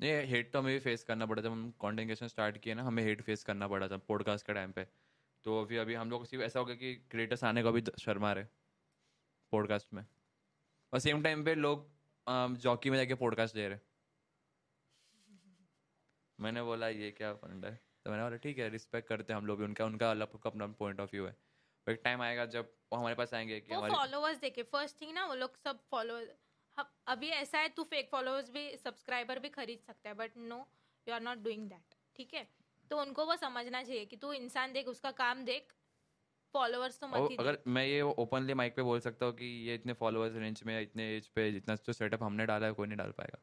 ये 0.00 0.24
हेट 0.26 0.52
तो 0.52 0.58
हमें 0.58 0.72
भी 0.72 0.78
फेस 0.80 1.04
करना 1.04 1.26
पड़ा। 1.26 1.42
जब 1.42 1.50
हम 1.50 1.72
क्रिएशन 1.80 2.28
स्टार्ट 2.28 2.58
किए 2.58 2.74
ना 2.74 2.82
हमें 2.82 3.02
हेट 3.02 3.22
फेस 3.22 3.44
करना 3.44 3.68
पड़ा 3.68 3.88
था 3.88 3.96
पॉडकास्ट 4.08 4.46
के 4.46 4.54
टाइम 4.54 4.72
पे। 4.72 4.86
तो 5.44 5.60
अभी 5.62 5.76
अभी 5.76 5.94
हम 5.94 6.10
लोग 6.10 6.26
सिर्फ़ 6.26 6.44
ऐसा 6.44 6.58
हो 6.58 6.64
गया 6.64 6.76
कि 6.76 6.94
क्रिएटर्स 7.10 7.44
आने 7.44 7.62
का 7.62 7.70
भी 7.70 7.82
शर्मा 8.00 8.32
रहे 8.32 8.44
पॉडकास्ट 9.52 9.92
में। 9.94 10.04
और 10.92 10.98
सेम 11.00 11.22
टाइम 11.22 11.44
पे 11.44 11.54
लोग 11.54 11.88
जॉकी 12.58 12.90
में 12.90 12.96
जाके 12.98 13.14
पॉडकास्ट 13.16 13.54
दे 13.54 13.68
रहे। 13.68 13.78
मैंने 16.38 16.62
बोला 16.62 16.88
ये 16.88 17.10
क्या 17.10 17.32
फंड 17.34 17.64
है? 17.64 17.74
तो 18.04 18.10
मैंने 18.10 18.22
बोला 18.22 18.36
ठीक 18.36 18.58
है 18.58 18.68
रिस्पेक्ट 18.70 19.08
करते 19.08 19.32
हैं 19.32 19.40
हम 19.40 19.46
लोग 19.46 19.58
भी 19.58 19.64
उनका 19.64 19.84
उनका 19.84 20.10
अलग 20.10 20.46
अपना 20.46 20.66
पॉइंट 20.78 21.00
ऑफ़ 21.00 21.10
व्यू 21.12 21.26
है. 21.26 21.36
एक 21.86 22.00
टाइम 22.04 22.22
आएगा 22.22 22.46
जब 22.46 22.72
वो 22.92 22.98
हमारे 22.98 23.14
पास 23.14 23.34
आएँगे 23.34 23.60
कि 23.60 23.74
वो 23.74 23.80
फॉलोअर्स 23.88 24.38
देखे 24.38 24.62
फ़र्स्ट 24.62 25.00
थिंग 25.00 25.12
ना 25.14 25.26
वो 25.26 25.34
लोग 25.34 25.56
सब 25.56 25.80
फॉलो 25.90 26.20
अभी 27.06 27.28
ऐसा 27.28 27.58
है 27.58 27.68
तू 27.68 27.82
फेक 27.84 28.08
फॉलोअर्स 28.10 28.50
भी 28.50 28.76
सब्सक्राइबर 28.76 29.38
भी 29.38 29.48
खरीद 29.48 29.80
सकता 29.80 30.08
है 30.08 30.14
but 30.14 30.36
no 30.36 30.66
you 31.06 31.14
are 31.14 31.20
not 31.20 31.38
doing 31.38 31.68
that 31.68 31.94
ठीक 32.16 32.34
है? 32.34 32.46
तो 32.90 33.00
उनको 33.00 33.24
वो 33.26 33.36
समझना 33.36 33.82
चाहिए 33.82 34.04
कि 34.04 34.16
तू 34.16 34.32
इंसान 34.32 34.72
देख 34.72 34.88
उसका 34.88 35.10
काम 35.10 35.44
देख 35.44 35.72
फॉलोअर्स 36.54 36.98
तो 37.00 37.08
मत 37.08 37.30
ही 37.30 37.36
अगर 37.36 37.58
मैं 37.66 37.84
ये 37.86 38.00
ओपनली 38.02 38.54
माइक 38.54 38.76
पे 38.76 38.82
बोल 38.82 39.00
सकता 39.00 39.26
हूँ 39.26 39.34
कि 39.34 39.46
ये 39.68 39.74
इतने 39.74 39.92
फॉलोअर्स 39.92 40.34
रेंज 40.34 40.62
में 40.66 40.80
इतने 40.82 41.16
एज 41.16 41.26
पे 41.28 41.50
जितना 41.52 41.74
जो 41.74 41.92
सेटअप 41.92 42.22
हमने 42.22 42.46
डाला 42.46 42.66
है 42.66 42.72
कोई 42.72 42.86
नहीं 42.86 42.98
डाल 42.98 43.10
पाएगा। 43.10 43.38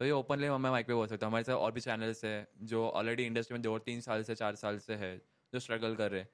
तो 0.00 0.04
ये 0.04 0.10
ओपनली 0.10 0.48
मैं 0.48 0.70
माइक 0.70 0.86
पे 0.86 0.94
बोल 0.94 1.06
सकता 1.06 1.26
हूँ। 1.26 1.30
हमारे 1.30 1.44
साथ 1.44 1.54
और 1.56 1.72
भी 1.72 1.80
चैनल्स 1.80 2.24
है 2.24 2.36
जो 2.64 2.88
ऑलरेडी 2.90 3.24
इंडस्ट्री 3.24 3.54
में 3.54 3.62
दो 3.62 3.78
तीन 3.80 4.00
साल 4.00 4.22
से 4.22 4.34
चार 4.34 4.54
साल 4.56 4.78
से 4.78 4.94
है 4.94 5.16
जो 5.52 5.60
स्ट्रगल 5.60 5.94
कर 5.96 6.10
रहे 6.10 6.20
हैं। 6.20 6.28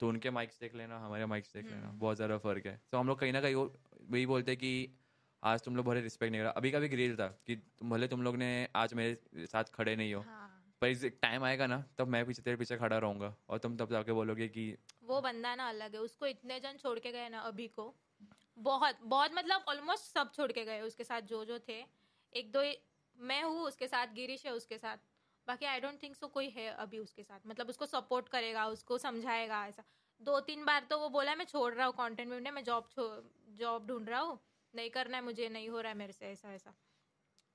तो 0.00 0.08
उनके 0.08 0.30
माइक्स 0.30 0.60
देख 0.60 0.74
लेना 0.74 0.98
हमारे 0.98 1.26
माइक्स 1.26 1.52
देख 1.54 1.64
लेना। 1.64 1.86
हम्म। 1.86 1.98
बहुत 1.98 2.16
ज़्यादा 2.16 2.38
फ़र्क 2.38 2.66
है। 2.66 2.80
तो 2.92 2.98
हम 2.98 3.08
लोग 3.08 3.18
कहीं 3.20 3.32
ना 3.32 3.40
कहीं 3.40 3.54
वही 3.54 4.24
बोलते 4.26 4.50
हैं 4.50 4.58
कि 4.60 4.96
आज 5.42 5.62
तुम 5.62 5.76
लोग 5.76 5.86
भले 5.86 6.00
रिस्पेक्ट 6.00 6.32
नहीं 6.32 6.40
करा। 6.42 6.50
अभी 6.50 6.70
का 6.70 6.78
भी 6.78 6.88
रील 6.88 7.16
था 7.16 7.26
कि 7.46 7.56
तुम 7.56 7.90
भले 7.90 8.08
तुम 8.08 8.22
लोग 8.22 8.36
ने 8.36 8.68
आज 8.76 8.94
मेरे 8.94 9.46
साथ 9.46 9.64
खड़े 9.74 9.96
नहीं 9.96 10.14
हो 10.14 10.20
हाँ। 10.20 10.48
पर 10.82 10.88
इस 10.88 11.04
टाइम 11.22 11.44
आएगा 11.44 11.66
ना 11.66 11.84
तब 11.98 12.08
मैं 12.08 12.24
पीछे 12.26 12.42
तेरे 12.42 12.56
पीछे 12.56 12.76
खड़ा 12.76 12.98
रहूँगा 12.98 13.34
और 13.48 13.58
तुम 13.58 13.76
तब 13.76 13.90
जाके 13.90 14.12
बोलोगे 14.12 14.48
कि 14.48 14.74
वो 15.04 15.20
बंदा 15.20 15.54
ना 15.54 15.68
अलग 15.68 15.94
है। 15.94 16.00
उसको 16.00 16.26
इतने 16.26 16.60
जन 16.60 16.76
छोड़ 16.76 16.98
के 16.98 17.12
गए 17.12 17.28
ना 17.28 17.40
अभी 17.48 17.66
को 17.68 17.94
बहुत 18.58 18.98
बहुत 19.04 19.34
मतलब 19.34 19.64
ऑलमोस्ट 19.68 20.14
सब 20.14 20.30
छोड़ 20.32 20.50
के 20.52 20.64
गए 20.64 20.80
उसके 20.80 21.04
साथ 21.04 21.20
जो 21.22 21.44
जो 21.44 21.58
थे। 21.58 21.84
एक 22.32 22.50
दो 22.52 22.62
मैं 23.20 23.42
हूँ 23.42 23.60
उसके 23.60 23.86
साथ 23.86 24.06
गिरीश 24.06 24.46
है 24.46 24.52
उसके 24.52 24.78
साथ। 24.78 24.96
बाकी 25.46 25.66
आई 25.66 25.80
डोंट 25.80 26.02
थिंक 26.02 26.16
सो 26.16 26.26
कोई 26.26 26.48
है 26.48 26.70
अभी 26.70 26.98
उसके 26.98 27.22
साथ। 27.22 27.40
मतलब 27.46 27.68
उसको 27.68 27.86
सपोर्ट 27.86 28.28
करेगा 28.28 28.66
उसको 28.66 28.98
समझाएगा 28.98 29.66
ऐसा। 29.66 29.84
दो 30.20 30.40
तीन 30.40 30.64
बार 30.64 30.86
तो 30.90 30.98
वो 30.98 31.08
बोला 31.08 31.34
मैं 31.34 31.44
छोड़ 31.44 31.74
रहा 31.74 31.86
हूँ 31.86 31.94
कंटेंट 31.94 32.28
में 32.28 32.50
मैं 32.50 32.64
जॉब 32.64 32.88
जॉब 33.48 33.86
ढूंढ 33.86 34.08
रहा 34.08 34.20
हूँ। 34.20 34.40
नहीं 34.74 34.90
करना 34.90 35.16
है 35.16 35.24
मुझे 35.24 35.48
नहीं 35.48 35.68
हो 35.68 35.80
रहा 35.80 35.92
है 35.92 35.98
मेरे 35.98 36.12
से 36.12 36.26
ऐसा 36.26 36.52
ऐसा। 36.52 36.74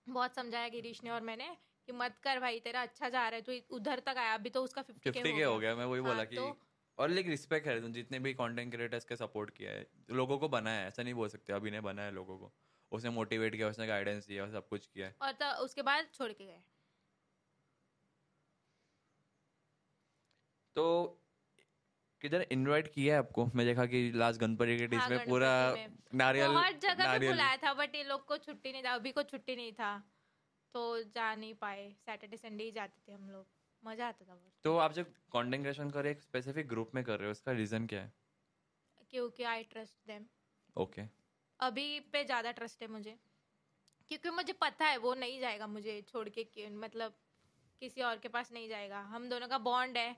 बहुत 0.10 0.36
समझाया 0.36 0.68
गिरीश 0.68 1.04
ने 1.04 1.10
और 1.10 1.22
मैंने 1.22 1.58
कि 1.86 1.92
मत 1.92 2.18
कर 2.24 2.40
भाई 2.40 2.60
तेरा 2.60 2.82
अच्छा 2.82 3.10
जा 3.10 3.30
रहा 3.30 3.36
है 3.36 3.42
तू 3.42 3.76
उधर 3.76 4.00
तक 4.00 4.16
आया। 4.18 4.34
अभी 4.34 4.50
तो 4.50 4.64
उसका 4.64 4.82
फिफ्टी 4.82 5.12
के 5.12 5.44
हो 5.44 5.60
गया। 5.60 5.76
मैं 5.76 5.86
वही 5.86 6.02
बोला 6.02 6.16
हाँ, 6.16 6.26
कि 6.26 6.36
तो- 6.36 6.54
और 6.98 7.10
लाइक 7.10 7.28
रिस्पेक्ट 7.28 7.68
है 7.68 7.92
जितने 7.92 8.20
भी 8.20 8.34
कंटेंट 8.34 8.74
क्रिएटर्स 8.74 9.06
के 9.06 9.16
सपोर्ट 9.16 9.50
किया 9.50 9.72
है 9.72 9.88
लोगों 10.12 10.38
को 10.38 10.50
बनाया 10.50 10.82
है 10.82 10.88
ऐसा 10.88 11.04
नहीं 11.04 11.14
बोल 11.14 11.30
सकते 11.30 11.54
अभी 11.54 11.72
ने 11.72 11.82
बनाया 11.82 12.08
है 12.08 12.14
लोगों 12.14 12.38
को। 12.38 12.54
उसने 12.96 13.10
मोटिवेट 13.12 13.56
किया 13.56 13.68
उसने 13.68 13.88
गाइडेंस 13.88 14.28
दिया 14.28 14.50
सब 14.52 14.68
कुछ 14.68 14.88
किया। 14.88 15.12
और 15.22 15.32
तो 15.34 15.52
उसके 15.64 15.82
बाद 15.82 16.08
छोड़ 16.14 16.32
के 16.32 16.46
गए। 16.46 16.62
तो 20.76 20.86
किधर 22.22 22.42
इनवाइट 22.52 22.88
किया 22.94 23.14
है 23.14 23.20
आपको? 23.20 23.46
मैं 23.46 23.66
देखा 23.66 23.86
कि 23.86 24.12
लास्ट 24.16 24.40
गणपति 24.40 24.78
के 24.78 24.96
हाँ, 24.96 25.10
में 25.10 25.26
पूरा। 25.26 25.52
नारियल 26.14 26.48
बहुत 26.48 26.80
जगह 26.82 27.18
पे 27.18 27.28
बुलाया 27.28 27.58
था 27.58 27.74
बट 27.74 27.96
ये 27.96 28.04
लोग 28.04 28.26
को 28.26 28.38
छुट्टी 28.38 28.72
नहीं 28.72 28.84
था। 28.84 28.94
अभी 28.94 29.12
को 29.12 29.24
छुट्टी 29.24 29.56
नहीं 29.56 29.72
था 29.74 29.92
तो 30.76 30.82
जा 31.04 31.34
नहीं 31.36 31.54
पाए। 31.56 31.90
सैटरडे 32.06 32.38
संडे 32.38 32.64
ही 32.64 32.72
जाते 32.72 33.02
थे 33.08 33.12
हम 33.12 33.30
लोग। 33.30 33.46
मज़ा 33.84 34.08
आता 34.08 34.26
था 34.26 34.34
बहुत। 34.34 34.54
तो 34.64 34.78
आप 34.78 34.94
जब 34.94 35.12
कंटेंट 35.34 35.62
क्रिएशन 35.64 35.90
कर 35.90 36.04
रहे 36.04 36.12
एक 36.12 36.22
स्पेसिफिक 36.22 36.68
ग्रुप 36.68 36.96
में 36.96 37.04
कर 37.04 37.20
रहे 37.20 37.28
हो 37.28 37.32
उसका 37.32 37.52
रीजन 37.52 37.86
क्या 37.88 38.02
है? 38.02 38.12
क्योंकि 39.12 39.44
आई 39.44 39.64
ट्रस्ट 39.64 39.96
देम 40.08 40.26
ओके 40.76 41.02
अभी 41.60 42.00
पे 42.12 42.24
ज़्यादा 42.26 42.52
ट्रस्ट 42.54 42.82
है 42.82 42.88
मुझे। 42.90 43.18
क्योंकि 44.12 44.30
मुझे 44.32 44.54
पता 44.56 44.86
है 44.86 44.98
वो 45.00 45.14
नहीं 45.16 45.40
जाएगा 45.40 45.68
मुझे 45.70 46.02
छोड़ 46.04 46.28
के 46.32 46.70
मतलब 46.72 47.18
किसी 47.82 48.02
और 48.04 48.20
के 48.20 48.30
पास 48.30 48.52
नहीं 48.52 48.70
जाएगा। 48.70 49.02
हम 49.08 49.30
दोनों 49.30 49.48
का 49.50 49.58
बॉन्ड 49.62 49.98
है 49.98 50.16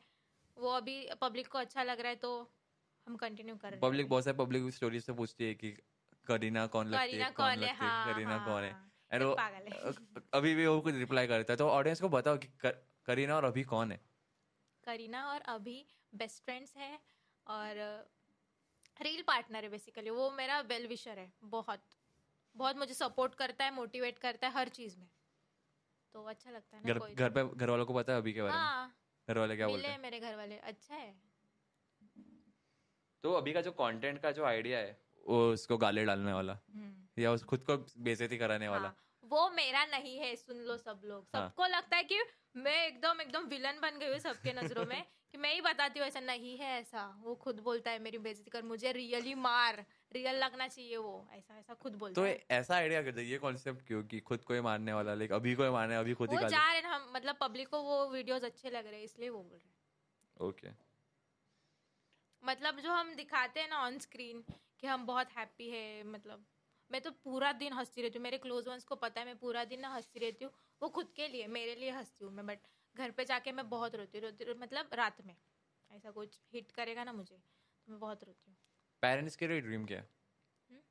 वो 0.57 0.71
अभी 0.71 0.97
पब्लिक 1.21 1.47
को 1.49 1.57
अच्छा 1.59 1.83
लग 1.83 1.99
रहा 2.01 2.09
है 2.09 2.15
तो 2.19 2.33
हम 3.07 3.15
कंटिन्यू 3.17 3.57
कर 3.57 3.73
रहे 3.73 3.81
पब्लिक 3.81 4.09
बहुत 4.09 4.23
सारे 4.23 4.37
पब्लिक 4.37 4.69
स्टोरी 4.73 4.99
से 5.01 5.13
पूछती 5.13 5.45
है 5.45 5.53
कि 5.55 5.71
करीना 6.27 6.65
कौन 6.69 6.87
लगती 6.87 7.17
करीना 7.17 7.17
है 7.17 7.31
कौन 7.31 7.51
कौन 7.51 7.63
है? 7.63 7.73
लगती 7.73 7.85
है 7.85 7.91
हाँ 7.91 7.99
करीना 8.03 8.37
हाँ, 8.37 8.39
कौन 8.41 8.63
है? 8.63 8.71
हाँ। 8.71 8.91
एंड 9.11 9.23
वो 9.23 9.31
अभी 10.33 10.53
भी 10.55 10.65
वो 10.67 10.79
कुछ 10.81 10.95
रिप्लाई 10.95 11.27
करता 11.27 11.53
है। 11.53 11.57
तो 11.57 11.67
ऑडियंस 11.69 12.01
को 12.01 12.09
बताओ 12.09 12.37
कि 12.37 12.47
कर, 12.59 12.71
करीना 13.07 13.35
और 13.35 13.45
अभी 13.45 13.63
कौन 13.65 13.91
है? 13.91 13.99
करीना 14.83 15.25
और 15.27 15.41
अभी 15.49 15.75
बेस्ट 16.13 16.43
फ्रेंड्स 16.43 16.75
हैं 16.77 16.99
और 17.47 17.77
रील 19.01 19.21
पार्टनर 19.21 19.63
है 19.63 19.69
बेसिकली 19.69 20.09
वो 20.09 20.31
मेरा 20.31 20.59
वेल 20.61 20.87
विशर 20.87 21.19
है 21.19 21.31
बहुत. 21.43 21.83
बहुत 22.55 22.77
मुझे 22.77 22.93
सपोर्ट 22.93 23.35
करता 23.35 23.65
है 23.65 23.73
मोटिवेट 23.73 24.19
करता 24.19 24.47
है 24.47 24.53
हर 24.53 24.69
चीज़ 24.69 24.97
में. 24.99 25.09
तो 26.13 26.23
अच्छा 26.23 26.51
लगता 26.51 26.77
है 26.77 26.83
ना 26.83 26.93
घर 26.93 26.99
कोई 26.99 27.13
घर 27.13 27.29
पे 27.29 27.43
घर 27.55 27.69
वालों 27.69 27.85
को 27.85 27.93
पता 27.93 28.13
है 28.13 28.19
अभी 28.19 28.33
के 28.33 28.41
बारे 28.41 28.53
में? 28.53 28.59
हाँ. 28.59 28.97
घर 29.29 29.37
वाले 29.37 29.55
क्या 29.55 29.67
बोलते 29.67 29.87
हैं? 29.87 29.93
हैं 29.93 30.01
मेरे 30.01 30.19
घर 30.19 30.35
वाले 30.35 30.57
अच्छा 30.57 30.95
है. 30.95 31.15
तो 33.23 33.33
अभी 33.33 33.53
का 33.53 33.61
जो 33.61 33.71
कंटेंट 33.71 34.21
का 34.21 34.31
जो 34.31 34.45
आइडिया 34.45 34.79
है 34.79 35.01
वो 35.27 35.51
उसको 35.51 35.77
गाले 35.77 36.05
डालने 36.05 36.33
वाला? 36.33 36.53
हम्म, 36.53 37.21
या 37.21 37.31
उस 37.31 37.43
खुद 37.43 37.63
को 37.63 37.77
बेइज्जती 37.77 38.37
कराने 38.37 38.67
वाला? 38.67 38.87
हाँ, 38.87 38.97
वो 39.23 39.49
मेरा 39.49 39.85
नहीं 39.85 40.17
है 40.17 40.35
सुन 40.35 40.57
लो 40.57 40.77
सब 40.77 41.01
लोग. 41.05 41.27
हाँ। 41.35 41.49
सबको 41.49 41.65
लगता 41.65 41.97
है 41.97 42.03
कि 42.03 42.19
मैं 42.57 42.75
एकदम 42.87 43.21
एकदम 43.21 43.45
विलन 43.47 43.79
बन 43.81 43.99
गई 43.99 44.07
हूँ 44.07 44.19
सबके 44.19 44.53
नज़रों 44.53 44.85
में 44.85 45.03
कि 45.31 45.37
मैं 45.37 45.53
ही 45.53 45.61
बताती 45.61 45.99
हूँ 45.99 46.07
ऐसा 46.07 46.19
नहीं 46.19 46.57
है 46.57 46.79
ऐसा। 46.79 47.03
वो 47.21 47.35
खुद 47.35 47.59
बोलता 47.59 47.91
है 47.91 47.99
मेरी 47.99 48.17
बेइज्जती 48.17 48.49
कर 48.49 48.63
मुझे 48.63 48.91
रियली 48.91 49.33
मार। 49.35 49.85
रियल 50.13 50.35
लगना 50.35 50.67
चाहिए 50.67 50.97
वो। 50.97 51.27
ऐसा 51.33 51.57
ऐसा 51.59 51.73
खुद 51.73 51.95
बोलता 51.95 52.21
तो 52.21 52.27
है। 52.27 52.45
ऐसा 52.51 52.75
आइडिया 52.75 53.01
कर 53.01 53.19
ये 53.21 53.37
कॉन्सेप्ट 53.37 53.85
क्यों 53.87 54.03
कि 54.03 54.19
खुद 54.19 54.43
को 54.43 54.53
ही 54.53 54.61
मारने 54.61 54.93
वाला 54.93 55.13
लाइक 55.13 55.31
अभी 55.31 55.55
को 55.55 55.63
ही 55.63 55.69
मारने 55.69 55.95
अभी 55.95 56.13
खुद 56.13 56.31
ही 56.31 56.37
वो 56.37 56.49
जा 56.49 56.65
रहे 56.71 56.81
हैं 56.81 56.83
हम 56.85 57.11
मतलब 57.15 57.37
पब्लिक 57.41 57.67
को 57.67 57.81
वो 57.81 58.05
वीडियोस 58.09 58.43
अच्छे 58.43 58.69
लग 58.69 58.87
रहे 58.87 58.95
हैं 58.95 59.03
इसलिए 59.03 59.29
वो 59.29 59.43
बोल 59.43 59.57
रहे 59.57 59.67
हैं। 59.67 60.47
ओके 60.47 60.69
मतलब 62.43 62.79
जो 62.79 62.91
हम 62.91 63.13
दिखाते 63.15 63.59
हैं 63.59 63.69
ना 63.69 63.77
ऑन 63.77 63.97
स्क्रीन 63.99 64.43
कि 64.79 64.87
हम 64.87 65.05
बहुत 65.05 65.31
हैप्पी 65.37 65.69
है 65.69 66.03
मतलब 66.03 66.45
मैं 66.91 67.01
तो 67.01 67.11
पूरा 67.23 67.51
दिन 67.51 67.73
हंसती 67.73 68.01
रहती 68.01 68.17
हूँ। 68.17 68.23
मेरे 68.23 68.37
क्लोज 68.37 68.67
वंस 68.67 68.83
को 68.83 68.95
पता 68.95 69.21
है 69.21 69.25
मैं 69.25 69.37
पूरा 69.37 69.63
दिन 69.65 69.79
ना 69.79 69.87
हंसती 69.89 70.19
रहती 70.19 70.45
हूँ। 70.45 70.51
वो 70.81 70.89
खुद 70.89 71.11
के 71.11 71.27
लिए 71.27 71.47
मेरे 71.49 71.75
लिए 71.75 71.91
हंसती 71.91 72.25
हूँ 72.25 72.31
मैं 72.33 72.45
बट 72.45 72.67
घर 72.95 73.11
पे 73.11 73.25
जाके 73.25 73.51
मैं 73.51 73.67
बहुत 73.69 73.95
रोती 73.95 74.19
रोती 74.19 74.53
मतलब 74.55 74.93
रात 74.93 75.21
में। 75.21 75.35
ऐसा 75.91 76.11
कुछ 76.11 76.39
हिट 76.53 76.71
करेगा 76.71 77.03
ना 77.03 77.13
मुझे 77.13 77.35
तो 77.37 77.91
मैं 77.91 77.99
बहुत 77.99 78.23
रोती 78.23 78.51
हूँ। 78.51 78.57
पेरेंट्स 79.03 79.35
के 79.35 79.47
लिए 79.47 79.61
ड्रीम 79.61 79.85
क्या? 79.85 79.99
है 79.99 80.09
हम्म? 80.69 80.81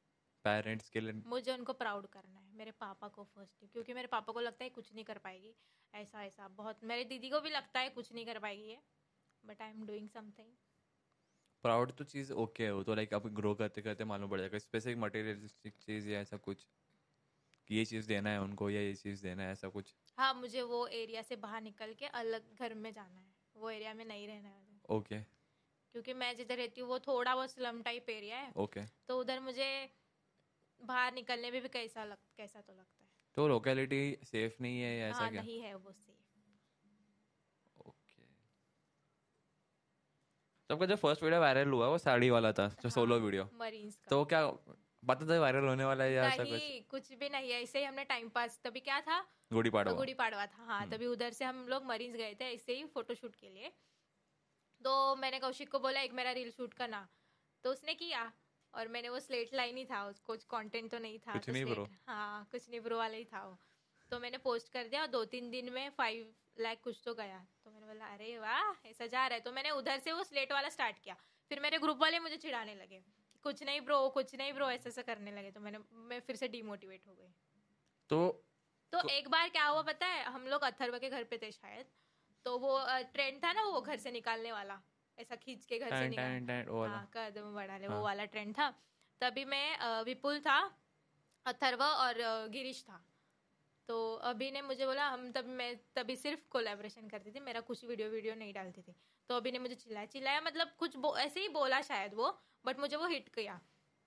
पेरेंट्स 0.44 0.88
के 0.90 1.00
लिए 1.00 1.22
मुझे 1.24 1.52
उनको 1.52 1.72
प्राउड 1.74 2.06
करना 2.08 2.38
है 2.38 2.52
मेरे 2.52 2.70
पापा 2.74 3.08
को 3.08 3.24
फ़र्स्ट 3.26 3.64
क्योंकि 3.66 3.94
मेरे 3.94 4.08
पापा 4.08 4.32
को 4.32 4.40
लगता 4.40 4.64
है 4.64 4.70
कुछ 4.70 4.92
नहीं 4.92 5.04
कर 5.04 5.18
पाएगी। 5.20 5.54
ऐसा 5.94 6.24
ऐसा 6.24 6.48
बहुत 6.54 6.84
मेरे 6.84 7.04
दीदी 7.06 7.30
को 7.30 7.40
भी 7.40 7.50
लगता 7.50 7.80
है 7.80 7.90
कुछ 7.92 8.12
नहीं 8.12 8.26
कर 8.26 8.38
पाएगी 8.40 8.62
ये 8.64 8.80
but 9.44 9.62
I 9.62 9.70
am 9.70 9.86
doing 9.86 10.08
something 10.10 10.54
proud 11.64 11.92
तो 11.92 12.04
चीज़ 12.04 12.32
ओके 12.34 12.64
है 12.64 12.70
वो 12.72 12.82
तो 12.84 12.94
लाइक 12.94 13.12
आप 13.14 13.26
ग्रो 13.34 13.54
करते 13.54 13.82
करते 13.82 14.04
मालूम 14.06 14.30
पड़ 14.30 14.38
जाएगा 14.40 14.58
स्पेसिफिक 14.58 14.98
मटेरियलिस्टिक 14.98 15.76
चीज़ 15.78 16.08
या 16.08 16.20
ऐसा 16.20 16.36
कुछ। 16.38 16.66
कि 17.68 17.74
ये 17.74 17.84
चीज़ 17.84 18.08
देना 18.08 18.30
है 18.30 18.40
उनको 18.42 18.70
या 18.70 18.80
ये 18.80 18.94
चीज़ 18.96 19.22
देना 19.22 19.42
है 19.42 19.52
ऐसा 19.52 19.68
कुछ? 19.70 19.94
हाँ 20.18 20.32
मुझे 20.34 20.62
वो 20.62 20.86
एरिया 20.88 21.22
से 21.22 21.36
बाहर 21.36 21.62
निकल 21.62 21.94
के 21.94 22.06
अलग 22.14 22.54
घर 22.56 22.74
में 22.76 22.92
जाना 22.92 23.18
है। 23.18 23.34
वो 23.56 23.70
एरिया 23.70 23.94
में 23.94 24.04
नहीं 24.04 24.26
रहना 24.28 24.48
है 24.48 24.80
ओके। 24.88 25.18
क्योंकि 25.94 26.12
मैं 26.14 26.34
जिधर 26.36 26.56
रहती 26.56 26.80
हूँ 26.80 26.88
वो 26.88 26.98
थोड़ा 26.98 27.34
बहुत 27.34 27.50
स्लम 27.50 27.82
टाइप 27.82 28.10
एरिया 28.10 28.38
है। 28.38 28.54
ओके। 28.56 28.86
तो 29.08 29.18
उधर 29.20 29.40
मुझे 29.40 29.66
बाहर 30.80 31.12
निकलने 31.12 31.50
में 31.50 31.60
भी 31.62 31.68
कैसा 31.70 32.04
लग 32.04 32.18
कैसा 32.36 32.60
तो 32.62 32.72
लगता 32.72 33.04
है। 33.04 33.10
तो 33.36 33.46
लोकेलिटी 33.48 34.00
सेफ़ 34.24 34.56
नहीं 34.60 34.80
है 34.80 34.96
या 34.96 35.08
ऐसा 35.08 35.14
हाँ 35.16 35.28
क्या? 35.28 35.46
नहीं 35.46 35.60
है 35.60 35.74
वो 35.76 35.92
सेफ़ 35.94 36.24
ओके। 37.76 38.26
तो 40.70 40.86
जो 40.86 40.96
फ़र्स्ट 40.96 41.22
वीडियो 41.22 41.40
वायरल 41.40 41.68
हुआ 41.70 41.88
वो 41.88 41.98
साड़ी 41.98 42.30
वाला 42.30 42.52
था 42.52 42.68
जो 42.80 42.88
हाँ, 42.88 42.90
सोलो 42.90 43.18
वीडियो 43.20 43.44
मरीन्स 43.54 43.96
का। 43.98 44.10
तो 44.10 44.24
क्या 44.26 44.42
पता 45.08 45.26
था 45.26 45.38
वायरल 45.40 45.66
होने 45.68 45.84
वाला 45.84 46.04
है 46.04 46.12
या 46.12 46.26
ऐसा 46.26 46.44
कुछ? 46.44 46.62
कुछ 46.90 47.12
भी 47.12 47.28
नहीं 47.28 47.50
है 47.50 47.62
ऐसे 47.62 47.78
ही 47.78 47.84
हमने 47.84 48.04
टाइम 48.04 48.28
पास 48.28 48.60
तभी 48.64 48.80
क्या 48.80 49.00
था? 49.00 49.20
गुड़ी 49.52 49.70
पाड़वा। 49.70 49.92
गुड़ी 49.92 50.14
पाड़वा 50.14 50.46
था 50.46 50.64
हाँ 50.64 50.80
हम्म। 50.80 50.90
तभी 50.90 51.06
उधर 51.06 51.30
से 51.32 51.44
हम 51.44 51.66
लोग 51.68 51.84
मरीन्स 51.84 52.16
गए 52.16 52.34
थे 52.40 52.52
ऐसे 52.54 52.76
ही 52.76 52.84
फोटोशूट 52.94 53.34
के 53.34 53.48
लिए। 53.48 53.72
तो 54.80 55.16
मैंने 55.16 55.38
कौशिक 55.38 55.70
को 55.70 55.78
बोला 55.78 56.00
एक 56.00 56.12
मेरा 56.12 56.32
रील 56.32 56.50
शूट 56.50 56.74
करना। 56.74 57.06
तो 57.64 57.70
उसने 57.70 57.94
किया 57.94 58.32
और 58.74 58.88
मैंने 58.88 59.08
वो 59.08 59.20
स्लेट 59.20 59.54
लाइन 59.54 59.76
ही 59.76 59.84
था 59.84 60.04
उसको 60.06 60.32
कुछ 60.32 60.44
कंटेंट 60.44 60.90
तो 60.90 60.98
नहीं 60.98 61.18
था 61.18 61.32
कुछ 61.32 61.46
तो 61.46 61.52
नहीं 61.52 61.64
bro। 61.64 61.86
हाँ 62.06 62.48
कुछ 62.50 62.68
नहीं 62.70 62.80
ब्रो 62.80 62.98
वाला 62.98 63.16
ही 63.16 63.24
था 63.24 63.44
वो। 63.46 63.56
तो 64.10 64.18
मैंने 64.20 64.38
पोस्ट 64.38 64.72
कर 64.72 64.88
दिया 64.88 65.00
और 65.00 65.06
दो 65.06 65.24
तीन 65.24 65.50
दिन 65.50 65.72
में 65.72 65.90
फाइव 65.90 66.34
लाख 66.60 66.80
कुछ 66.84 67.00
तो 67.04 67.14
गया। 67.14 67.38
तो 67.64 67.70
मैंने 67.70 67.86
बोला 67.86 68.06
अरे 68.06 68.38
वाह 68.38 68.88
ऐसा 68.88 69.06
जा 69.06 69.26
रहा 69.26 69.34
है। 69.34 69.40
तो 69.40 69.52
मैंने 69.52 69.70
उधर 69.70 69.98
से 69.98 70.12
वो 70.12 70.24
स्लेट 70.24 70.52
वाला 70.52 70.68
स्टार्ट 70.68 70.98
किया। 70.98 71.16
फिर 71.50 71.60
मेरे 71.60 71.78
ग्रुप 71.78 71.98
वाले 71.98 72.18
मुझे 72.18 72.36
चिढ़ाने 72.36 72.74
लगे। 72.74 73.02
कुछ 73.46 73.62
नहीं 73.62 73.80
ब्रो 73.80 74.08
कुछ 74.08 74.34
नहीं 74.34 74.52
ब्रो 74.52 74.70
ऐसा 74.70 74.88
ऐसा 74.88 75.02
करने 75.02 75.32
लगे। 75.32 75.50
तो 75.50 75.60
मैंने 75.60 75.78
मैं 75.92 76.20
फिर 76.20 76.36
से 76.36 76.48
डिमोटिवेट 76.48 77.06
हो 77.06 77.14
गई। 77.14 77.34
तो 78.08 78.44
तो 78.92 79.02
को- 79.02 79.10
एक 79.10 79.28
बार 79.28 79.48
क्या 79.48 79.66
हुआ 79.66 79.82
पता 79.82 80.06
है? 80.06 80.24
हम 80.24 80.46
लोग 80.46 80.62
अथर्व 80.62 80.98
के 80.98 81.10
घर 81.10 81.24
पे 81.24 81.38
थे 81.38 81.50
शायद। 81.50 81.86
तो 82.44 82.58
वो 82.58 82.86
ट्रेंड 82.88 83.44
था 83.44 83.52
ना 83.52 83.62
वो 83.62 83.80
घर 83.80 83.96
से 83.96 84.10
निकालने 84.10 84.52
वाला। 84.52 84.80
ऐसा 85.18 85.36
खींच 85.36 85.64
के 85.64 85.78
घर 85.78 85.86
से 85.86 86.08
निकाल 86.08 86.24
हाँ 86.88 87.10
कदम 87.14 87.54
बढ़ा 87.54 87.78
ले 87.78 87.86
हाँ। 87.86 87.96
वो 87.96 88.02
वाला 88.02 88.24
ट्रेंड 88.24 88.54
था। 88.58 88.70
तभी 89.20 89.44
मैं 89.44 90.02
विपुल 90.02 90.40
था 90.40 90.78
अथर्व 91.46 91.82
और 91.82 92.14
गिरीश 92.48 92.82
था। 92.82 93.06
तो 93.88 94.14
अभी 94.14 94.50
ने 94.50 94.62
मुझे 94.62 94.86
बोला 94.86 95.08
हम 95.08 95.32
तब 95.32 95.44
मैं 95.44 95.80
तभी 95.94 96.16
सिर्फ़ 96.16 96.48
कोलेब्रेशन 96.48 97.08
करती 97.08 97.30
थी 97.30 97.40
मेरा 97.40 97.60
कुछ 97.60 97.84
वीडियो 97.84 98.08
वीडियो 98.08 98.34
नहीं 98.34 98.52
डालती 98.52 98.82
थी। 98.82 98.94
तो 99.30 99.36
अभी 99.36 99.50
ने 99.52 99.58
मुझे 99.58 99.74
चिल्लाया 99.74 100.06
चिल्लाया 100.06 100.40
मतलब 100.40 100.72
कुछ 100.78 100.96
ऐसे 101.18 101.40
ही 101.40 101.48
बोला 101.48 101.80
शायद 101.82 102.14
वो 102.14 102.30
बट 102.64 102.78
मुझे 102.78 102.96
वो 102.96 103.06
हिट 103.06 103.28
किया 103.28 103.60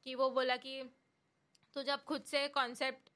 कि 0.06 0.16
वो 0.16 0.30
बोला 0.30 0.56
कि 0.58 0.82
तू 1.74 1.84
जब 1.84 2.04
खुद 2.04 2.24
से 2.24 2.48
कॉन्सेप्ट 2.48 3.10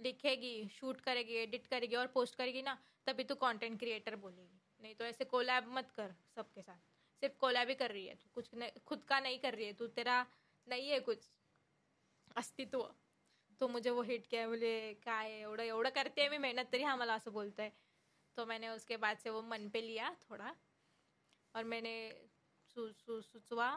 लिखेगी 0.00 0.68
शूट 0.68 1.00
करेगी 1.00 1.34
एडिट 1.34 1.66
करेगी 1.66 1.96
और 1.96 2.06
पोस्ट 2.06 2.34
करेगी 2.34 2.62
ना, 2.62 2.78
तभी 3.06 3.24
तू 3.24 3.34
कंटेंट 3.34 3.78
क्रिएटर 3.78 4.16
बोलेगी। 4.16 4.60
नहीं 4.80 4.94
तो 4.94 5.04
ऐसे 5.04 5.24
कोलैब 5.24 5.68
मत 5.68 5.90
कर 5.90 6.14
सबके 6.34 6.62
साथ। 6.62 6.78
सिर्फ़ 7.22 7.36
कोलैब 7.38 7.68
ही 7.68 7.74
कर 7.74 7.90
रही 7.90 8.06
है 8.06 8.14
तू, 8.14 8.28
कुछ 8.34 8.48
खुद 8.86 9.04
का 9.04 9.20
नहीं 9.20 9.38
कर 9.38 9.54
रही 9.54 9.66
है 9.66 9.72
तू, 9.72 9.86
तेरा 9.88 10.26
नहीं 10.66 10.88
है 10.88 11.00
कुछ 11.00 11.28
अस्तित्व। 12.36 12.90
तो 13.60 13.68
मुझे 13.68 13.90
वो 13.90 14.02
हिट 14.02 14.26
किया, 14.26 14.46
बोले, 14.48 14.94
काय 14.94 15.30
एवढं 15.32 15.64
एवढं 15.64 15.90
करते 15.90 16.22
हैं 16.22 16.30
मी 16.30 16.38
मेहनत 16.38 16.68
तरी 16.72 16.82
आम्हाला 16.84 17.14
असं 17.14 17.32
बोलतंय. 17.32 17.72
तो 18.36 18.46
मैंने 18.46 18.68
उसके 18.68 18.96
बाद 18.96 19.18
से 19.18 19.30
वो 19.30 19.42
मन 19.42 19.68
पे 19.68 19.80
लिया 19.80 20.14
थोड़ा। 20.20 20.54
और 21.54 21.64
मैंने 21.64 21.94
सु, 22.76 22.90
सु, 22.92 23.20
सुचवा। 23.22 23.70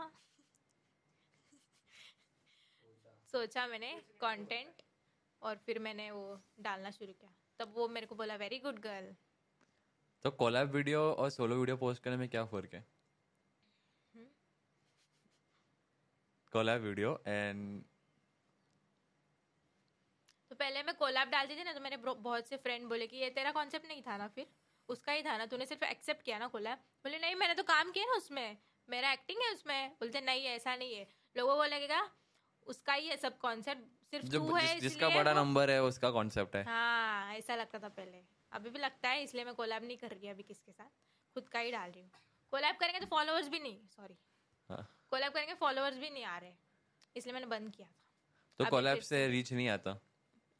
सोचा 3.32 3.66
मैंने 3.68 3.92
कंटेंट 4.22 4.82
और 5.42 5.58
फिर 5.66 5.80
मैंने 5.80 6.10
वो 6.12 6.40
डालना 6.60 6.92
शुरू 6.92 7.14
किया। 7.14 7.34
तब 7.60 7.74
वो 7.76 7.88
मेरे 7.88 8.08
को 8.08 8.16
बोला 8.16 8.36
वेरी 8.36 8.60
गुड 8.60 8.80
गर्ल 8.80 9.16
तो 10.26 10.32
कोलैब 10.34 10.70
वीडियो 10.72 11.02
और 11.14 11.30
सोलो 11.30 11.56
वीडियो 11.56 11.78
पोस्ट 11.78 12.04
करने 12.04 12.18
में 12.18 12.30
क्या 12.30 12.46
फ़र्क 12.46 12.74
है? 12.74 12.86
कोलैब 16.54 16.82
वीडियो 16.82 17.12
एंड 17.28 17.84
तो 20.52 20.56
पहले 20.56 20.84
मैं 20.84 20.96
कोलैब 20.96 21.30
डालती 21.30 21.56
थी 21.56 21.64
ना 21.64 21.74
तो 21.74 21.80
मेरे 21.80 21.98
बहुत 21.98 22.48
से 22.48 22.58
फ्रेंड 22.58 22.88
बोले 22.90 23.08
कि 23.08 23.18
ये 23.18 23.30
तेरा 23.30 23.52
कॉन्सेप्ट 23.52 23.88
नहीं 23.88 24.02
था 24.02 24.18
ना 24.18 24.28
फिर? 24.28 24.48
उसका 24.90 25.12
ही 25.12 25.24
था 25.24 25.38
ना 25.38 25.46
तूने 25.46 25.66
सिर्फ़ 25.66 25.84
एक्सेप्ट 25.84 26.24
किया 26.24 26.38
ना 26.40 26.48
कोलैब 26.48 26.78
बोले 27.06 27.20
नहीं 27.20 27.36
मैंने 27.36 27.54
तो 27.54 27.64
काम 27.64 27.92
किया 27.92 28.06
ना 28.06 28.14
उसमें। 28.14 28.58
मेरा 28.90 29.12
एक्टिंग 29.12 29.42
है 29.42 29.52
उसमें। 29.54 29.90
बोलते 29.90 30.22
नहीं 30.22 30.46
ऐसा 30.46 30.76
नहीं 30.76 30.96
है। 30.96 31.08
लोगों 31.38 31.56
को 31.56 31.64
लगेगा 31.64 32.10
उसका 32.68 32.94
ही 32.94 33.08
है 33.08 33.18
सब 33.18 33.38
कॉन्सेप्ट 33.38 34.06
सिर्फ़ 34.12 34.26
जो 34.26 34.40
तू 34.40 34.56
है 34.56 34.74
जिस, 34.74 34.82
जिसका 34.82 35.10
बड़ा 35.10 35.34
नंबर 35.34 35.70
है 35.72 35.84
उसका 35.84 36.10
कॉन्सेप्ट 36.12 36.56
है। 36.56 36.64
हाँ 36.64 37.34
ऐसा 37.34 37.56
लगता 37.56 37.80
था 37.80 37.90
पहले। 37.90 38.22
अभी 38.52 38.70
भी 38.70 38.80
लगता 38.80 39.10
है 39.10 39.24
इसलिए 39.24 39.46
मैं 39.46 39.54
कोलैब 39.56 39.84
नहीं 39.84 39.98
कर 39.98 40.12
रही 40.12 40.28
अभी 40.28 40.44
किसके 40.44 40.72
साथ। 40.72 40.90
खुद 41.36 41.50
का 41.50 41.60
ही 41.60 41.72
डाल 41.72 41.92
रही 41.92 42.02
हूँ। 42.02 42.12
कोलैब 42.52 42.76
करेंगे 42.76 43.00
तो 43.00 43.06
फॉलोअर्स 43.06 43.48
भी 43.48 43.60
नहीं 43.60 43.88
सॉरी 43.88 44.18
हाँ। 44.70 44.88
कोलैब 45.10 45.32
करेंगे 45.32 45.54
फॉलोअर्स 45.54 45.98
भी 45.98 46.10
नहीं 46.10 46.24
आ 46.24 46.38
रहे। 46.38 46.54
इसलिए 47.16 47.34
मैंने 47.34 47.48
बंद 47.48 47.72
किया 47.72 47.88
था। 47.88 47.94
तो 48.60 48.70
कोलैब 48.70 49.00
से 49.00 49.28
रीच 49.28 49.54
नहीं 49.54 49.70
आता। 49.70 50.00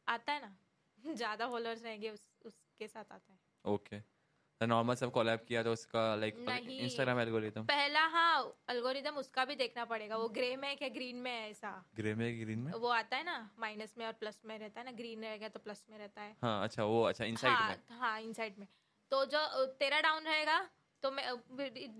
आता 0.08 0.32
है 0.32 0.40
ना? 0.40 0.56
ज़्यादा 1.14 1.48
फॉलोअर्स 1.48 1.82
रहेंगे 1.82 2.10
उस, 2.10 2.28
उसके 2.42 2.88
साथ 2.88 3.12
आता 3.12 3.32
है। 3.32 3.38
ओके 3.64 4.00
तो 4.00 4.15
नॉर्मल 4.60 4.94
सब 4.94 5.10
कोलैब 5.12 5.40
किया 5.48 5.62
तो 5.62 5.72
उसका 5.72 6.02
लाइक 6.16 6.36
इंस्टाग्राम 6.70 7.18
एल्गोरिथम 7.20 7.64
पहला 7.66 8.04
हाँ 8.06 8.36
अल्गोरिदम 8.68 9.16
उसका 9.16 9.44
भी 9.44 9.54
देखना 9.54 9.84
पड़ेगा। 9.84 10.16
वो 10.16 10.28
ग्रे 10.28 10.56
में 10.56 10.68
है 10.68 10.74
क्या 10.76 10.88
ग्रीन 10.88 11.16
में 11.16 11.30
है 11.30 11.50
ऐसा। 11.50 11.72
ग्रे 11.96 12.14
में 12.14 12.40
ग्रीन 12.40 12.58
में? 12.58 12.72
वो 12.72 12.88
आता 12.88 13.16
है 13.16 13.24
ना 13.24 13.50
माइनस 13.58 13.94
में 13.98 14.06
और 14.06 14.12
प्लस 14.12 14.40
में 14.46 14.58
रहता 14.58 14.80
है 14.80 14.84
ना 14.86 14.92
ग्रीन 14.92 15.22
रहेगा 15.22 15.48
तो 15.48 15.60
प्लस 15.60 15.84
में 15.90 15.98
रहता 15.98 16.22
है। 16.22 16.36
हाँ 16.42 16.62
अच्छा 16.64 16.84
वो 16.84 17.02
अच्छा 17.02 17.24
इनसाइड 17.24 17.54
हाँ 17.54 17.68
में। 17.68 17.98
हाँ 17.98 18.20
इनसाइड 18.20 18.58
में। 18.58 18.66
तो 19.12 19.24
जो 19.26 19.64
तेरा 19.80 20.00
डाउन 20.00 20.24
रहेगा 20.24 20.58
तो 21.02 21.10
मैं 21.10 21.24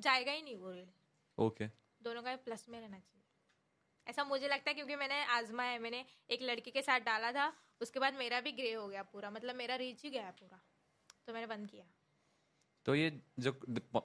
जाएगा 0.00 0.32
ही 0.32 0.42
नहीं 0.42 0.56
वो 0.56 0.70
रील 0.70 0.88
ओके 1.38 1.66
दोनों 2.00 2.22
का 2.22 2.34
प्लस 2.44 2.66
में 2.68 2.80
रहना 2.80 2.98
चाहिए। 2.98 3.22
ऐसा 4.06 4.24
मुझे 4.24 4.48
लगता 4.48 4.70
है 4.70 4.74
क्योंकि 4.74 4.96
मैंने 4.96 5.22
आजमाया 5.34 5.70
है 5.70 5.78
मैंने 5.78 6.04
एक 6.30 6.42
लड़की 6.42 6.70
के 6.70 6.82
साथ 6.82 7.00
डाला 7.02 7.32
था 7.32 7.52
उसके 7.80 8.00
बाद 8.00 8.14
मेरा 8.14 8.40
भी 8.40 8.52
ग्रे 8.52 8.72
हो 8.72 8.88
गया 8.88 9.02
पूरा। 9.02 9.30
मतलब 9.30 9.54
मेरा 9.54 9.76
रीच 9.76 10.02
ही 10.04 10.10
गया 10.10 10.30
पूरा। 10.40 10.60
तो 11.26 11.32
मैंने 11.32 11.46
बंद 11.46 11.70
किया। 11.70 11.84
तो 12.86 12.94
ये 12.94 13.10
जो 13.38 13.52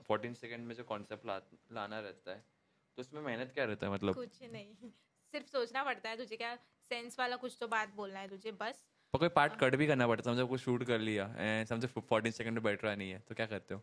फोर्टीन 0.07 0.33
सेकेंड 0.33 0.65
में 0.67 0.75
जो 0.75 0.83
कॉन्सेप्ट 0.83 1.25
ला, 1.25 1.39
लाना 1.71 1.99
रहता 1.99 2.31
है 2.31 2.43
तो 2.97 3.01
उसमें 3.01 3.21
मेहनत 3.21 3.51
क्या 3.53 3.65
रहता 3.65 3.87
है 3.87 3.93
मतलब? 3.93 4.13
कुछ 4.13 4.41
नहीं 4.43 4.73
सिर्फ़ 5.33 5.47
सोचना 5.47 5.83
पड़ता 5.83 6.09
है 6.09 6.17
तुझे 6.17 6.37
क्या 6.37 6.55
सेंस 6.89 7.19
वाला 7.19 7.35
कुछ 7.35 7.57
तो 7.59 7.67
बात 7.67 7.93
बोलना 7.95 8.19
है 8.19 8.27
तुझे 8.27 8.51
बस। 8.51 8.83
पर 9.13 9.19
कोई 9.19 9.29
पार्ट 9.29 9.53
कट 9.59 9.75
भी 9.75 9.87
करना 9.87 10.07
पड़ता 10.07 10.29
है 10.29 10.35
समझो 10.35 10.47
कुछ 10.47 10.61
शूट 10.61 10.83
कर 10.83 10.99
लिया 10.99 11.25
एंड 11.37 11.67
समझो 11.67 11.87
फोर्टीन 11.87 12.31
सेकंड 12.31 12.53
में 12.53 12.63
बैठ 12.63 12.83
रहा 12.83 12.95
नहीं 12.95 13.11
है 13.11 13.19
तो 13.19 13.35
क्या 13.35 13.45
करते 13.45 13.73
हो? 13.73 13.81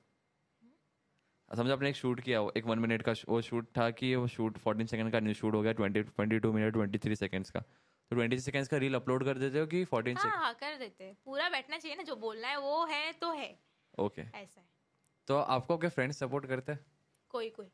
समझो 1.56 1.72
आपने 1.72 1.88
एक 1.88 1.96
शूट 1.96 2.20
किया 2.20 2.40
एक 2.56 2.64
वन 2.64 2.78
मिनट 2.78 3.02
का 3.02 3.14
वो 3.28 3.40
शूट 3.42 3.66
था 3.78 3.90
कि 3.90 4.14
वो 4.14 4.26
शूट 4.28 4.58
फोर्टीन 4.58 4.86
सेकंड 4.86 5.12
का 5.12 5.20
न्यू 5.20 5.34
शूट 5.34 5.54
हो 5.54 5.62
गया 5.62 5.72
twenty 5.72 6.02
twenty 6.02 6.38
two 6.38 6.52
minute 6.52 6.72
twenty 6.72 6.98
three 6.98 7.16
seconds 7.16 7.50
का। 7.50 7.60
तो 7.60 8.16
ट्वेंटी 8.16 8.38
सेकेंड्स 8.38 8.68
का 8.68 8.76
रील 8.76 8.94
अपलोड 8.94 9.24
कर 9.24 9.38
देते 9.38 9.60
हो 9.60 9.66
कि 9.66 9.84
फोर्टीन 9.84 10.16
हाँ 10.16 10.36
हाँ 10.36 10.54
कर 10.54 10.76
देते। 10.76 11.12
पूरा 11.24 11.48
बैठना 11.48 11.78
चाहिए 11.78 11.96
ना 11.96 12.02
जो 12.02 12.16
बोलना 12.16 12.48
है 12.48 12.58
वो 12.60 12.84
है 12.86 13.12
तो 13.12 13.32
है। 13.32 13.50
Okay 13.98 14.22
okay. 14.22 14.34
ऐसा 14.34 14.60
है। 14.60 14.77
तो 15.28 15.36
आपको 15.36 15.78
क्या 15.78 15.90
फ्रेंड्स 15.90 16.18
सपोर्ट 16.18 16.46
करते 16.46 16.72
हैं? 16.72 16.84
कोई 17.30 17.50
कोई। 17.50 17.70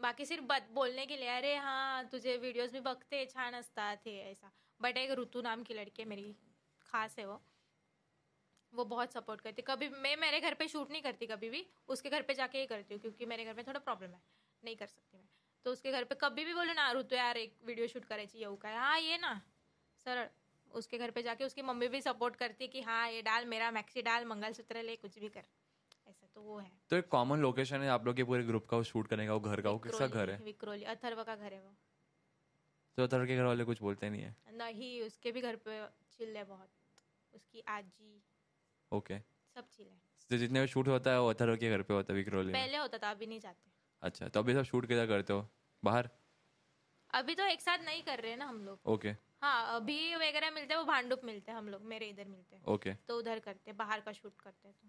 बाकी 0.00 0.24
सिर्फ़ 0.26 0.44
बत, 0.44 0.68
बोलने 0.72 1.06
के 1.06 1.16
लिए, 1.16 1.28
अरे 1.28 1.56
हाँ 1.56 2.04
तुझे 2.04 2.36
वीडियोस 2.36 2.72
भी 2.72 2.80
बघते 2.80 3.24
छान 3.26 3.54
असतात 3.54 3.96
हे, 4.06 4.18
ऐसा। 4.20 4.52
बट 4.80 4.96
एक 4.96 5.10
ऋतु 5.10 5.40
नाम 5.40 5.62
की 5.62 5.74
लड़की 5.74 6.02
है 6.02 6.08
मेरी, 6.08 6.36
खास 6.86 7.18
है 7.18 7.26
वो। 7.26 7.40
वो 8.72 8.84
बहुत 8.84 9.12
सपोर्ट 9.12 9.40
करती 9.40 9.62
कभी 9.62 9.88
मैं, 9.88 10.16
मेरे 10.16 10.40
घर 10.40 10.54
पे 10.54 10.68
शूट 10.68 10.90
नहीं 10.90 11.02
करती 11.02 11.26
कभी 11.26 11.50
भी। 11.50 11.66
उसके 11.88 12.10
घर 12.10 12.22
पे 12.22 12.34
जाके 12.34 12.58
ही 12.58 12.66
करती 12.66 12.94
हूँ, 12.94 13.00
क्योंकि 13.00 13.26
मेरे 13.26 13.44
घर 13.44 13.54
में 13.54 13.64
थोड़ा 13.66 13.80
प्रॉब्लम 13.80 14.10
है। 14.10 14.20
नहीं 14.64 14.76
कर 14.76 14.86
सकती 14.86 15.18
मैं। 15.18 15.28
तो 15.64 15.72
उसके 15.72 15.92
घर 15.92 16.04
पे 16.04 16.14
कभी 16.14 16.44
भी 16.44 16.54
बोलो 16.54 16.72
ना, 16.72 16.92
ऋतु, 16.92 17.16
यार, 17.16 17.36
एक 17.36 17.56
वीडियो 17.64 17.86
शूट 17.86 18.04
करे 18.04 18.26
चाहिए 18.26 18.46
येऊ 18.46 18.56
काय 18.56 18.76
हाँ 18.76 18.98
ये 19.00 19.18
ना 19.18 19.40
सरळ 20.06 20.26
उसके 20.70 20.98
घर 20.98 21.10
पे 21.10 21.22
जाके 21.22 21.44
उसकी 21.44 21.62
मम्मी 21.62 21.88
भी 21.88 22.00
सपोर्ट 22.00 22.36
करती 22.36 22.64
है 22.64 22.68
कि 22.68 22.80
हाँ 22.80 23.10
ये 23.10 23.22
डाल, 23.22 23.44
मेरा 23.46 23.70
मैक्सी 23.70 24.02
डाल, 24.02 24.24
मंगलसूत्र 24.24 24.82
ले, 24.82 24.96
कुछ 24.96 25.18
भी 25.18 25.28
कर। 25.28 25.42
तो 26.38 26.42
वो 26.42 26.58
है। 26.58 26.70
तो 26.90 26.96
एक 26.96 27.08
कॉमन 27.08 27.38
लोकेशन 27.38 27.80
है 27.82 27.88
आप 27.90 28.04
लोग 28.06 28.16
के 28.16 28.24
पूरे 28.24 28.42
ग्रुप 28.44 28.66
का 28.66 28.76
वो 28.76 28.82
शूट 28.82 29.06
करने 29.06 29.26
का 29.26 29.34
वो 29.34 29.40
घर 29.42 29.60
का 29.60 29.70
वो 29.70 29.78
किसका 29.78 30.06
घर 30.06 30.30
है? 30.30 30.36
विक्रोली 30.44 30.84
अथर्व 30.84 31.22
का 31.24 31.34
घर 31.36 31.52
है 31.52 31.60
वो। 31.62 31.72
तो 32.98 33.04
उधर 33.04 33.24
के 33.26 33.36
घर 33.36 33.44
वाले 33.44 33.64
कुछ 33.64 33.80
बोलते 33.82 34.10
नहीं 34.10 34.22
है? 34.22 34.34
नहीं 34.52 34.90
उसके 35.02 35.32
भी 35.32 35.40
घर 35.40 35.56
पे 35.64 35.78
चिल 36.12 36.36
है 36.36 36.44
बहुत। 36.44 36.70
उसकी 37.32 37.62
आजी। 37.68 38.12
ओके 38.92 39.18
सब 39.56 39.68
चिल 39.72 39.86
है। 39.86 40.00
तो 40.30 40.36
जितने 40.36 40.60
भी 40.60 40.66
शूट 40.66 40.88
होता 40.88 41.10
है 41.10 41.20
वो 41.20 41.30
अथर्व 41.30 41.56
के 41.56 41.70
घर 41.70 41.82
पे 41.82 41.94
होता 41.94 42.12
है 42.12 42.18
विक्रोली 42.18 42.52
पहले 42.52 42.78
होता 42.78 42.98
था 42.98 43.10
अभी 43.10 43.26
नहीं 43.26 43.40
जाते। 43.40 43.70
अच्छा 44.02 44.28
तो 44.28 44.40
अभी 44.40 44.54
सब 44.54 44.62
शूट 44.70 44.86
किधर 44.86 45.06
करते 45.06 45.32
हो? 45.32 45.48
बाहर? 45.82 46.10
अभी 47.10 47.34
तो 47.34 47.46
एक 47.46 47.60
साथ 47.60 47.84
नहीं 47.84 48.02
कर 48.02 48.20
रहे 48.20 48.30
हैं 48.30 48.38
ना 48.38 48.46
हम 48.46 48.64
लोग। 48.64 48.94
ओके 48.94 49.16
हाँ 49.42 49.76
अभी 49.76 50.14
वगैरह 50.16 50.50
मिलते 50.50 50.74
हैं 50.74 50.78
वो 50.80 50.86
भांडुप 50.86 51.20
मिलते 51.24 51.50
हैं 51.50 51.58
हम 51.58 51.68
लोग 51.68 51.82
मेरे 51.86 52.08
इधर 52.08 52.28
मिलते 52.28 52.56
हैं। 52.56 52.64
ओके 52.68 52.94
तो 53.08 53.18
उधर 53.18 53.38
करते 53.40 53.70
हैं 53.70 53.76
बाहर 53.76 54.00
का 54.00 54.12
शूट 54.12 54.40
करते 54.40 54.68
हैं 54.68 54.76
तो। 54.76 54.88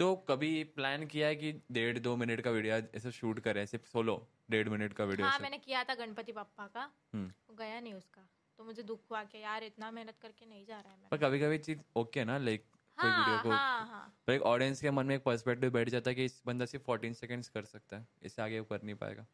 तो 0.00 0.14
कभी 0.28 0.52
प्लान 0.76 1.04
किया 1.06 1.26
है 1.26 1.36
कि 1.36 1.52
डेढ़ 1.72 1.98
दो 1.98 2.16
मिनट 2.16 2.40
का 2.40 2.50
वीडियो 2.50 2.76
ऐसे 2.96 3.10
शूट 3.10 3.40
करें 3.40 3.64
सिर्फ़ 3.66 3.86
सोलो 3.86 4.14
डेढ़ 4.50 4.68
मिनट 4.68 4.92
का 4.92 5.04
वीडियो 5.04 5.26
हाँ 5.26 5.38
मैंने 5.38 5.58
किया 5.58 5.82
था 5.84 5.94
गणपति 5.94 6.32
पापा 6.32 6.66
का। 6.66 6.84
हम्म। 7.14 7.26
वो 7.26 7.56
गया 7.56 7.80
नहीं 7.80 7.94
उसका। 7.94 8.22
तो 8.58 8.64
मुझे 8.64 8.82
दुख 8.82 9.00
हुआ 9.10 9.22
कि 9.24 9.42
यार 9.42 9.64
इतना 9.64 9.90
मेहनत 9.90 10.18
करके 10.22 10.46
नहीं 10.46 10.64
जा 10.64 10.80
रहा 10.80 10.92
है 10.92 11.08
पर 11.10 11.16
कभी 11.16 11.40
कभी 11.40 11.58
चीज़ 11.58 11.80
ओके 11.96 12.24
ना 12.24 12.38
लाइक 12.38 12.64
कोई 12.98 13.10
वीडियो 13.10 13.34
हाँ 13.34 13.42
को। 13.42 13.50
हाँ 13.50 13.86
हाँ। 13.86 14.16
पर 14.26 14.32
एक 14.32 14.42
ऑडियंस 14.42 14.80
के 14.80 14.90
मन 14.90 15.06
में 15.06 15.14
एक 15.16 15.22
पर्सपेक्टिव 15.24 15.70
बैठ 15.70 15.88
जाता 15.88 16.10
है 16.10 16.14
कि 16.14 16.24
इस 16.24 16.40
बंदा 16.46 16.66
सिर्फ़ 16.66 16.84
फोर्टीन 16.86 17.12
सेकंड्स 17.12 17.48
कर 17.48 17.64
सकता 17.64 17.96
है 17.96 18.06
इससे 18.22 18.42
आगे 18.42 18.60
वो 18.60 18.66
कर 18.66 18.82
नहीं 18.82 18.94
पाएगा। 18.94 19.26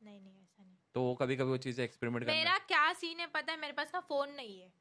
नहीं 0.00 0.20
नहीं 0.20 0.42
ऐसा 0.42 0.64
नहीं। 0.64 0.76
तो 0.94 1.02
वो 1.02 1.14
कभी 1.14 1.36
कभी 1.36 1.50
वो 1.50 1.56
चीज़ें 1.56 1.84
एक्सपेरिमेंट 1.84 2.26
मेरा 2.26 2.56
क्या 2.68 2.92
सीन 2.92 3.20
है 3.20 3.26
पता 3.26 3.52
है? 3.52 3.60
मेरे 3.60 3.72
पास 3.72 3.90
ना 3.94 4.00
फ़ोन 4.00 4.30
नहीं 4.30 4.60
है। 4.60 4.72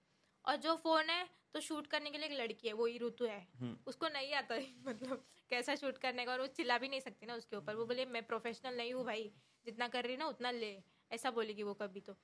और 0.45 0.55
जो 0.55 0.75
फ़ोन 0.75 1.09
है 1.09 1.29
तो 1.53 1.59
शूट 1.59 1.87
करने 1.87 2.11
के 2.11 2.17
लिए 2.17 2.27
एक 2.27 2.33
लड़की 2.33 2.67
है 2.67 2.73
वही 2.73 2.97
ऋतु 2.97 3.25
है। 3.25 3.47
हम्म। 3.61 3.77
उसको 3.87 4.07
नहीं 4.07 4.33
आता 4.33 4.55
है, 4.55 4.67
मतलब 4.87 5.25
कैसा 5.49 5.75
शूट 5.75 5.97
करने 5.97 6.25
का 6.25 6.31
और 6.31 6.41
वो 6.41 6.47
चिल्ला 6.47 6.77
भी 6.77 6.89
नहीं 6.89 6.99
सकती 6.99 7.25
ना 7.25 7.35
उसके 7.35 7.55
ऊपर। 7.55 7.75
वो 7.75 7.85
बोले 7.85 8.05
मैं 8.05 8.23
प्रोफेशनल 8.23 8.77
नहीं 8.77 8.93
हूँ 8.93 9.05
भाई 9.05 9.31
जितना 9.65 9.87
कर 9.87 10.05
रही 10.05 10.17
ना 10.17 10.25
उतना 10.25 10.51
ले। 10.51 10.83
ऐसा 11.11 11.31
बोलेगी 11.31 11.63
वो 11.63 11.73
कभी 11.73 12.01
तो। 12.01 12.15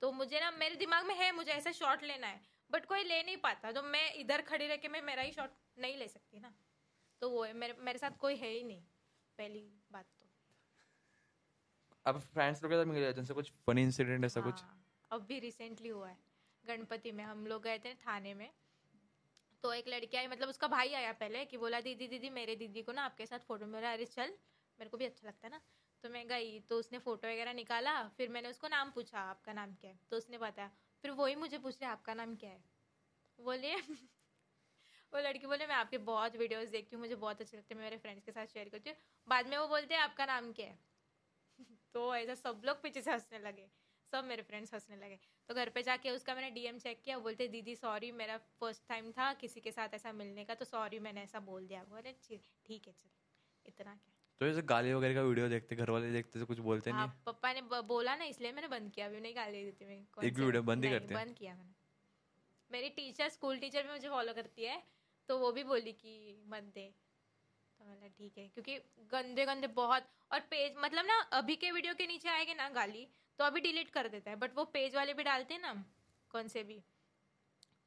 तो 0.00 0.12
मुझे 0.12 0.40
ना 0.40 0.50
मेरे 0.50 0.74
दिमाग 0.74 1.06
में 1.06 1.14
है 1.14 1.32
मुझे 1.32 1.52
ऐसा 1.52 1.72
शॉट 1.72 2.02
लेना 2.02 2.26
है 2.26 2.40
बट 2.70 2.86
कोई 2.86 3.04
ले 3.04 3.22
नहीं 3.22 3.36
पाता। 3.36 3.72
तो 3.72 3.82
मैं 3.82 4.14
इधर 4.14 4.42
खड़ी 4.42 4.66
रह 4.66 4.76
के 4.76 4.88
मैं 4.88 5.02
मेरा 5.02 5.22
ही 5.22 5.32
शॉट 5.32 5.50
नहीं 5.78 5.96
ले 5.96 6.08
सकती 6.08 6.40
ना। 6.40 6.54
तो 7.20 7.30
वो 7.30 7.44
है 7.44 7.52
मेरे 7.52 7.74
मेरे 7.78 7.98
साथ 7.98 8.10
कोई 8.10 8.36
है 8.36 8.48
ही 8.48 8.62
नहीं 8.62 8.82
पहली 9.38 9.72
बात 9.92 10.06
तो। 10.18 10.28
अब 12.06 12.20
फ्रेंड्स 12.20 12.62
लोग 12.62 12.72
के 12.72 12.76
साथ 12.78 12.84
मिल 12.84 13.00
जाते 13.00 13.14
हैं 13.16 13.22
जैसे 13.22 13.34
कुछ 13.34 13.52
फनी 13.66 13.82
इंसिडेंट 13.82 14.24
ऐसा 14.24 14.40
कुछ? 14.40 14.62
हाँ, 14.62 14.84
अब 15.10 15.22
भी 15.22 15.38
रिसेंटली 15.38 15.88
हुआ 15.88 16.08
है। 16.08 16.31
गणपति 16.64 17.12
में, 17.12 17.24
हम 17.24 17.46
लोग 17.46 17.62
गए 17.62 17.78
थे 17.78 17.94
थाने 17.94 18.34
में। 18.34 18.50
तो 19.64 19.72
एक 19.72 19.88
लड़की 19.88 20.16
आई 20.16 20.26
मतलब 20.26 20.48
उसका 20.48 20.68
भाई 20.68 20.92
आया 20.92 21.12
पहले, 21.12 21.44
कि 21.44 21.56
बोला, 21.56 21.80
दीदी 21.80 22.08
दीदी, 22.08 22.30
मेरे 22.30 22.56
दीदी 22.56 22.82
को 22.82 22.92
ना 22.92 23.02
आपके 23.02 23.26
साथ 23.26 23.38
फ़ोटो 23.38 23.66
मेरा 23.66 23.92
अरे, 23.92 24.04
चल, 24.04 24.32
मेरे 24.78 24.90
को 24.90 24.96
भी 24.96 25.04
अच्छा 25.04 25.28
लगता 25.28 25.46
है 25.46 25.50
ना। 25.50 25.60
तो 26.04 26.08
मैं 26.08 26.26
गई 26.28 26.60
तो 26.60 26.78
उसने 26.78 26.98
फ़ोटो 26.98 27.28
वगैरह 27.28 27.52
निकाला, 27.52 28.08
फिर 28.08 28.28
मैंने 28.28 28.48
उसको 28.48 28.68
नाम 28.68 28.90
पूछा, 28.90 29.20
आपका 29.20 29.52
नाम 29.52 29.74
क्या 29.74 29.90
है? 29.90 29.98
तो 30.10 30.16
उसने 30.16 30.38
बताया, 30.38 30.70
फिर 31.02 31.10
वही 31.10 31.34
मुझे 31.34 31.58
पूछ 31.58 31.80
रहे, 31.82 31.90
आपका 31.90 32.14
नाम 32.14 32.36
क्या 32.36 32.50
है? 32.50 32.64
बोलिए 33.38 33.76
वो 35.12 35.20
लड़की 35.20 35.46
बोले, 35.46 35.66
मैं 35.66 35.74
आपके 35.74 35.98
बहुत 35.98 36.36
वीडियोस 36.36 36.68
देखती 36.68 36.96
हूँ, 36.96 37.00
मुझे 37.02 37.14
बहुत 37.14 37.40
अच्छे 37.40 37.56
लगते 37.56 37.74
हैं, 37.74 37.78
मैं 37.80 37.86
मेरे 37.86 37.98
फ्रेंड्स 37.98 38.24
के 38.24 38.32
साथ 38.32 38.46
शेयर 38.46 38.68
करती 38.68 38.90
हूँ। 38.90 38.96
बाद 39.28 39.46
में 39.46 39.56
वो 39.58 39.66
बोलते 39.68 39.94
हैं, 39.94 40.00
आपका 40.00 40.26
नाम 40.26 40.52
क्या 40.52 40.66
है? 40.66 40.78
तो 41.94 42.14
ऐसा 42.16 42.34
सब 42.34 42.62
लोग 42.64 42.82
पीछे 42.82 43.02
से 43.02 43.12
हंसने 43.12 43.38
लगे। 43.38 43.81
सब 44.12 44.24
मेरे 44.24 44.42
फ्रेंड्स 44.42 44.74
हंसने 44.74 44.96
लगे। 44.96 45.18
तो 45.48 45.54
घर 45.54 45.68
पे 45.68 45.82
जाके 45.82 46.10
उसका 46.10 46.34
मैंने 46.34 46.50
डीएम 46.50 46.78
चेक 46.78 47.02
किया 47.04 47.18
बोलते 47.18 47.48
दीदी 47.48 47.74
सॉरी 47.76 48.10
मेरा 48.12 48.36
फ़र्स्ट 48.60 48.88
टाइम 48.88 49.10
था 49.12 49.32
किसी 49.34 49.60
के 49.60 49.72
साथ 49.72 49.94
ऐसा 49.94 50.12
मिलने 50.12 50.44
का 50.44 50.54
तो 50.54 50.64
सॉरी 50.64 50.98
मैंने 50.98 51.22
ऐसा 51.22 51.40
बोल 51.40 51.66
दिया। 51.66 51.84
बोले 51.84 52.12
"ठीक- 52.12 52.86
है 52.86 52.92
चल 52.92 53.08
इतना 53.66 53.94
क्या? 53.94 54.12
तो 54.40 54.46
जैसे 54.46 54.62
गाली 54.62 54.92
वगैरह 54.94 55.14
का 55.14 55.22
वीडियो 55.22 55.48
देखते 55.48 55.76
घर 55.76 55.90
वाले 55.90 56.10
देखते 56.12 56.40
तो 56.40 56.46
कुछ 56.46 56.58
बोलते 56.58 56.90
नहीं 56.90 57.00
हाँ 57.00 57.06
है? 57.08 57.14
पापा 57.26 57.52
ने 57.52 57.62
बोला 57.88 58.16
ना 58.16 58.24
इसलिए 58.24 58.52
मैंने 58.52 58.68
बंद 58.68 58.90
किया 58.92 59.06
अभी 59.06 59.20
नहीं 59.20 59.36
गाली 59.36 59.64
देती 59.64 59.84
मैं 59.84 59.96
एक 60.24 60.34
भी 60.34 60.44
वीडियो 60.44 60.62
बंद 60.62 60.84
ही 60.84 60.90
करते 60.90 61.14
बंद 61.14 61.34
किया 61.34 61.54
मैंने। 61.54 61.74
मेरी 62.70 62.88
टीचर 62.88 63.28
स्कूल 63.28 63.58
टीचर 63.58 63.82
भी 63.82 63.92
मुझे 63.92 64.08
फॉलो 64.08 64.32
करती 64.32 64.64
है 64.64 64.82
तो 65.28 65.38
वो 65.38 65.52
भी 65.52 65.64
बोली 65.64 65.92
कि 65.92 66.14
मत 66.48 66.62
दे। 66.74 66.86
तो 67.80 67.84
मैंने 67.84 68.08
ठीक 68.08 68.38
है 68.38 68.48
क्योंकि 68.48 68.76
गंदे 69.12 69.44
गंदे 69.46 69.66
बहुत 69.76 70.08
और 70.32 70.40
पेज 70.50 70.74
मतलब 70.78 71.04
ना 71.06 71.18
अभी 71.32 71.56
के 71.56 71.70
वीडियो 71.70 71.94
के 71.94 72.06
नीचे 72.06 72.28
आएगी 72.28 72.54
ना 72.54 72.68
गाली 72.68 73.06
तो 73.38 73.44
अभी 73.44 73.60
डिलीट 73.60 73.90
कर 73.90 74.08
देता 74.08 74.30
है 74.30 74.36
बट 74.36 74.56
वो 74.56 74.64
पेज 74.64 74.94
वाले 74.94 75.14
भी 75.14 75.22
डालते 75.22 75.54
हैं 75.54 75.60
ना 75.60 75.72
कौन 76.30 76.48
से 76.48 76.62
भी 76.62 76.82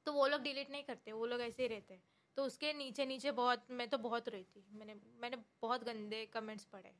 तो 0.05 0.13
वो 0.13 0.27
लोग 0.27 0.41
डिलीट 0.41 0.71
नहीं 0.71 0.83
करते 0.83 1.11
वो 1.11 1.25
लोग 1.25 1.41
ऐसे 1.41 1.63
ही 1.63 1.67
रहते 1.69 1.93
हैं। 1.93 2.01
तो 2.37 2.43
उसके 2.45 2.73
नीचे 2.73 3.05
नीचे 3.05 3.31
बहुत 3.31 3.65
मैं 3.71 3.87
तो 3.89 3.97
बहुत 3.97 4.29
रोई 4.29 4.43
थी 4.43 4.65
मैंने 4.71 4.95
मैंने 5.21 5.37
बहुत 5.61 5.83
गंदे 5.83 6.25
कमेंट्स 6.25 6.65
पढ़े 6.65 6.93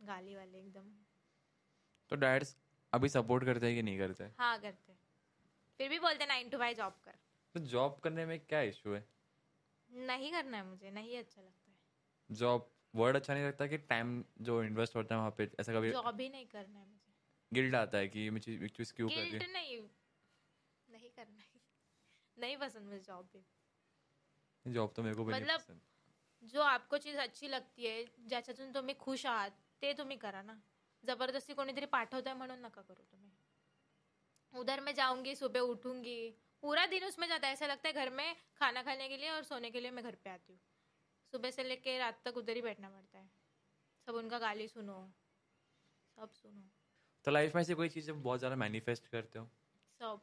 गाली 0.00 0.34
वाले 0.34 0.58
एकदम। 0.58 0.90
तो 2.10 2.16
डैड्स 2.16 2.56
अभी 2.92 3.08
सपोर्ट 3.08 3.44
करते 3.44 3.66
हैं 3.66 3.74
कि 3.76 3.82
नहीं 3.82 3.98
करते? 3.98 4.24
हाँ 4.38 4.58
करते 4.60 4.96
फिर 5.80 5.88
भी 5.88 5.98
बोलते 5.98 6.26
नाइन 6.26 6.48
टू 6.48 6.58
फाइव 6.58 6.76
जॉब 6.76 6.92
कर। 7.04 7.18
तो 7.54 7.60
जॉब 7.60 7.98
करने 8.04 8.26
में 8.26 8.38
क्या 8.40 8.60
इशू 8.60 8.92
है? 8.92 9.04
नहीं 9.90 10.32
करना 10.32 10.56
है 10.56 10.64
मुझे 10.66 10.90
नहीं 10.90 11.18
अच्छा 11.18 11.42
लगता 11.42 11.70
है। 11.70 12.36
जॉब 12.36 12.70
वर्ड 12.94 13.16
अच्छा 13.16 13.34
नहीं 13.34 13.44
लगता 13.44 13.66
कि 13.66 13.78
टाइम 13.78 14.24
जो 14.40 14.62
इन्वेस्ट 14.64 14.96
होता 14.96 15.14
है 15.14 15.18
वहाँ 15.18 15.34
पे 15.38 15.50
ऐसा 15.60 15.72
कभी 15.72 15.90
जॉब 15.90 16.20
ही 16.20 16.28
नहीं 16.28 16.46
करना 16.46 16.78
है 16.78 16.86
मुझे। 16.86 17.05
गिल्ट 17.52 17.74
आता 17.74 17.98
है 17.98 18.08
कि 18.08 18.28
मैं 18.30 18.40
चीज़ 18.40 18.64
एक 18.64 18.70
चीज़ 18.70 18.92
क्यों 18.94 19.08
कर 19.08 19.14
रही 19.14 19.30
गिल्ट 19.30 19.52
नहीं। 19.52 19.78
नहीं 20.88 21.10
करना 21.10 21.42
है। 21.42 21.60
नहीं 22.36 22.56
पसंद 22.56 22.84
मुझे 22.84 22.98
जॉब 22.98 23.28
भी। 23.32 23.44
हूँ 24.64 24.72
जॉब 24.74 24.92
तो 24.96 25.02
मेरे 25.02 25.14
को 25.16 25.24
भी 25.24 25.32
मतलब 25.32 25.60
जो 26.42 26.62
आपको 26.62 26.98
चीज़ 26.98 27.16
अच्छी 27.16 27.48
लागते 27.48 28.04
ज्याच्यातून 28.28 28.72
तुम्ही 28.72 28.94
खुश 28.94 29.26
आहात 29.26 29.58
ते 29.82 29.92
तुम्ही 29.94 30.16
करा 30.16 30.42
ना। 30.42 30.60
ज़बरदस्ती 31.04 31.54
कोणीतरी 31.54 31.86
पाठवतंय 31.86 32.34
म्हणून 32.34 32.58
नका 32.58 32.82
करू 32.82 33.02
तुम्ही। 33.02 33.30
उधर 34.54 34.80
मैं 34.80 34.94
जाऊँगी 34.94 35.34
सुबह 35.34 35.60
उठूँगी। 35.60 36.18
पूरा 36.62 36.86
दिन 36.86 37.04
उसमें 37.04 37.28
जाता 37.28 37.46
है। 37.46 37.52
ऐसा 37.52 37.66
लगता 37.66 37.88
है 37.88 37.94
घर 37.94 38.10
में 38.10 38.36
खाना 38.56 38.82
खाने 38.82 39.08
के 39.08 39.16
लिए 39.16 39.30
और 39.30 39.42
सोने 39.42 39.70
के 39.70 39.80
लिए 39.80 39.90
मैं 39.90 40.04
घर 40.04 40.14
पे 40.14 40.30
आती 40.30 40.52
हूँ। 40.52 40.60
सुबह 41.32 41.50
से 41.50 41.64
लेके 41.64 41.98
रात 41.98 42.22
तक 42.24 42.36
उधर 42.36 42.56
ही 42.56 42.62
बैठना 42.62 42.90
पड़ता 42.90 43.18
है। 43.18 43.30
सब 44.06 44.14
उनका 44.14 44.38
गाली 44.38 44.68
सुनो। 44.68 44.98
सब 46.16 46.32
सुनो। 46.32 46.75
तो 47.26 47.30
लाइफ 47.32 47.54
में 47.54 47.60
ऐसी 47.60 47.74
कोई 47.74 47.88
चीज़ 47.88 48.06
जब 48.06 48.22
बहुत 48.22 48.38
ज़्यादा 48.38 48.56
मैनिफेस्ट 48.56 49.06
करते 49.08 49.38
हो? 49.38 49.48
सब। 50.00 50.20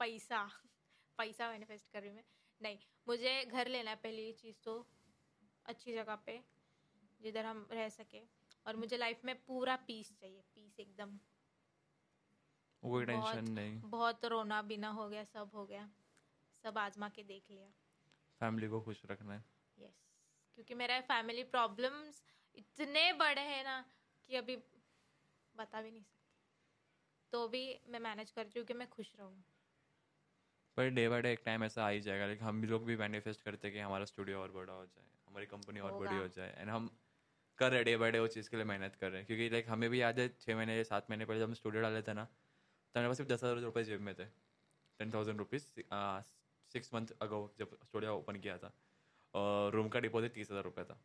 पैसा। 0.00 0.42
पैसा 1.18 1.48
मैनिफेस्ट 1.50 1.88
कर 1.92 2.00
रही 2.00 2.08
हूँ 2.10 2.16
मैं। 2.16 2.24
नहीं 2.60 2.78
मुझे 3.06 3.44
घर 3.46 3.68
लेना 3.68 3.90
है 3.90 3.96
पहली 3.96 4.32
चीज़ 4.34 4.56
तो 4.64 4.74
अच्छी 5.66 5.92
जगह 5.94 6.16
पे 6.26 6.38
जिधर 7.20 7.44
हम 7.46 7.66
रह 7.72 7.88
सके। 7.90 8.22
और 8.66 8.76
मुझे 8.76 8.96
लाइफ 8.96 9.20
में 9.24 9.34
पूरा 9.44 9.76
पीस 9.86 10.12
चाहिए 10.20 10.42
पीस 10.54 10.80
एकदम। 10.80 11.18
कोई 12.82 13.04
टेंशन 13.06 13.44
नहीं। 13.50 13.80
बहुत 13.86 14.24
रोना 14.24 14.60
बिना 14.62 14.88
हो 14.90 15.08
गया 15.08 15.24
सब 15.24 15.50
हो 15.54 15.66
गया। 15.66 15.88
सब 16.64 16.78
आजमा 16.78 17.08
के 17.08 17.22
देख 17.24 17.50
लिया। 17.50 17.72
फैमिली 18.40 18.68
को 18.68 18.80
खुश 18.80 19.02
रखना 19.06 19.34
है। 19.34 19.44
यस 19.76 20.00
क्योंकि 20.58 20.74
मेरा 20.74 21.00
फैमिली 21.02 21.42
प्रॉब्लम्स 21.46 22.22
इतने 22.54 23.12
बड़े 23.14 23.42
हैं 23.44 23.62
ना 23.64 23.80
कि 24.28 24.36
अभी 24.36 24.56
बता 25.54 25.82
भी 25.82 25.90
नहीं 25.90 26.02
सकती। 26.02 26.17
तो 27.32 27.46
भी 27.48 27.62
मैं 27.90 28.00
मैनेज 28.00 28.30
कर 28.30 28.44
रही 28.44 28.58
हूँ 28.58 28.66
कि 28.66 28.74
मैं 28.74 28.88
खुश 28.88 29.12
रहूँ। 29.18 29.32
पर 30.76 30.88
डे 30.90 31.08
बाय 31.08 31.22
डे 31.22 31.32
एक 31.32 31.40
टाइम 31.44 31.64
ऐसा 31.64 31.84
आ 31.84 31.88
ही 31.88 32.00
जाएगा 32.00 32.26
लाइक 32.26 32.42
हम 32.42 32.60
भी 32.60 32.66
लोग 32.66 32.84
भी 32.86 32.96
मैनिफेस्ट 32.96 33.42
करते 33.42 33.68
हैं 33.68 33.74
कि 33.74 33.80
हमारा 33.80 34.04
स्टूडियो 34.04 34.40
और 34.40 34.52
बड़ा 34.52 34.72
हो 34.72 34.84
जाए 34.86 35.04
हमारी 35.28 35.46
कंपनी 35.46 35.80
और 35.80 35.92
बड़ी 35.98 36.16
हो 36.16 36.28
जाए 36.28 36.54
एंड 36.58 36.70
हम 36.70 36.90
कर 37.58 37.72
रहे 37.72 37.84
डे 37.84 37.96
बाय 37.96 38.10
डे 38.12 38.18
वो 38.18 38.26
चीज़ 38.28 38.50
के 38.50 38.56
लिए 38.56 38.66
मेहनत 38.66 38.94
कर 38.96 39.10
रहे 39.10 39.18
हैं। 39.18 39.26
क्योंकि 39.26 39.48
लाइक 39.50 39.68
हमें 39.68 39.88
भी 39.90 40.00
याद 40.00 40.18
है 40.20 40.28
छः 40.40 40.56
महीने 40.56 40.76
या 40.76 40.82
सात 40.84 41.10
महीने 41.10 41.24
पहले 41.24 41.40
जब 41.40 41.46
हम 41.46 41.54
स्टूडियो 41.54 41.82
डाले 41.82 42.02
थे 42.02 42.12
ना 42.14 42.24
तो 42.24 43.00
मेरे 43.00 43.08
पास 43.08 43.16
सिर्फ़ 43.16 43.30
दस 43.30 43.44
हज़ार 43.44 43.58
रुपये 43.60 43.84
जेब 43.84 44.00
में 44.00 44.14
थे। 44.14 44.24
Ten 44.24 45.12
thousand 45.14 45.38
rupees 45.38 45.64
six 46.70 46.94
month 46.94 47.06
ago 47.22 47.40
जब 47.58 47.76
स्टूडियो 47.82 48.14
ओपन 48.16 48.36
किया 48.38 48.56
था 48.58 48.72
और 49.34 49.72
रूम 49.72 49.88
का 49.88 50.00
डिपॉजिट 50.00 50.32
तीस 50.34 50.50
हज़ार 50.50 50.64
रुपये 50.64 50.84
था। 50.84 50.98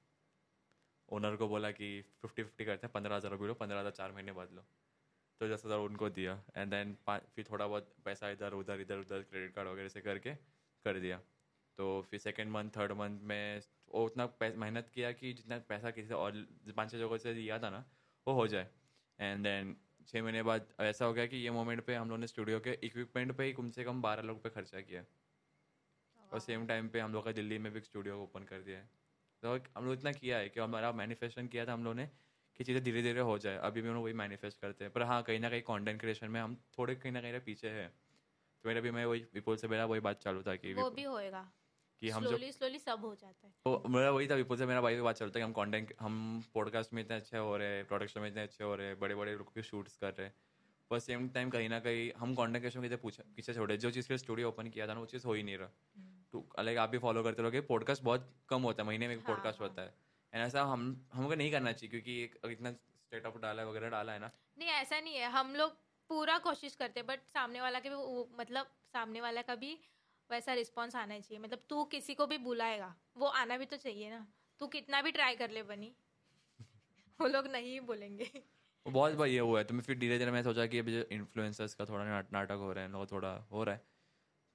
ओनर 1.09 1.36
को 1.36 1.47
बोला 1.47 1.71
कि 1.71 1.89
फिफ्टी 2.21 2.43
फिफ्टी 2.43 2.65
करते 2.65 2.88
हैं 2.88 2.93
पंद्रह 2.93 3.15
हज़ार 3.15 3.32
रुपये 3.32 3.47
लो 3.47 3.53
पंद्रह 3.55 3.80
हज़ार 3.80 3.91
चार 3.93 4.11
महीने 4.11 4.32
बाद 4.34 4.51
लो। 4.51 4.65
तो 5.42 5.48
दस 5.50 5.66
हज़ार 5.66 5.80
उनको 5.82 6.10
दिया। 6.12 6.34
एंड 6.58 6.72
देन 6.72 6.96
फिर 7.08 7.46
थोड़ा 7.50 7.68
बहुत 7.68 7.94
पैसा 8.06 8.30
इधर 8.30 8.54
उधर 8.54 8.82
इधर 8.82 8.98
उधर 8.98 9.22
क्रेडिट 9.24 9.54
कार्ड 9.56 9.70
वगैरह 9.70 9.90
से 9.90 10.02
करके 10.02 10.34
कर 10.86 11.00
दिया। 11.00 11.18
तो 11.78 12.02
फिर 12.10 12.20
सेकेंड 12.20 12.52
मंथ 12.52 12.70
थर्ड 12.72 12.92
मंथ 12.94 13.20
में 13.24 13.62
वो 13.88 14.06
उतना 14.06 14.30
मेहनत 14.42 14.90
किया 14.94 15.12
कि 15.14 15.34
जितना 15.34 15.58
पैसा 15.70 15.92
किसी 15.92 16.08
से 16.08 16.14
और 16.16 16.46
पाँच 16.76 16.92
छः 16.92 16.98
जगह 16.98 17.18
से 17.18 17.34
दिया 17.34 17.58
था 17.60 17.70
ना 17.70 17.84
वो 18.28 18.34
हो 18.34 18.48
जाए। 18.48 18.68
एंड 19.20 19.44
देन 19.44 19.76
छः 20.08 20.22
महीने 20.24 20.44
बाद 20.44 20.68
ऐसा 20.82 21.06
हो 21.06 21.14
गया 21.14 21.26
कि 21.26 21.38
ये 21.38 21.52
मोमेंट 21.52 21.86
पे 21.86 21.96
हम 21.96 22.10
लोगों 22.10 22.20
ने 22.20 22.28
स्टूडियो 22.28 22.60
के 22.60 22.78
इक्विपमेंट 22.84 23.32
पे 23.38 23.44
ही 23.44 23.54
कम 23.54 23.70
से 23.70 23.84
कम 23.84 24.02
बारह 24.02 24.22
लाख 24.22 24.36
रुपये 24.36 24.52
खर्चा 24.52 24.82
किया। 24.82 25.04
और 26.32 26.40
सेम 26.40 26.66
टाइम 26.68 26.88
पे 26.90 27.00
हम 27.00 27.14
लोग 27.14 27.26
का 27.26 27.32
दिल्ली 27.32 27.58
में 27.58 27.72
भी 27.74 27.82
स्टूडियो 27.82 28.22
ओपन 28.22 28.44
कर 28.44 28.62
दिया 28.62 28.78
है। 28.78 28.90
तो 29.44 29.58
हम 29.78 29.86
लोग 29.86 29.94
इतना 29.94 30.12
किया 30.14 30.38
है 30.38 30.50
कि 30.50 30.60
हमारा 30.60 30.92
मैनिफेस्टन 30.94 31.48
किया 31.48 31.66
था 31.66 31.74
हम 31.74 31.84
लोग 31.84 31.96
ने। 31.96 32.10
कि 32.58 32.64
चीज़ें 32.64 32.84
धीरे 32.84 33.01
धीरे 33.01 33.20
हो 33.20 33.38
जाए। 33.38 33.58
अभी 33.58 33.82
भी 33.82 33.89
हम 33.89 33.95
वही 33.95 34.14
मैनिफेस्ट 34.14 34.62
करते 34.62 34.84
हैं। 34.84 34.93
पर 34.93 35.01
हाँ 35.01 35.24
कहीं 35.24 35.39
ना 35.39 35.49
कहीं 35.49 35.62
कंटेंट 35.62 35.99
क्रिएशन 35.99 36.28
में 36.28 36.41
हम 36.41 36.56
थोड़े 36.56 36.95
कहीं 36.95 37.14
ना 37.14 37.22
कहीं 37.22 37.39
पीछे 37.39 37.70
हैं। 37.70 37.89
तो 38.64 38.70
मेरा 38.70 38.82
भी 38.82 38.91
मैं 38.91 39.06
वही 39.06 39.20
विपुल 39.34 39.56
से 39.56 39.68
मेरा 39.68 39.86
वही 39.86 39.99
बात 39.99 40.20
चालू 40.20 40.43
था 40.43 40.56
कि 40.56 40.74
वो 40.74 40.89
भी 40.89 41.04
होएगा। 41.04 41.51
कि 41.99 42.10
हम 42.10 42.22
जब 42.22 42.28
स्लोली 42.28 42.51
स्लोली 42.51 42.80
सब 42.80 42.99
हो 42.99 43.16
जाता 43.16 43.47
है। 43.47 43.54
तो 43.66 43.84
मेरा 43.89 44.12
वही 44.12 44.28
था 44.28 44.36
विपुल 44.36 44.58
से 44.58 44.66
मेरा 44.66 44.82
भाई 44.82 44.95
की 44.95 45.01
बात 45.01 45.16
चलता 45.16 45.39
है 45.39 45.45
कि 45.45 45.45
हम 45.45 45.54
कंटेंट 45.54 45.93
हम 45.99 46.43
पॉडकास्ट 46.54 46.93
में 46.93 47.04
इतने 47.04 47.16
अच्छे 47.16 47.38
हो 47.38 47.58
रहे 47.58 47.68
हैं 47.68 47.86
प्रोडक्शन 47.86 48.22
में 48.22 48.28
इतने 48.30 48.41
अच्छे 48.41 48.64
हो 48.64 48.76
रहे 48.76 48.88
हैं 48.88 48.99
बड़े 48.99 49.16
बड़े 49.16 49.36
लोग 49.36 49.54
के 49.54 49.64
शूट्स 49.64 49.97
कर 49.97 50.14
रहे 50.14 50.28
हैं। 50.28 50.34
पर 50.89 50.99
सेम 50.99 51.30
टाइम 51.30 51.49
कहीं 51.49 51.70
ना 51.70 51.80
कहीं 51.80 52.12
हम 52.18 52.36
कंटेंट 52.36 52.58
क्रिएशन 52.58 52.80
में 52.80 52.97
पूछे 52.97 53.24
पीछे 53.36 53.54
छोड़े 53.54 53.78
जो 53.78 53.91
चीज़ 53.91 54.08
के 54.08 54.18
स्टूडियो 54.18 54.47
ओपन 54.49 54.70
किया 54.70 54.88
था 54.88 54.93
ना 54.93 54.99
वो 54.99 55.06
चीज़ 55.06 55.28
हो 55.28 55.34
ही 55.34 55.43
नहीं 55.43 55.58
रहा। 55.58 55.70
तो 56.32 56.49
लाइक 56.60 56.78
आप 56.78 56.89
भी 56.89 56.97
फॉलो 56.97 57.24
करते 57.24 57.41
रहोगे 57.41 57.62
पॉडकास्ट 57.62 58.04
बहुत 58.04 58.34
कम 58.49 58.62
होता 58.62 58.84
है 58.84 58.88
महीने 58.88 59.08
में 59.08 59.16
एक 59.16 59.22
हाँ, 59.22 59.36
पॉडकास्ट 59.36 59.62
हाँ। 59.62 59.68
होता 59.68 59.82
है। 59.82 59.93
एंड 60.34 60.44
ऐसा 60.44 60.64
हम 60.64 60.84
हमको 61.14 61.36
नहीं 61.36 61.52
करना 61.52 61.72
चाहिए 61.72 61.90
क्योंकि 61.90 62.22
एक 62.24 62.38
इतना 62.52 62.72
स्टेटअप 62.72 63.38
डाला 63.42 63.62
है 63.62 63.68
वगैरह 63.70 63.90
डाला 63.90 64.14
है 64.14 64.20
ना। 64.20 64.32
नहीं 64.58 64.70
ऐसा 64.72 65.00
नहीं 65.00 65.16
है। 65.16 65.30
हम 65.32 65.56
लोग 65.56 65.72
पूरा 66.10 66.38
कोशिश 66.40 66.76
करते 66.76 67.00
हैं 67.00 67.08
बट 67.08 67.28
सामने 67.34 67.62
वाला 67.62 67.80
के 67.80 67.90
भी 67.90 67.96
मतलब 68.40 68.72
सामने 68.94 69.22
वाला 69.22 69.42
का 69.42 69.56
भी 69.56 69.78
वैसा 70.30 70.54
रिस्पॉन्स 70.54 70.96
आना 70.96 71.20
चाहिए। 71.20 71.44
मतलब 71.44 71.60
तू 71.70 71.84
किसी 71.86 72.14
को 72.16 72.28
भी 72.28 72.38
बुलाएगा 72.40 72.94
वो 73.18 73.28
आना 73.36 73.58
भी 73.58 73.66
तो 73.66 73.78
चाहिए 73.78 74.10
ना। 74.10 74.26
तू 74.62 74.68
कितना 74.70 75.02
भी 75.02 75.12
ट्राई 75.12 75.36
कर 75.36 75.50
ले 75.50 75.64
बनी 75.64 75.94
वो 77.20 77.28
लोग 77.28 77.48
नहीं 77.48 77.80
बोलेंगे। 77.82 78.30
वो 78.86 78.92
बहुत 78.92 79.14
बार 79.14 79.28
ये 79.28 79.40
हुआ 79.40 79.60
है 79.60 79.64
तो 79.66 79.74
मैं 79.74 79.82
फिर 79.82 79.98
धीरे 80.00 80.18
धीरे 80.20 80.32
मैं 80.32 80.44
सोचा 80.44 80.66
कि 80.66 80.80
अभी 80.80 80.94
जो 80.94 81.04
इन्फ्लुएंसर्स 81.12 81.74
का 81.74 81.86
थोड़ा 81.86 82.22
नाटक 82.32 82.58
हो 82.60 82.72
रहा 82.74 82.84
है 82.84 82.92
लोगों 82.92 83.06
थोड़ा 83.08 83.34
हो 83.52 83.64
रहा 83.64 83.76
है। 83.76 83.82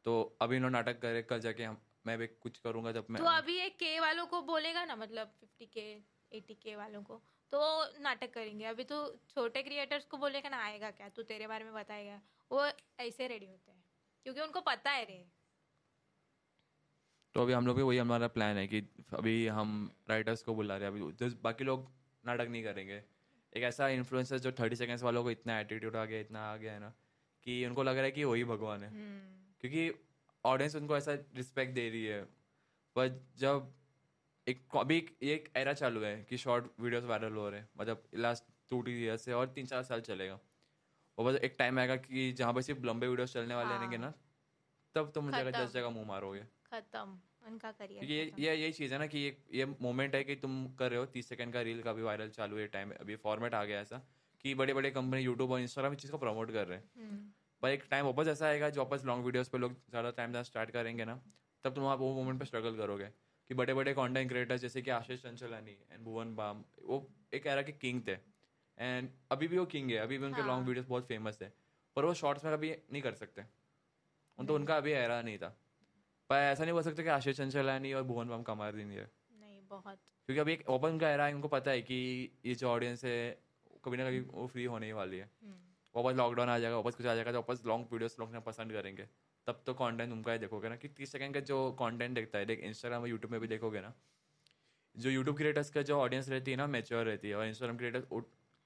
तो 0.07 0.37
अभी 0.43 0.57
इन 0.57 0.63
लोग 0.63 0.71
नाटक 0.73 1.01
करे 1.01 1.23
कल 1.23 1.41
जाके 1.41 1.65
हम 1.65 1.81
मैं 2.09 2.19
भी 2.19 2.27
कुछ 2.43 2.59
करूँगा 2.59 2.93
जब 2.93 3.07
मैं 3.11 3.23
तो 3.23 3.29
अभी 3.29 3.57
एक 3.59 3.77
के 3.77 3.99
वालों 4.01 4.27
को 4.27 4.43
बोलेगा 4.45 4.85
ना 4.85 4.97
मतलब 4.97 5.33
फिफ्टी 5.41 5.67
के 5.67 5.89
एटी 6.33 6.55
के 6.55 6.77
वालों 6.77 7.03
को 7.03 7.23
तो 7.53 7.61
नाटक 8.01 8.33
करेंगे। 8.33 8.65
अभी 8.65 8.85
तो 8.85 8.97
छोटे 9.29 9.63
क्रिएटर्स 9.63 10.05
को 10.05 10.17
बोलेगा 10.17 10.49
ना 10.49 10.63
आएगा 10.65 10.91
क्या? 10.91 11.09
तू 11.09 11.23
तेरे 11.23 11.47
बारे 11.47 11.65
में 11.65 11.73
बताएगा। 11.75 12.21
वो 12.51 12.65
ऐसे 13.01 13.29
रेडी 13.29 13.47
होते 13.47 13.71
हैं 13.71 13.85
क्योंकि 14.27 14.41
उनको 14.41 14.61
पता 14.61 14.91
है 14.91 15.05
रे। 15.05 15.25
तो 17.35 17.43
अभी 17.43 17.53
हम 17.53 17.67
लोग 17.67 17.77
भी 17.77 17.83
वही 17.83 17.99
हमारा 17.99 18.29
प्लान 18.29 18.57
है 18.57 18.67
कि 18.67 18.81
अभी 19.15 19.47
हम 19.49 19.73
राइटर्स 20.11 20.43
को 20.43 20.55
बुला 20.55 20.77
रहे 20.77 20.89
हैं। 20.89 20.93
अभी 20.93 21.13
just 21.17 21.41
बाकी 21.43 21.65
लोग 21.65 21.89
नाटक 22.25 22.49
नहीं 22.49 22.65
करेंगे। 22.65 23.03
एक 23.53 23.63
ऐसा 23.63 23.89
इन्फ्लुएंसर 23.89 24.39
जो 24.39 24.53
थर्टी 24.53 24.77
सेकेंड्स 24.77 25.03
वालों 25.03 25.23
को 25.23 25.31
इतना 25.31 25.59
एटीट्यूड 25.61 25.97
आ 25.97 26.05
गया 26.05 26.21
इतना 26.21 26.45
आ 26.53 26.57
गया 26.57 26.73
है 26.73 26.81
ना 26.81 26.93
कि 27.47 27.65
उनको 27.67 27.83
लग 27.83 27.97
रहा 27.97 28.05
है 28.05 28.11
कि 28.11 28.25
वही 28.25 28.45
भगवान 28.45 28.83
है। 28.83 28.91
हम्म, 28.91 29.53
क्योंकि 29.61 30.08
ऑडियंस 30.45 30.77
उनको 30.77 30.97
ऐसा 30.97 31.13
रिस्पेक्ट 31.13 31.75
दे 31.75 31.91
रही 31.91 32.05
है। 32.05 32.25
पर 32.97 33.27
जब 33.37 33.75
एक 34.49 34.65
अभी 34.77 34.97
एक- 34.97 35.23
एक 35.23 35.49
एरा 35.57 35.73
चालू 35.73 36.01
है 36.01 36.25
कि 36.25 36.37
शॉर्ट 36.37 36.81
वीडियोस 36.81 37.05
वायरल 37.05 37.33
हो 37.33 37.51
रहे 37.51 37.61
हैं। 37.61 37.69
मतलब 37.79 38.03
लास्ट 38.15 38.45
टू 38.71 38.81
टू 38.81 38.91
ईयर 38.91 39.17
से 39.17 39.33
और 39.33 39.49
तीन 39.49 39.67
चार 39.67 39.83
साल 39.83 40.01
चलेगा। 40.01 40.41
और 41.19 41.25
बस 41.25 41.41
एक 41.41 41.57
टाइम 41.59 41.79
आएगा 41.79 41.97
कि 41.97 42.33
जहाँ 42.33 42.55
पर 42.55 42.63
सिर्फ़ 42.63 42.83
लंबे 42.83 43.09
वीडियोस 43.09 43.33
चलने 43.33 43.55
वाले 43.55 43.69
हाँ। 43.69 43.79
रहेंगे 43.79 43.97
ना 43.97 44.15
तब 44.95 45.13
तुम 45.15 45.31
जगह 45.31 45.51
खत्म। 45.51 45.65
दस 45.65 45.73
जगह 45.73 45.91
मुँह 45.91 46.07
मारोगे। 46.07 46.41
खत्म। 46.41 47.19
उनका 47.47 47.73
क्योंकि 47.73 48.13
ये 48.13 48.33
ये 48.39 48.55
यही 48.55 48.73
चीज़ 48.73 48.93
है 48.93 48.99
ना 48.99 49.07
कि 49.07 49.19
ये 49.19 49.37
ये 49.53 49.65
मोमेंट 49.65 50.15
है 50.15 50.25
कि 50.25 50.37
तुम 50.37 50.75
कर 50.75 50.91
रहे 50.91 50.99
हो 50.99 51.07
तीस 51.07 51.29
सेकंड 51.29 51.53
का 51.53 51.61
रील 51.61 51.83
का 51.83 51.93
भी 51.93 52.03
वायरल 52.03 52.31
चालू 52.31 52.57
है 52.57 52.67
टाइम 52.67 52.93
अभी 53.01 53.17
फॉर्मेट 53.17 53.55
आ 53.55 53.65
गया 53.65 53.81
ऐसा 53.81 54.03
कि 54.41 54.55
बड़े 54.55 54.75
बड़े 54.75 54.91
कंपनी 54.91 55.21
यूट्यूब 55.21 55.51
और 55.51 55.61
इंस्टाग्राम 55.61 55.93
इस 55.93 55.99
चीज़ 55.99 56.13
को 56.13 56.19
प्रमोट 56.19 56.53
कर 56.53 56.67
रहे 56.67 56.79
हैं। 56.79 56.85
पर 57.63 57.69
एक 57.69 57.85
टाइम 57.91 58.07
वापस 58.07 58.29
ऐसा 58.29 58.47
आएगा 58.47 58.71
जो 58.71 58.85
वापस 58.85 59.05
लॉन्ग 59.05 59.25
वीडियोस 59.25 59.49
पे 59.49 59.59
लोग 59.59 59.73
ज़्यादा 59.91 60.11
टाइम 60.11 60.33
देना 60.33 60.43
स्टार्ट 60.43 60.71
करेंगे 60.71 61.05
ना 61.05 61.21
तब 61.65 61.75
तुम 61.75 61.87
आप 61.87 61.99
वो 61.99 62.13
मोमेंट 62.15 62.39
पे 62.41 62.45
स्ट्रगल 62.45 62.77
करोगे 62.77 63.09
कि 63.51 63.55
बड़े 63.55 63.75
बड़े 63.75 63.93
कंटेंट 63.95 64.29
क्रिएटर्स 64.29 64.61
जैसे 64.61 64.83
कि 64.83 64.91
आशीष 64.91 65.23
चंचलानी 65.23 65.77
एंड 65.93 66.01
भुवन 66.05 66.35
बाम 66.37 66.65
वो 66.83 67.07
एक 67.35 67.47
एरा 67.47 67.63
के 67.63 67.73
किंग 67.73 68.03
थे। 68.07 68.17
एंड 68.79 69.09
अभी 69.31 69.49
भी 69.49 69.59
वो 69.59 69.65
किंग 69.67 69.91
है 69.91 69.97
अभी 69.97 70.19
भी 70.19 70.27
उनके 70.27 70.41
हाँ। 70.41 70.49
लॉन्ग 70.49 70.69
वीडियोस 70.69 70.87
बहुत 70.87 71.07
फ़ेमस 71.07 71.39
है। 71.43 71.53
पर 71.97 72.05
वो 72.05 72.13
शॉर्ट्स 72.15 72.45
में 72.45 72.55
कभी 72.55 72.71
नहीं 72.71 73.03
कर 73.03 73.15
सकते। 73.15 73.45
उन 74.39 74.47
तो 74.47 74.55
उनका 74.55 74.77
अभी 74.77 74.93
एरा 74.93 75.21
नहीं 75.23 75.39
था। 75.39 75.49
पर 76.31 76.37
ऐसा 76.37 76.65
नहीं 76.65 76.73
बोल 76.73 76.83
सकते 76.83 77.03
कि 77.03 77.09
आशीष 77.09 77.37
चंचलानी 77.37 77.93
और 77.93 78.03
भुवन 78.03 78.29
बाम 78.29 78.43
कमा 78.43 78.71
देंगे। 78.71 79.07
नहीं 79.41 79.61
बहुत। 79.69 79.99
क्योंकि 80.29 80.41
अभी 80.41 80.53
एक 80.53 80.69
ओपन 80.71 80.99
का 80.99 81.11
एरा 81.11 81.27
है 81.27 81.35
उनको 81.35 81.49
पता 81.49 81.71
है 81.71 81.83
कि 81.83 81.97
ये 82.47 82.55
जो 82.55 82.69
ऑडियंस 82.69 83.05
है 83.05 83.19
कभी 83.85 83.97
ना 83.97 84.05
कभी 84.05 84.21
वो 84.21 84.47
फ्री 84.47 84.65
होने 84.65 84.87
ही 84.87 84.93
वाली 84.93 85.19
है। 85.19 85.31
हम्म, 85.43 85.59
वापस 85.99 86.17
लॉकडाउन 86.17 86.49
आ 86.49 86.59
जाएगा 86.59 86.77
वापस 86.77 86.95
कुछ 86.95 87.07
आ 87.07 87.15
जाएगा 87.15 87.33
तो 87.33 87.39
वापस 87.39 87.63
लॉन्ग 87.67 87.93
वीडियोस 87.93 88.17
लोग 88.21 88.33
ना 88.33 88.41
पसंद 88.43 88.73
करेंगे। 88.73 89.09
तब 89.47 89.63
तो 89.67 89.75
कंटेंट 89.75 90.13
उनका 90.13 90.33
ही 90.33 90.39
देखोगे 90.39 90.69
ना 90.69 90.77
कि 90.77 90.89
तीस 90.91 91.13
सेकंड 91.13 91.35
का 91.35 91.41
जो 91.51 91.61
कंटेंट 91.81 92.15
देखता 92.15 92.39
है 92.39 92.47
देख 92.47 92.61
इंस्टाग्राम 92.65 93.03
और 93.03 93.09
यूट्यूब 93.09 93.33
में 93.33 93.41
भी 93.41 93.49
देखोगे 93.49 93.81
ना 93.81 93.95
जो 94.95 95.11
यूट्यूब 95.11 95.37
क्रिएटर्स 95.37 95.71
का 95.71 95.83
जो 95.83 95.99
ऑडियंस 96.01 96.29
रहती 96.29 96.51
है 96.51 96.57
ना 96.57 96.67
मेच्योर 96.69 97.05
रहती 97.07 97.29
है 97.29 97.35
और 97.37 97.47
इंस्टाग्राम 97.47 97.77
क्रिएटर्स 97.77 98.05
उठ 98.11 98.25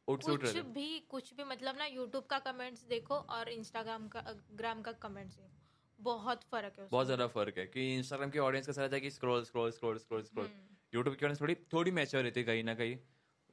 सूट 0.08 0.42
कुछ 0.42 0.56
भी 0.74 0.98
कुछ 1.10 1.32
भी 1.34 1.44
मतलब 1.44 1.76
ना 1.78 1.84
यूट्यूब 1.86 2.24
का 2.26 2.38
कमेंट्स 2.40 2.82
देखो 2.86 3.14
और 3.30 3.48
इंस्टाग्राम 3.48 4.08
का 4.08 4.24
ग्राम 4.52 4.82
का 4.82 4.92
कमेंट्स 5.02 5.36
देखो। 5.36 5.60
बहुत 5.98 6.42
फ़र्क 6.44 6.78
है 6.78 6.86
बहुत 6.90 7.06
ज़्यादा 7.06 7.26
फ़र्क 7.28 7.58
है 7.58 7.66
कि 7.66 7.94
इंस्टाग्राम 7.94 8.30
की 8.30 8.38
ऑडियंस 8.40 8.66
का 8.66 8.72
रहता 8.72 8.94
है 8.96 9.00
कि 9.00 9.10
scroll 9.10 9.44
scroll 9.44 9.70
scroll 9.70 9.98
scroll 9.98 10.22
scroll 10.22 10.48
YouTube 10.92 11.16
की 11.16 11.24
ऑडियंस 11.24 11.40
थोड़ी 11.40 11.54
थोड़ी 11.72 11.90
मैच्योर 11.92 12.22
रहती 12.24 12.40
है 12.40 12.46
कहीं 12.46 12.64
ना 12.64 12.74
कहीं। 12.74 12.96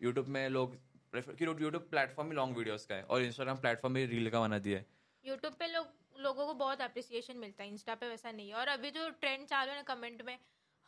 यूट्यूब 0.02 0.28
में 0.28 0.48
लोग 0.50 0.76
यूट्यूब 1.14 1.88
प्लेटफॉर्म 1.92 2.30
ही 2.30 2.36
लॉन्ग 2.36 2.58
वीडियोस 2.58 2.86
का 2.86 2.96
है 2.96 3.04
और 3.04 3.22
इंस्टाग्राम 3.22 3.58
प्लेटफॉर्म 3.58 3.96
ही 3.98 4.06
रील 4.06 4.30
का 4.30 4.40
बना 4.40 4.60
दिया 4.60 4.78
है। 4.80 4.86
यूट्यूब 5.26 5.54
पे 5.54 5.68
लोग 5.68 5.88
लोगों 6.20 6.46
को 6.48 6.54
बहुत 6.56 6.82
अप्रिसिएशन 6.82 7.38
मिलता 7.38 7.64
है 7.64 7.70
इंस्टा 7.70 7.96
पे 7.96 8.08
वैसा 8.10 8.32
नहीं 8.32 8.50
है। 8.50 8.56
और 8.56 8.68
अभी 8.68 8.92
जो 8.92 9.10
ट्रेंड 9.22 9.46
चालू 9.48 9.72
है 9.72 9.78
ना 9.78 9.84
कमेंट 9.86 10.22
में 10.22 10.38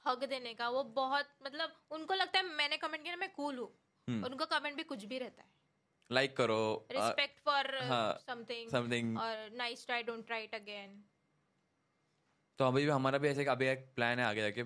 हक 0.06 0.24
देने 0.26 0.54
का 0.54 0.70
वो 0.70 0.84
बहुत 0.96 1.30
मतलब 1.44 1.74
उनको 1.92 2.14
लगता 2.14 2.40
है 2.40 2.46
मैंने 2.56 2.78
कमेंट 2.78 3.04
किया 3.04 3.16
ना 3.16 3.20
मैं 3.20 3.32
कूल 3.34 3.58
हूँ। 3.58 3.70
हम्म। 4.08 4.26
उनका 4.26 4.46
कमेंट 4.52 4.76
भी 4.78 4.84
कुछ 4.84 5.06
भी 5.06 5.18
रहता 5.20 5.44
है। 5.44 5.50
लाइक 6.10 6.36
करो 6.38 6.88
रिस्पेक्ट 6.92 7.40
फॉर 7.40 7.68
समथिंग 8.22 8.70
समथिंग 8.70 9.18
और 9.18 9.50
nice 9.56 9.86
try 9.86 10.04
don't 10.04 10.26
try 10.28 10.44
it 10.44 10.56
again 10.56 11.04
तो 12.60 12.66
अभी 12.66 12.84
भी 12.86 12.92
हमारा 12.92 13.18
भी 13.18 13.28
ऐसे 13.28 13.46
अभी 13.48 13.68
एक 13.68 13.86
प्लान 13.96 14.20
है 14.20 14.26
आगे 14.26 14.42
जाके। 14.42 14.64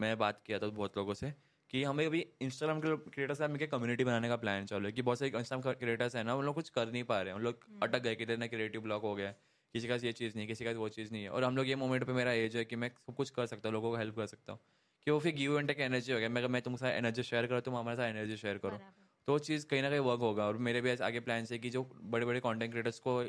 मैं 0.00 0.16
बात 0.18 0.42
किया 0.46 0.58
था 0.58 0.66
बहुत 0.68 0.96
लोगों 0.96 1.14
से। 1.14 1.32
कि 1.70 1.82
हमें 1.84 2.06
अभी 2.06 2.26
इंस्टाग्राम 2.42 2.80
के 2.80 2.96
क्रिएटर्स 3.10 3.38
से 3.38 3.48
मिलकर 3.48 3.66
कम्युनिटी 3.66 4.04
बनाने 4.04 4.28
का 4.28 4.36
प्लान 4.36 4.64
चालू 4.66 4.86
है 4.86 4.92
कि 4.92 5.02
बहुत 5.02 5.18
सारे 5.18 5.38
इंस्टाग्राम 5.38 5.74
क्रिएटर्स 5.74 6.16
है 6.16 6.22
ना 6.22 6.34
उन 6.34 6.44
लोग 6.44 6.54
कुछ 6.54 6.68
कर 6.68 6.90
नहीं 6.92 7.04
पा 7.04 7.20
रहे 7.20 7.28
हैं। 7.28 7.38
उन 7.38 7.42
लोग 7.42 7.64
हम्म। 7.68 7.78
अटक 7.82 8.02
गए 8.02 8.14
कि 8.14 8.36
ना 8.36 8.46
क्रिएटिव 8.46 8.80
ब्लॉक 8.80 9.02
हो 9.02 9.14
गया 9.14 9.28
है। 9.28 9.36
किसी 9.74 9.88
का 9.88 9.94
ये 9.94 10.12
चीज़ 10.12 10.36
नहीं 10.36 10.46
किसी 10.46 10.64
का 10.64 10.70
वो 10.70 10.88
चीज़ 10.88 11.12
नहीं 11.12 11.22
है। 11.22 11.28
और 11.30 11.44
हम 11.44 11.56
लोग 11.56 11.68
ये 11.68 11.74
मोमेंट 11.74 12.04
पर 12.04 12.12
मेरा 12.12 12.32
एज 12.32 12.56
है 12.56 12.64
कि 12.64 12.76
मैं 12.76 12.88
सब 13.06 13.14
कुछ 13.14 13.30
कर 13.30 13.46
सकता 13.46 13.68
हूँ 13.68 13.74
लोगों 13.74 13.90
को 13.90 13.96
हेल्प 13.96 14.16
कर 14.16 14.26
सकता 14.26 14.52
हूँ। 14.52 14.60
कि 15.06 15.10
वो 15.10 15.18
फिर 15.18 15.34
गिव 15.34 15.58
एंड 15.58 15.68
टेक 15.68 15.80
एनर्जी 15.80 16.12
हो 16.12 16.18
गया। 16.18 16.28
मैं 16.28 16.46
मैं 16.48 16.62
तुमसे 16.62 16.88
एनर्जी 16.88 17.22
शेयर 17.22 17.46
करो 17.46 17.60
तुम 17.60 17.76
हमारे 17.76 17.96
साथ 17.96 18.08
एनर्जी 18.10 18.36
शेयर 18.36 18.58
करो। 18.58 18.80
तो 19.26 19.38
चीज़ 19.38 19.66
कहीं 19.66 19.82
ना 19.82 19.90
कहीं 19.90 20.00
वर्क 20.00 20.20
होगा। 20.20 20.46
और 20.46 20.56
मेरे 20.58 20.80
भी 20.80 20.96
आगे 20.96 21.20
प्लान 21.20 21.46
है 21.52 21.58
कि 21.58 21.70
जो 21.70 21.82
बड़े 22.14 22.26
बड़े 22.26 22.40
कॉन्टेंट 22.40 22.70
क्रिएटर्स 22.72 22.98
को 22.98 23.24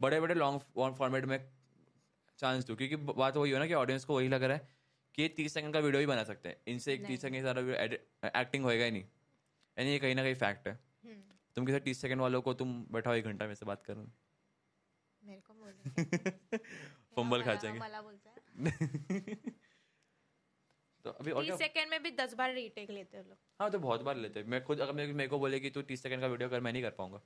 बड़े 0.00 0.20
बड़े 0.20 0.34
लॉन्ग 0.34 0.94
फॉर्मेट 0.94 1.24
में 1.24 1.38
चांस 2.38 2.66
दूँ। 2.66 2.76
क्योंकि 2.76 2.96
बात 2.96 3.36
वही 3.36 3.52
हो 3.52 3.58
ना 3.58 3.66
कि 3.66 3.74
ऑडियंस 3.74 4.04
को 4.04 4.16
वही 4.16 4.28
लग 4.28 4.42
रहा 4.42 4.56
है 4.56 4.81
कि 5.14 5.28
तीस 5.28 5.54
सेकंड 5.54 5.72
का 5.72 5.78
वीडियो 5.78 6.00
ही 6.00 6.06
बना 6.06 6.24
सकते 6.24 6.48
हैं। 6.48 6.56
इनसे 6.66 6.94
एक 6.94 7.06
तीस 7.06 7.20
सेकंड 7.20 7.42
सारा 7.42 8.40
एक्टिंग 8.40 8.64
होएगा 8.64 8.84
ही 8.84 8.90
नहीं। 8.90 9.04
यानी 9.78 9.90
ये 9.90 9.98
कहीं 9.98 10.14
ना 10.14 10.22
कहीं 10.22 10.34
फैक्ट 10.34 10.68
है। 10.68 10.74
हम्म, 11.04 11.22
तुम 11.54 11.66
किसी 11.66 11.80
तीस 11.80 12.00
सेकंड 12.00 12.20
वालों 12.20 12.42
को 12.42 12.54
तुम 12.54 12.86
बैठाओ 12.92 13.14
एक 13.14 13.24
घंटा 13.24 13.46
में 13.46 13.54
से 13.54 13.66
बात 13.66 13.82
करो। 13.82 14.10
मेरे 15.24 15.40
को 15.40 15.54
बोल 15.54 15.72
फंबल 17.16 17.42
खा 17.42 17.54
जाएँगे। 17.54 17.80
तो 21.04 21.10
अभी 21.10 21.30
और 21.30 21.44
तीस 21.44 21.58
सेकंड 21.58 21.90
में 21.90 22.02
भी 22.02 22.10
दस 22.10 22.34
बार 22.34 22.52
रीटेक 22.54 22.90
लेते 22.90 23.16
हैं 23.16 23.24
लोग। 23.28 23.38
हाँ 23.60 23.70
तो 23.70 23.78
बहुत 23.78 24.00
बार 24.00 24.16
लेते 24.16 24.40
हैं। 24.40 24.46
मैं 24.46 24.64
खुद 24.64 24.80
अगर 24.80 24.92
मेरे 24.92 25.28
को 25.28 25.38
बोले 25.38 25.60
कि 25.60 25.70
तू 25.70 25.82
तीस 25.82 26.02
सेकंड 26.02 26.20
का 26.20 26.26
वीडियो 26.26 26.48
कर 26.48 26.60
मैं 26.60 26.72
नहीं 26.72 26.82
कर 26.82 26.90
पाऊँगा। 26.90 27.20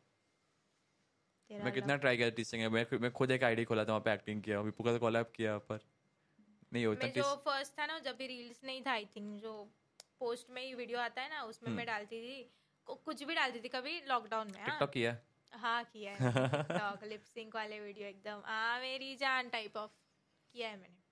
मैं 1.50 1.72
कितना 1.72 1.96
ट्राई 1.96 2.16
किया 2.16 2.30
तीस 2.30 2.48
सेकंड 2.48 2.68
मैं? 2.68 2.86
मैं 2.98 3.12
खुद 3.12 3.30
एक 3.30 3.44
आईडी 3.44 3.64
खोला 3.64 3.84
था 3.84 3.88
वहाँ 3.88 4.00
पे 4.00 4.12
एक्टिंग 4.12 4.42
किया 4.42 4.60
विपू 4.60 4.84
का 4.84 4.98
कॉलअप 4.98 5.32
किया 5.36 5.58
पर 5.58 5.78
नहीं 6.72 6.84
होता 6.86 7.06
मैं 7.06 7.12
जो 7.12 7.34
फ़र्स्ट 7.44 7.78
था 7.78 7.86
ना 7.86 7.98
जब 7.98 8.16
भी 8.16 8.26
रील्स 8.26 8.60
नहीं 8.64 8.82
था 8.82 8.92
आई 8.92 9.04
थिंक 9.16 9.40
जो 9.40 9.52
पोस्ट 10.18 10.50
में 10.50 10.62
ही 10.62 10.74
वीडियो 10.74 10.98
आता 10.98 11.22
है 11.22 11.28
ना 11.30 11.42
उसमें 11.44 11.68
हम्म। 11.68 11.76
मैं 11.76 11.86
डालती 11.86 12.20
थी 12.22 12.50
कुछ 12.86 13.22
भी 13.22 13.34
डालती 13.34 13.60
थी 13.60 13.68
कभी 13.68 14.00
लॉकडाउन 14.08 14.50
में 14.52 14.58
हाँ। 14.60 14.66
टिकटॉक 14.66 14.90
किया? 14.90 15.16
हाँ 15.52 15.82
किया 15.84 16.12
है 16.12 16.32
टिकटॉक 16.50 17.04
लिप 17.04 17.22
सिंक 17.24 17.54
वाले 17.54 17.80
वीडियो 17.80 18.08
एकदम 18.08 18.42
आ 18.46 18.78
मेरी 18.80 19.14
जान 19.16 19.48
टाइप 19.48 19.76
ऑफ़ 19.76 19.90
किया 20.54 20.68
है 20.68 20.76
मैंने। 20.76 21.04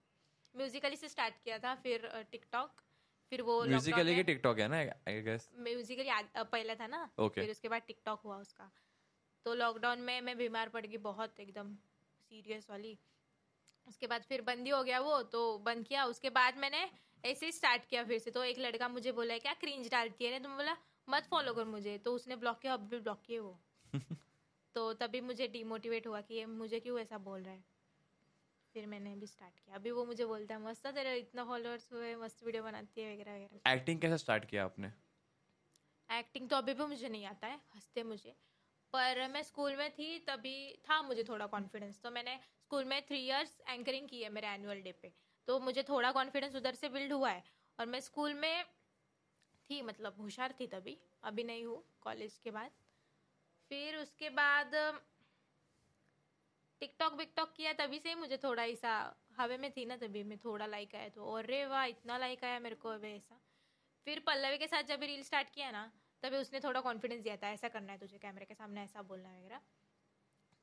म्यूजिकली 0.54 0.96
से 0.96 1.08
स्टार्ट 1.08 1.34
किया 1.44 1.58
था 1.58 1.74
फिर 1.82 2.08
टिकटॉक 2.32 2.82
फिर 3.32 3.42
वो 3.42 3.62
म्यूजिकली 3.64 4.14
की 4.14 4.22
टिकटॉक 4.22 4.58
है 4.58 4.68
ना 4.68 4.76
आई 5.08 5.20
गेस 5.22 5.48
म्यूजिकली 5.58 6.10
पहले 6.36 6.74
था 6.76 6.86
ना 6.86 7.08
ओके 7.18 7.40
फिर 7.40 7.50
उसके 7.50 7.68
बाद 7.68 7.82
टिकटॉक 7.86 8.20
हुआ 8.24 8.36
उसका। 8.38 8.70
तो 9.46 9.54
लॉकडाउन 9.54 10.00
में 10.00 10.20
मैं 10.20 10.36
बीमार 10.38 10.68
पड़ 10.68 10.84
गई 10.86 10.96
बहुत 11.06 11.40
एकदम 11.40 11.74
सीरियस 12.30 12.70
वाली। 12.70 12.98
उसके 13.86 14.06
बाद 14.06 14.22
फिर 14.22 14.42
बंद 14.42 14.64
ही 14.64 14.70
हो 14.70 14.82
गया 14.84 15.00
वो 15.00 15.22
तो 15.22 15.58
बंद 15.58 15.86
किया। 15.86 16.04
उसके 16.04 16.30
बाद 16.30 16.56
मैंने 16.56 16.90
ऐसे 17.24 17.46
ही 17.46 17.52
स्टार्ट 17.52 17.84
किया 17.84 18.04
फिर 18.04 18.18
से। 18.18 18.30
तो 18.30 18.44
एक 18.44 18.58
लड़का 18.58 18.88
मुझे 18.88 19.12
बोला 19.12 19.38
क्या 19.38 19.52
क्रींज 19.54 19.90
डालती 19.90 20.24
है 20.24 20.30
ना 20.30 20.38
तो 20.38 20.48
मैं 20.48 20.56
बोला 20.58 20.76
मत 21.08 21.26
फॉलो 21.30 21.54
कर 21.54 21.64
मुझे। 21.64 21.98
तो 21.98 22.14
उसने 22.14 22.36
ब्लॉक 22.36 22.58
किया 22.58 22.72
अब 22.72 22.88
भी 22.88 22.98
ब्लॉक 22.98 23.22
किए 23.26 23.38
वो। 23.38 23.60
तो 24.74 24.92
तभी 24.92 25.20
मुझे 25.20 25.48
डिमोटिवेट 25.48 26.06
हुआ 26.06 26.20
कि 26.20 26.34
ये 26.34 26.46
मुझे 26.46 26.80
क्यों 26.80 26.98
ऐसा 26.98 27.18
बोल 27.18 27.42
रहा 27.42 27.54
है? 27.54 27.64
फिर 28.74 28.86
मैंने 28.86 29.14
भी 29.16 29.26
स्टार्ट 29.26 29.60
किया। 29.60 29.76
अभी 29.76 29.90
वो 29.90 30.04
मुझे 30.04 30.24
बोलता 30.24 30.54
है 30.54 30.62
मस्त 30.62 30.86
तेरे 30.86 31.16
इतना 31.16 31.44
फॉलोअर्स 31.44 31.92
हुए 31.92 32.16
मस्त 32.16 32.44
वीडियो 32.44 32.62
बनाती 32.62 33.00
है 33.00 33.14
वगैरह 33.14 33.34
वगैरह। 33.34 33.72
एक्टिंग 33.72 34.00
कैसे 34.00 34.18
स्टार्ट 34.18 34.44
किया 34.44 34.64
आपने? 34.64 34.92
एक्टिंग 36.10 36.48
तो 36.48 36.56
अभी 36.56 36.74
भी 36.74 36.84
मुझे 36.84 37.08
नहीं 37.08 37.26
आता 37.26 37.46
है 37.46 37.60
हँसते 37.74 38.02
मुझे। 38.02 38.36
पर 38.92 39.28
मैं 39.28 39.42
स्कूल 39.42 39.76
में 39.76 39.90
थी 39.90 40.18
तभी 40.18 40.72
था 40.90 41.02
मुझे 41.02 41.24
थोड़ा 41.24 41.46
कॉन्फिडेंस 41.46 42.00
तो 42.02 42.10
मैंने 42.10 42.40
स्कूल 42.74 42.84
में 42.84 43.02
थ्री 43.06 43.18
इयर्स 43.18 43.50
एंकरिंग 43.68 44.08
की 44.08 44.22
है 44.22 44.28
मेरे 44.28 44.46
एनुअल 44.48 44.80
डे 44.82 44.92
पे। 44.92 45.10
तो 45.48 45.58
मुझे 45.60 45.82
थोड़ा 45.82 46.10
कॉन्फिडेंस 46.12 46.54
उधर 46.56 46.74
से 46.74 46.88
बिल्ड 46.88 47.12
हुआ 47.12 47.30
है। 47.30 47.42
और 47.78 47.86
मैं 47.86 48.00
स्कूल 48.00 48.32
में 48.34 48.64
थी 49.70 49.80
मतलब 49.82 50.16
होशियार 50.20 50.54
थी 50.60 50.66
तभी, 50.66 50.96
अभी 51.22 51.44
नहीं 51.44 51.64
हूँ 51.66 51.76
कॉलेज 52.02 52.38
के 52.44 52.50
बाद। 52.50 52.70
फिर 53.70 53.96
उसके 53.96 54.30
बाद 54.30 54.74
टिकटॉक 56.82 57.14
विकटॉक 57.14 57.52
किया 57.56 57.72
तभी 57.72 57.98
से 57.98 58.08
ही 58.08 58.14
मुझे 58.14 58.36
थोड़ा 58.44 58.64
ऐसा, 58.64 58.96
हवे 59.38 59.58
में 59.58 59.70
थी 59.70 59.84
ना 59.84 59.96
तभी 59.96 60.22
मैं 60.24 60.38
थोड़ा 60.38 60.66
लाइक 60.66 60.94
आया 60.94 61.08
तो 61.10 61.32
अरे 61.34 61.64
वाह, 61.66 61.84
इतना 61.86 62.18
लाइक 62.18 62.44
आया 62.44 62.58
मेरे 62.58 62.76
को 62.76 62.88
अभी 62.88 63.14
ऐसा। 63.14 63.40
फिर 64.06 64.24
पल्लवी 64.26 64.58
के 64.58 64.66
साथ 64.66 64.82
जब 64.82 65.02
रील 65.02 65.22
स्टार्ट 65.22 65.54
किया 65.54 65.70
ना, 65.70 65.90
तभी 66.22 66.36
उसने 66.36 66.60
थोड़ा 66.60 66.80
कॉन्फिडेंस 66.80 67.22
दिया 67.22 67.36
था, 67.36 67.48
ऐसा 67.50 67.68
करना 67.68 67.92
है 67.92 67.98
तुझे 67.98 68.18
कैमरे 68.18 68.44
के 68.44 68.54
सामने 68.54 68.82
ऐसा 68.82 69.02
बोलना 69.04 69.28
वगैरह। 69.30 69.60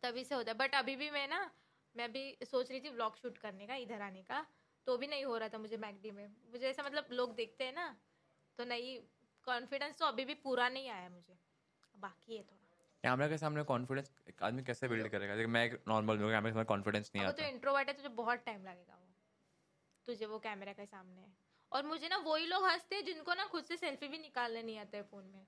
तभी 0.03 0.23
से 0.23 0.35
होता 0.35 0.51
है। 0.51 0.57
बट 0.57 0.75
अभी 0.75 0.95
भी 0.95 1.09
मैं 1.09 1.27
ना 1.27 1.49
मैं 1.95 2.11
भी 2.11 2.23
सोच 2.43 2.71
रही 2.71 2.79
थी 2.79 2.89
व्लॉग 2.89 3.15
शूट 3.17 3.37
करने 3.37 3.67
का 3.67 3.75
इधर 3.75 4.01
आने 4.01 4.21
का। 4.23 4.45
तो 4.87 4.97
भी 4.97 5.07
नहीं 5.07 5.25
हो 5.25 5.37
रहा 5.37 5.49
था 5.49 5.57
मुझे 5.57 5.77
मैकडी 5.77 6.11
में। 6.11 6.27
मुझे 6.51 6.69
ऐसा 6.69 6.83
मतलब 6.83 7.07
लोग 7.11 7.35
देखते 7.35 7.63
हैं 7.63 7.73
ना 7.73 7.95
तो 8.59 8.65
नहीं 8.65 8.97
कॉन्फिडेंस 9.47 9.97
तो 9.97 10.05
अभी 10.05 10.25
भी 10.25 10.33
पूरा 10.33 10.69
नहीं 10.69 10.89
आया 10.89 11.09
मुझे। 11.09 11.37
बाकी 11.95 12.35
है 12.37 12.43
थोड़ा। 12.43 12.57
कैमरा 13.03 13.27
के 13.27 13.37
सामने 13.37 13.63
कॉन्फिडेंस 13.63 14.11
एक 14.29 14.43
आदमी 14.43 14.63
कैसे 14.63 14.87
बिल्ड 14.87 15.07
करेगा? 15.07 15.35
जैसे 15.35 15.47
मैं 15.47 15.65
एक 15.65 15.83
नॉर्मल 15.87 16.17
हूँ 16.17 16.29
कैमरे 16.31 16.49
के 16.49 16.53
सामने 16.53 16.65
कॉन्फिडेंस 16.65 17.11
नहीं 17.15 17.25
अगर 17.25 17.43
तो 17.43 17.49
इंट्रोवर्ट 17.49 17.87
है 17.87 17.93
तुझे 17.93 18.09
बहुत 18.09 18.43
टाइम 18.45 18.63
लगेगा 18.63 18.95
वो। 18.95 19.07
तुझे 20.07 20.25
वो 20.25 20.39
कैमरा 20.39 20.73
के 20.73 20.85
सामने 20.85 21.25
और 21.71 21.85
मुझे 21.85 22.07
ना 22.07 22.17
वही 22.17 22.45
लोग 22.45 22.65
हँसते 22.65 22.95
हैं 22.95 23.05
जिनको 23.05 23.33
ना 23.33 23.45
खुद 23.45 23.63
से 23.63 23.77
सेल्फी 23.77 24.07
भी 24.07 24.17
निकालने 24.17 24.63
नहीं 24.63 24.77
आता 24.77 24.97
है 24.97 25.03
फ़ोन 25.03 25.25
में। 25.25 25.45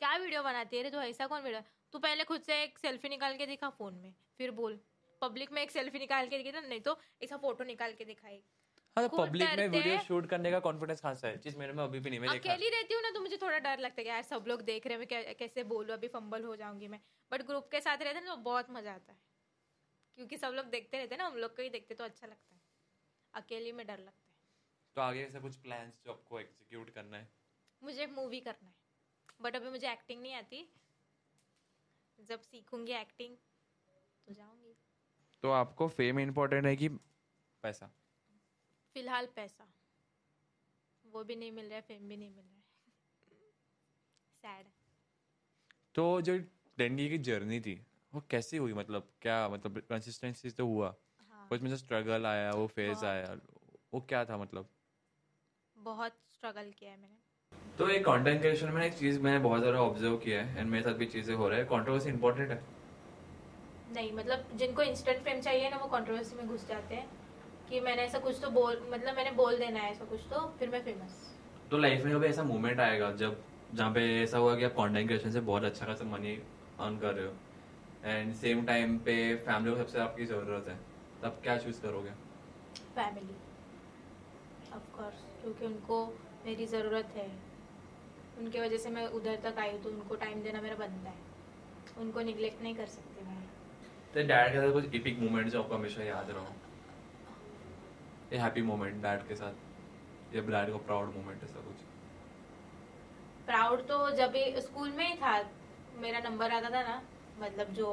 क्या 0.00 0.16
वीडियो 0.16 0.42
बनाती 0.42 0.76
है 0.76 0.82
रे 0.82 0.90
तो? 0.90 1.00
ऐसा 1.00 1.26
कौन 1.26 1.42
वीडियो 1.42 1.60
तू 1.92 1.98
पहले 1.98 2.24
खुद 2.24 2.42
से 2.42 2.62
एक 2.62 2.78
सेल्फी 2.78 3.08
निकाल 3.08 3.36
के 3.36 3.46
दिखा 3.46 3.70
फ़ोन 3.70 3.94
में 3.94 4.14
फिर 4.38 4.50
बोल। 4.50 4.80
पब्लिक 5.22 5.52
में 5.52 5.62
एक 5.62 5.70
सेल्फी 5.70 5.98
निकाल 5.98 6.28
के 6.28 6.38
दिखा 6.38 6.60
नहीं 6.60 6.80
तो 6.80 6.98
ऐसा 7.22 7.36
फ़ोटो 7.36 7.64
निकाल 7.64 7.92
के 7.92 8.04
दिखाई। 8.04 8.42
हाँ 8.96 9.08
तो 9.08 9.16
पब्लिक 9.16 9.52
में 9.52 9.66
वीडियो 9.68 9.96
शूट 9.98 10.26
करने 10.26 10.50
का 10.50 10.58
कॉन्फिडेंस 10.60 11.00
कहाँ 11.00 11.14
से 11.14 11.28
है? 11.28 11.38
चीज़ 11.38 11.56
मेरे 11.58 11.72
में 11.72 11.82
अभी 11.84 12.00
भी 12.00 12.10
नहीं 12.10 12.20
मैं 12.20 12.28
अकेली 12.30 12.68
रहती 12.70 12.94
हूँ 12.94 13.02
ना 13.02 13.10
तो 13.10 13.20
मुझे 13.20 13.36
थोड़ा 13.36 13.58
डर 13.58 13.78
लगता 13.78 14.00
है 14.02 14.06
यार 14.08 14.22
सब 14.22 14.44
लोग 14.48 14.62
देख 14.62 14.86
रहे 14.86 14.98
हैं 14.98 15.06
मैं 15.24 15.34
कैसे 15.34 15.64
बोलूँ 15.64 15.92
अभी 15.92 16.08
फंबल 16.08 16.44
हो 16.44 16.56
जाऊँगी 16.56 16.88
मैं। 16.88 17.00
बट 17.30 17.42
ग्रुप 17.42 17.68
के 17.70 17.80
साथ 17.80 17.98
रहते 17.98 18.18
हैं 18.18 18.24
ना 18.24 18.34
तो 18.34 18.40
बहुत 18.42 18.70
मज़ा 18.70 18.92
आता 18.92 19.12
है। 19.12 19.18
क्योंकि 20.18 20.36
सब 20.36 20.52
लोग 20.52 20.66
देखते 20.66 20.98
रहते 20.98 21.14
हैं 21.14 21.18
ना 21.18 21.26
हम 21.26 21.36
लोग 21.36 21.56
को 21.56 21.62
ही 21.62 21.68
देखते 21.68 21.94
तो 21.94 22.04
अच्छा 22.04 22.26
लगता 22.26 22.54
है। 22.54 22.60
अकेली 23.34 23.72
में 23.72 23.86
डर 23.86 23.98
लगता 23.98 24.28
है। 24.28 24.34
तो 24.96 25.00
आगे 25.00 25.24
ऐसे 25.24 25.40
कुछ 25.40 25.56
प्लान्स 25.56 26.00
जो 26.04 26.12
आपको 26.12 26.40
एग्जीक्यूट 26.40 26.90
करना 26.90 27.16
है? 27.16 27.28
मुझे 27.82 28.02
एक 28.02 28.10
मूवी 28.10 28.40
करना 28.40 28.68
है। 28.68 28.74
बट 29.42 29.56
अभी 29.56 29.70
मुझे 29.70 29.92
एक्टिंग 29.92 30.22
नहीं 30.22 30.34
आती। 30.34 30.66
जब 32.18 32.40
सीखूँगी 32.40 32.92
एक्टिंग 32.92 33.36
तो 34.26 34.34
जाऊँगी। 34.34 34.65
तो 35.46 35.50
आपको 35.52 35.86
फेम 35.88 36.18
इम्पोर्टेंट 36.20 36.64
है 36.66 36.74
कि 36.76 36.88
पैसा? 37.62 37.86
फ़िलहाल 38.96 39.26
पैसा। 39.26 39.66
वो 41.04 41.22
भी 41.24 41.36
नहीं 41.36 41.52
मिल 41.52 41.66
रहा 41.66 41.74
है 41.74 41.80
फेम 41.80 42.08
भी 42.08 42.16
नहीं 42.16 42.30
मिल 42.30 42.44
रहा 42.44 42.56
है। 42.56 42.64
सैड 44.42 44.66
तो 45.94 46.20
जो 46.20 46.36
डेंगी 46.78 47.08
की 47.08 47.18
जर्नी 47.18 47.60
थी 47.60 47.74
वो 48.12 48.22
कैसी 48.30 48.56
हुई? 48.56 48.72
मतलब 48.72 49.08
क्या 49.22 49.48
मतलब 49.48 49.78
कंसिस्टेंसी 49.90 50.50
तो 50.50 50.66
हुआ? 50.66 50.94
हाँ। 51.30 51.46
कुछ 51.48 51.62
में 51.62 51.70
से 51.70 51.76
स्ट्रगल 51.76 52.26
आया 52.26 52.50
वो 52.50 52.66
फ़ेज़ 52.66 53.04
आया 53.04 53.36
वो 53.94 54.00
क्या 54.00 54.24
था 54.24 54.36
मतलब? 54.36 54.68
बहुत 55.76 56.18
स्ट्रगल 56.32 56.72
किया 56.78 56.90
है 56.90 56.96
मैंने। 56.96 57.76
तो 57.78 57.88
एक 57.88 58.04
कंटेंट 58.06 58.40
क्रिएशन 58.40 58.72
में 58.72 58.86
एक 58.86 58.94
चीज़ 58.94 59.20
मैंने 59.20 59.38
बहुत 59.38 59.60
ज़्यादा 59.60 59.80
ऑब्ज़र्व 59.80 60.16
किया 60.18 60.42
है 60.42 60.60
एंड 60.60 60.70
मेरे 60.70 60.84
साथ 60.84 60.94
भी 60.94 61.06
चीज़ें 61.06 61.34
हो 61.34 61.48
रहा 61.48 61.58
है। 61.58 61.64
कंट्रोवर्सी 61.64 62.08
इंपॉर्टेंट 62.08 62.50
है। 62.50 62.75
नहीं 63.94 64.12
मतलब 64.12 64.48
जिनको 64.56 64.82
इंस्टेंट 64.82 65.22
फेम 65.24 65.40
चाहिए 65.40 65.68
ना 65.70 65.76
वो 65.76 65.86
कंट्रोवर्सी 65.88 66.36
में 66.36 66.46
घुस 66.46 66.66
जाते 66.68 66.94
हैं 66.94 67.08
कि 67.70 67.80
मैंने 67.80 68.02
ऐसा 68.02 68.18
कुछ 68.18 68.40
तो 68.42 68.50
बोल 68.50 68.80
मतलब 68.92 69.16
मैंने 69.16 69.30
बोल 69.30 69.58
देना 69.58 69.80
है 69.80 69.90
ऐसा 69.90 70.04
कुछ 70.04 70.20
तो 70.30 70.40
फिर 70.58 70.68
मैं 70.68 70.82
फ़ेमस 70.84 71.22
तो 71.70 71.78
लाइफ 71.78 72.04
में 72.04 72.14
कभी 72.14 72.26
ऐसा 72.26 72.42
मोमेंट 72.42 72.80
आएगा 72.80 73.10
जब 73.12 73.42
जहाँ 73.74 73.92
पे 73.94 74.02
ऐसा 74.22 74.38
हुआ 74.38 74.56
कि 74.56 74.64
आप 74.64 74.72
कंटेंट 74.72 75.06
क्रिएशन 75.08 75.30
से 75.30 75.40
बहुत 75.40 75.64
अच्छा 75.64 75.86
खासा 75.86 76.04
मनी 76.04 76.34
अर्न 76.80 76.98
कर 76.98 77.14
रहे 77.14 77.26
हो 77.26 77.32
एंड 78.04 78.34
सेम 78.34 78.64
टाइम 78.66 78.98
पे 78.98 79.14
फैमिली 79.36 79.74
को 79.74 79.78
सबसे 79.78 79.98
आपकी 80.00 80.26
ज़रूरत 80.26 80.68
है 80.68 80.76
तब 81.22 81.40
क्या 81.42 81.56
चूज़ 81.58 81.80
करोगे? 81.82 82.10
फैमिली 82.96 83.34
ऑफ़ 84.74 84.96
कोर्स 84.96 85.24
क्योंकि 85.42 85.66
उनको 85.66 86.04
मेरी 86.46 86.66
ज़रूरत 86.66 87.12
है। 87.16 87.28
उनके 88.38 88.60
वजह 88.60 88.76
से 88.76 88.90
मैं 88.90 89.06
उधर 89.18 89.36
तक 89.44 89.58
आई 89.58 89.70
हूँ 89.72 89.82
तो 89.82 89.90
उनको 89.90 90.14
टाइम 90.14 90.42
देना 90.42 90.60
मेरा 90.60 90.76
बनता 90.76 91.10
है। 91.10 92.00
उनको 92.00 92.20
निगलेक्ट 92.20 92.62
नहीं 92.62 92.74
कर 92.74 92.86
सकती 92.86 93.26
मैं। 93.26 93.45
तो 94.16 94.22
डैड 94.22 94.52
के 94.52 94.60
साथ 94.60 94.72
कुछ 94.72 94.94
इपिक 94.94 95.18
मोमेंट 95.20 95.48
जो 95.50 95.62
आपको 95.62 95.74
हमेशा 95.74 96.04
याद 96.04 96.30
रहो। 96.30 96.52
ये 98.32 98.38
हैप्पी 98.38 98.62
मोमेंट 98.62 98.94
डैड 99.02 99.26
के 99.28 99.34
साथ, 99.34 99.54
या 100.34 100.42
डैड 100.42 100.70
का 100.72 100.78
प्राउड 100.86 101.08
मोमेंट 101.16 101.42
ऐसा 101.44 101.64
कुछ। 101.64 101.82
प्राउड 103.46 103.80
तो 103.88 103.98
जब 104.16 104.38
स्कूल 104.60 104.90
में 104.90 105.06
ही 105.06 105.14
था, 105.16 105.32
मेरा 106.00 106.20
नंबर 106.20 106.52
आता 106.52 106.70
था 106.70 106.82
ना 106.82 106.94
मतलब 107.40 107.74
जो 107.74 107.90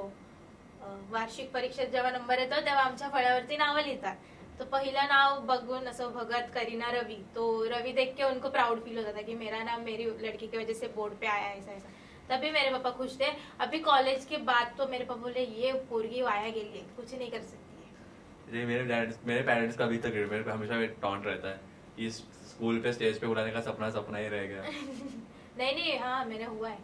वार्षिक 1.11 1.51
परीक्षेत 1.53 1.91
जेव्हा 1.91 2.11
नंबर 2.11 2.39
येतो, 2.39 2.61
तेव्हा 2.61 2.83
आमच्या 2.83 3.09
फळ्यावरती 3.09 3.57
नावं 3.57 3.81
लिहितात. 3.81 4.15
तो 4.59 4.65
पहिलं 4.67 5.07
नाव 5.07 5.39
बघून 5.47 5.87
असं 5.87 6.13
भगत, 6.13 6.49
करीना, 6.53 6.91
रवि 6.91 7.17
तो 7.35 7.43
रवि 7.69 7.91
देख 7.93 8.15
के 8.17 8.23
उनको 8.23 8.49
प्राउड 8.49 8.83
फील 8.85 8.97
होता 8.97 9.11
था 9.11 9.21
कि 9.21 9.35
मेरा 9.35 9.63
नाम 9.63 9.83
मेरी 9.83 10.05
लड़की 10.21 10.47
की 10.47 10.57
वजह 10.57 10.73
से 10.73 10.87
बोर्ड 10.95 11.13
पे 11.13 11.27
आया, 11.27 11.51
ऐसा 11.51 11.71
ऐसा. 11.71 11.89
तभी 12.29 12.51
मेरे 12.51 12.69
पापा 12.71 12.89
खुश 12.97 13.19
थे। 13.19 13.31
अभी 13.61 13.79
कॉलेज 13.79 14.25
के 14.25 14.37
बाद 14.49 14.73
तो 14.77 14.87
मेरे 14.87 15.05
पापा 15.05 15.21
बोले 15.21 15.45
ये 15.61 15.73
पोरगी 15.89 16.21
वाया 16.21 16.49
गेली 16.49 16.77
है 16.77 16.85
कुछ 16.95 17.13
नहीं 17.13 17.29
कर 17.31 17.41
सकती 17.41 18.55
है। 18.55 18.65
मेरे 18.65 18.83
डैड 18.85 19.13
मेरे 19.27 19.41
पेरेंट्स 19.41 19.77
का 19.77 19.85
अभी 19.85 19.97
तक 19.97 20.13
है, 20.13 20.25
मेरे 20.25 20.43
पे 20.43 20.51
हमेशा 20.51 20.85
टॉन्ट 21.01 21.25
रहता 21.25 21.49
है। 21.49 21.59
इस 21.99 22.17
स्कूल 22.49 22.79
पे 22.81 22.93
स्टेज 22.93 23.19
पे 23.19 23.27
बुलाने 23.27 23.51
का 23.51 23.61
सपना 23.61 23.89
सपना 23.89 24.17
ही 24.17 24.27
रह 24.27 24.45
गया। 24.47 24.61
नहीं 25.57 25.73
नहीं 25.75 25.99
हाँ 25.99 26.23
मेरा 26.25 26.47
हुआ 26.47 26.69
है। 26.69 26.79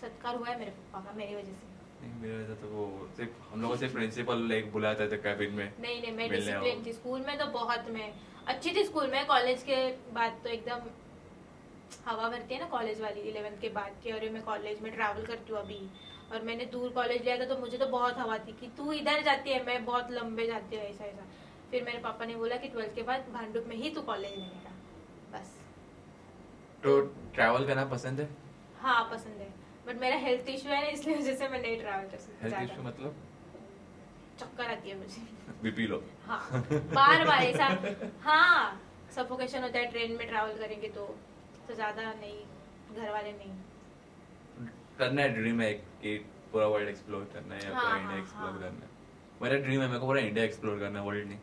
सत्कार 0.00 0.36
हुआ 0.36 0.48
है 0.48 0.58
मेरे 0.58 0.70
पापा 0.70 1.04
का 1.04 1.16
मेरी 1.16 1.34
वजह 1.34 1.52
से। 1.52 1.72
नहीं, 2.02 2.20
मेरे 2.22 2.42
वजह 2.42 2.54
तो 2.62 2.68
वो 2.68 3.08
सिर्फ़ 3.16 3.52
हम 3.52 3.62
लोग 3.62 3.70
को 3.70 3.76
सिर्फ़ 3.76 3.94
प्रिंसिपल 3.94 4.52
एक 4.52 4.72
बुलाते 4.72 5.06
थे 5.12 5.16
कैबिन 5.22 5.52
में 5.52 5.72
नहीं 5.80 6.00
नहीं 6.00 6.12
मैं 6.12 6.28
डिसिप्लिन 6.30 6.84
थी। 6.86 6.92
स्कूल 6.92 7.20
में 7.26 7.36
तो 7.38 7.46
बहुत 7.58 7.90
मैं 7.90 8.12
अच्छी 8.46 8.74
थी 8.76 8.84
स्कूल 8.84 9.06
में 9.10 9.26
कॉलेज 9.26 9.62
के 9.62 9.76
बाद 10.12 10.40
तो 10.44 10.50
एकदम 10.50 10.90
हवा 12.06 12.28
भरती 12.28 12.54
है 12.54 12.60
ना 12.60 12.66
कॉलेज 12.68 13.00
वाली 13.00 13.20
इलेवेंथ 13.20 13.60
के 13.60 13.68
बाद 13.68 13.96
की 14.02 14.10
अरे 14.10 14.28
मैं 14.30 14.42
कॉलेज 14.42 14.80
में 14.82 14.92
ट्रैवल 14.94 15.26
करती 15.26 15.52
हूँ 15.52 15.60
अभी। 15.60 15.80
और 16.32 16.42
मैंने 16.42 16.64
दूर 16.66 16.90
कॉलेज 16.90 17.22
लिया 17.24 17.36
था 17.38 17.44
तो 17.44 17.56
मुझे 17.58 17.78
तो 17.78 17.86
बहुत 17.86 18.18
हवा 18.18 18.38
थी 18.38 18.52
कि 18.60 18.68
तू 18.76 18.92
इधर 18.92 19.22
जाती 19.22 19.50
है 19.50 19.64
मैं 19.66 19.84
बहुत 19.84 20.10
लंबे 20.10 20.46
जाती 20.46 20.76
हूँ 20.76 20.84
ऐसा 20.84 21.04
ऐसा। 21.04 21.26
फिर 21.70 21.84
मेरे 21.84 21.98
पापा 21.98 22.24
ने 22.24 22.36
बोला 22.36 22.56
कि 22.56 22.68
ट्वेल्थ 22.68 22.94
के 22.94 23.02
बाद 23.02 23.28
भांडुप 23.32 23.64
में 23.68 23.76
ही 23.76 23.90
तू 23.90 24.02
कॉलेज 24.02 24.30
लेने 24.30 24.62
का 24.64 24.72
बस। 25.32 25.52
तो 26.84 27.00
ट्रैवल 27.34 27.66
करना 27.66 27.84
पसंद 27.84 28.20
है? 28.20 28.28
हाँ 28.80 29.02
पसंद 29.12 29.40
है। 29.40 29.52
बट 29.86 30.00
मेरा 30.00 30.16
हेल्थ 30.16 30.48
इशू 30.48 30.68
है 30.68 30.80
ना 30.82 30.88
इसलिए 30.88 31.16
वजह 31.16 31.34
से 31.34 31.48
मैं 31.48 31.60
नहीं 31.62 31.78
ट्रैवल 31.80 32.08
कर 32.10 32.18
सकती 32.18 32.48
हेल्थ 32.48 32.72
इशू 32.72 32.82
मतलब? 32.82 33.16
चक्कर 34.40 34.70
आती 34.70 34.90
है 34.90 34.96
मुझे। 34.98 35.22
BP 35.62 35.86
low. 35.86 36.02
हाँ 36.26 36.40
बार 36.72 37.24
बार 37.24 37.42
ऐसा। 37.42 37.66
हाँ 38.24 38.80
सफोकेशन 39.16 39.62
होता 39.62 39.78
है 39.78 39.90
ट्रेन 39.90 40.12
में 40.12 40.26
ट्रैवल 40.28 40.58
करेंगे 40.58 40.88
तो। 40.88 41.14
तो 41.68 41.74
ज़्यादा 41.74 42.02
नहीं 42.12 42.38
घर 42.96 43.10
वाले 43.12 43.32
नहीं। 43.32 43.52
करना 44.98 45.22
है 45.22 45.28
ड्रीम 45.34 45.60
है 45.60 45.72
कि 46.02 46.16
पूरा 46.52 46.66
वर्ल्ड 46.66 46.88
एक्सप्लोर 46.88 47.22
करना 47.32 47.54
है 47.54 47.60
या 47.64 47.70
हाँ, 47.74 47.82
पूरा 47.82 47.96
इंडिया 47.96 48.10
हाँ, 48.10 48.18
एक्सप्लोर 48.18 48.50
हाँ। 48.50 48.58
करना 48.60 48.80
है। 48.80 48.90
मेरा 49.42 49.56
ड्रीम 49.58 49.80
है 49.80 49.86
मेरे 49.88 50.00
को 50.00 50.06
पूरा 50.06 50.20
इंडिया 50.20 50.44
एक्सप्लोर 50.44 50.78
करना 50.78 50.98
है 50.98 51.04
वर्ल्ड 51.06 51.26
नहीं। 51.28 51.38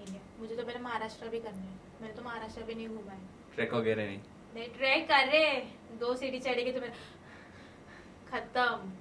इंडिया 0.00 0.20
मुझे 0.40 0.56
तो 0.56 0.62
पहले 0.62 0.78
महाराष्ट्र 0.80 1.28
भी 1.28 1.40
करना 1.40 1.62
है। 1.62 1.80
मैंने 2.02 2.14
तो 2.14 2.22
महाराष्ट्र 2.22 2.62
भी 2.62 2.74
नहीं 2.74 2.88
घूमा 2.88 3.12
है। 3.12 3.20
ट्रैक 3.54 3.74
वगैरह 3.74 4.06
नहीं। 4.06 4.20
नहीं 4.54 4.68
ट्रैक 4.76 5.08
कर 5.08 5.26
रहे 5.26 5.50
दो 6.00 6.14
सीढ़ी 6.16 6.38
चढ़ेगी 6.40 6.72
तो 6.72 6.80
मेरा 6.80 6.94
खत्म। 8.30 8.92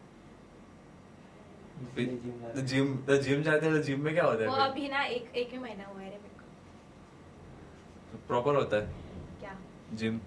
तो 2.56 2.62
जिम 2.64 2.96
तो 3.06 3.18
जिम 3.20 3.42
जाते 3.44 3.66
हैं 3.66 3.76
तो 3.76 3.82
जिम 3.84 4.04
में 4.06 4.14
क्या 4.14 4.24
होता 4.24 4.44
है 4.44 4.50
वो 4.50 4.56
अभी 4.64 4.88
ना 4.90 5.04
एक 5.06 5.32
एक 5.36 5.52
ही 5.52 5.58
महीना 5.60 5.86
हुआ 5.86 6.02
है 6.02 6.10
रे 6.10 6.18
मेरे 6.18 6.36
को। 6.40 8.28
प्रॉपर 8.28 8.56
होता 8.56 8.78
है। 8.78 9.01
जिम? 9.94 10.20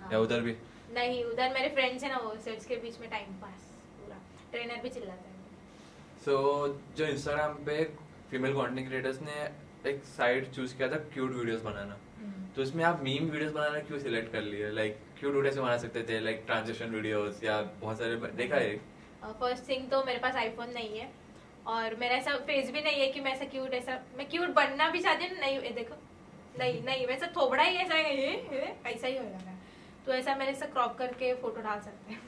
हाँ। 0.00 0.12
या 0.12 0.18
उधर 0.18 0.40
भी? 0.40 0.56
नहीं 0.94 1.24
उधर 1.24 1.52
मेरे 1.54 1.68
फ्रेंड्स 1.74 2.04
है 2.04 2.10
ना 2.10 2.18
वो 2.18 2.34
सेट्स 2.44 2.66
के 2.66 2.76
बीच 2.76 2.98
में 3.00 3.08
टाइम 3.10 3.32
पास 3.40 3.70
पूरा। 3.98 4.16
ट्रेनर 4.52 4.82
भी 4.82 4.88
चिल्लाता 4.90 5.28
है। 5.28 6.20
सो 6.24 6.34
जो 6.96 7.06
इंस्टाग्राम 7.06 7.54
पे 7.64 7.84
फीमेल 8.30 8.52
कंटेंट 8.54 8.88
क्रिएटर्स 8.88 9.20
ने 9.22 9.90
एक 9.90 10.02
साइट 10.06 10.50
चूज़ 10.54 10.76
किया 10.76 10.88
था 10.88 10.96
क्यूट 11.14 11.32
वीडियोस 11.32 11.62
बनाना। 11.62 11.98
तो 12.56 12.62
इसमें 12.62 12.84
आप 12.84 13.02
मीम 13.02 13.30
वीडियोस 13.30 13.52
बनाना 13.52 13.78
क्यों 13.80 13.98
सिलेक्ट 13.98 14.32
कर 14.32 14.42
लिए? 14.42 14.70
लाइक 14.70 14.98
क्यूट 15.18 15.34
वीडियोस 15.34 15.56
बना 15.56 15.76
सकते 15.78 16.02
थे? 16.08 16.20
लाइक 16.20 16.42
ट्रांजेक्शन 16.46 16.90
वीडियोस 16.90 17.42
या 17.44 17.60
बहुत 17.80 17.98
सारे 17.98 18.16
देखा 18.36 18.56
है? 18.56 18.76
फ़र्स्ट 19.40 19.68
थिंग 19.68 19.88
तो 19.90 20.02
मेरे 20.04 20.18
पास 20.18 20.36
आईफोन 20.36 20.70
नहीं 20.70 20.98
है। 20.98 21.10
और 21.66 21.94
मेरा 21.96 22.16
ऐसा 22.16 22.36
फेस 22.46 22.70
भी 22.70 22.80
नहीं 22.82 23.00
है 23.00 23.08
कि 23.12 23.20
मैं 23.20 23.32
ऐसा 23.32 23.44
क्यूट 23.50 23.74
ऐसा 23.74 24.00
मैं 24.16 24.28
क्यूट 24.28 24.48
बनना 24.54 24.88
भी 24.90 25.00
चाहती 25.00 25.26
हूँ 25.26 25.38
नहीं 25.38 25.58
ये 25.60 25.70
देखो। 25.70 25.96
नहीं 26.58 26.82
नहीं 26.84 27.06
वैसा 27.06 27.26
थोबड़ा 27.36 27.62
ही 27.62 27.76
ऐसा 27.76 27.94
है 27.94 28.16
ये, 28.16 28.32
ऐसा 28.86 29.06
ही 29.06 29.16
होगा 29.16 29.38
मेरा 29.38 29.58
तो 30.06 30.12
ऐसा 30.14 30.34
मेरे 30.36 30.54
से 30.54 30.66
क्रॉप 30.66 30.96
करके 30.98 31.32
फ़ोटो 31.34 31.60
डाल 31.62 31.80
सकते 31.80 32.12
हैं। 32.12 32.20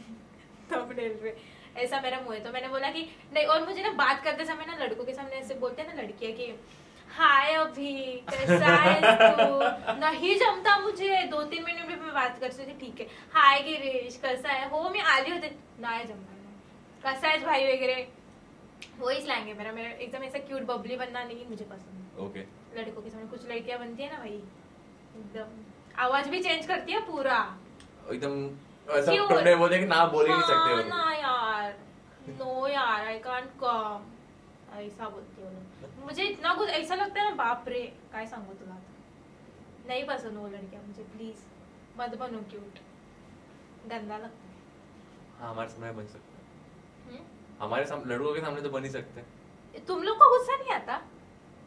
thumbnail 0.73 1.17
पे 1.23 1.37
ऐसा 1.77 2.01
मेरा 2.01 2.21
मुँह 2.21 2.35
है। 2.35 2.45
तो 2.45 2.51
मैंने 2.53 2.69
बोला 2.69 2.91
कि 2.91 3.03
नहीं 3.35 3.45
और 3.45 3.65
मुझे 3.67 3.83
ना 3.83 3.91
बात 3.93 4.23
करते 4.25 4.45
समय 4.45 4.67
ना 4.67 4.77
लड़कों 4.85 5.05
के 5.05 5.15
सामने 5.15 5.37
ऐसे 5.37 5.55
बोलते 5.55 5.83
हैं 5.83 5.95
ना 5.95 6.03
लड़कियाँ 6.03 6.33
कि 6.33 6.55
हाय 7.09 7.55
अभी 7.55 7.93
कैसा 8.31 8.75
है 8.75 9.01
तू? 9.01 9.59
नहीं 10.01 10.37
जमता 10.39 10.79
मुझे। 10.79 11.23
दो 11.31 11.43
तीन 11.43 11.65
मिनट 11.65 11.89
में 11.89 11.97
मैं 11.97 12.15
बात 12.15 12.39
करते 12.41 12.67
थे 12.67 12.79
ठीक 12.81 13.01
है। 13.01 13.07
हाय 13.33 13.61
गिरीश 13.63 14.17
कैसा 14.23 14.53
है? 14.53 14.69
हो 14.71 14.89
मी 14.91 14.99
आली 15.15 15.31
होते 15.31 15.55
नाही 15.81 16.05
जमणार 16.05 16.33
कसा 17.07 17.29
है 17.29 17.45
भाई 17.45 17.65
वगैरह? 17.67 18.05
वही 18.99 19.21
स्लैंग 19.21 19.47
है 19.49 19.59
मेरा। 19.59 19.73
मेरा 19.73 19.91
एकदम 19.91 20.23
ऐसा 20.25 20.39
क्यूट 20.39 20.63
बबली 20.63 20.97
बनना 20.97 21.23
नहीं 21.25 21.47
मुझे 21.47 21.65
पसंद 21.65 22.19
ओके 22.21 22.41
लड़कों 22.77 23.03
के 23.03 23.11
सामने। 23.11 23.27
कुछ 23.29 23.47
लड़कियाँ 23.51 23.79
बनती 23.79 24.03
है 24.03 24.11
ना 24.13 24.19
भाई? 24.19 24.43
एकदम। 25.19 26.01
आवाज़ 26.03 26.29
भी 26.31 26.41
चेंज 26.43 26.67
करती 26.67 26.93
है 26.93 27.01
पूरा। 27.07 27.39
एकदम 28.13 28.35
ऐसा? 28.95 29.13
तुमने 29.29 29.55
बोले 29.57 29.79
कि 29.79 29.87
ना 29.87 30.05
बोल 30.07 30.27
ही 30.27 30.33
नहीं 30.33 30.43
हाँ, 30.43 30.49
सकते 30.49 30.89
ना 30.89 31.13
यार। 31.15 31.77
नो 32.29 32.67
यार 32.69 33.07
आई 33.07 33.19
कांट 33.19 33.51
कम 33.63 34.11
ऐसा 34.79 35.09
बोलती 35.09 35.43
है। 35.43 36.05
मुझे 36.05 36.23
इतना 36.25 36.55
कुछ 36.55 36.69
ऐसा 36.81 36.95
लगता 36.95 37.21
है 37.21 37.29
ना 37.31 37.35
बाप 37.37 37.65
रे 37.69 37.81
काय 38.13 38.27
सांगू 38.27 38.53
तुला 38.55 38.77
नहीं 39.89 40.05
पसंद 40.07 40.37
वो 40.39 40.47
लड़कियाँ 40.49 40.83
मुझे 40.83 41.03
प्लीज़ 41.15 41.43
मत 41.99 42.17
बनो 42.21 42.39
क्यूट 42.51 42.79
गंदा 43.91 44.17
लगता 44.19 44.49
है। 44.49 44.53
हाँ 45.41 45.51
हमारे 45.51 45.69
सामने 45.69 45.93
बन 45.93 46.07
सकते 46.07 47.11
हम्म? 47.11 47.25
हमारे 47.61 47.85
सामने 47.87 48.15
लड़कों 48.15 48.35
के 48.35 48.41
सामने 48.41 48.61
तो 48.63 48.71
बन 48.71 48.85
ही 48.85 48.91
सकते 48.91 49.81
तुम 49.87 50.03
लोग 50.03 50.19
को 50.19 50.29
गुस्सा 50.39 50.57
नहीं 50.57 50.71
आता? 50.73 51.01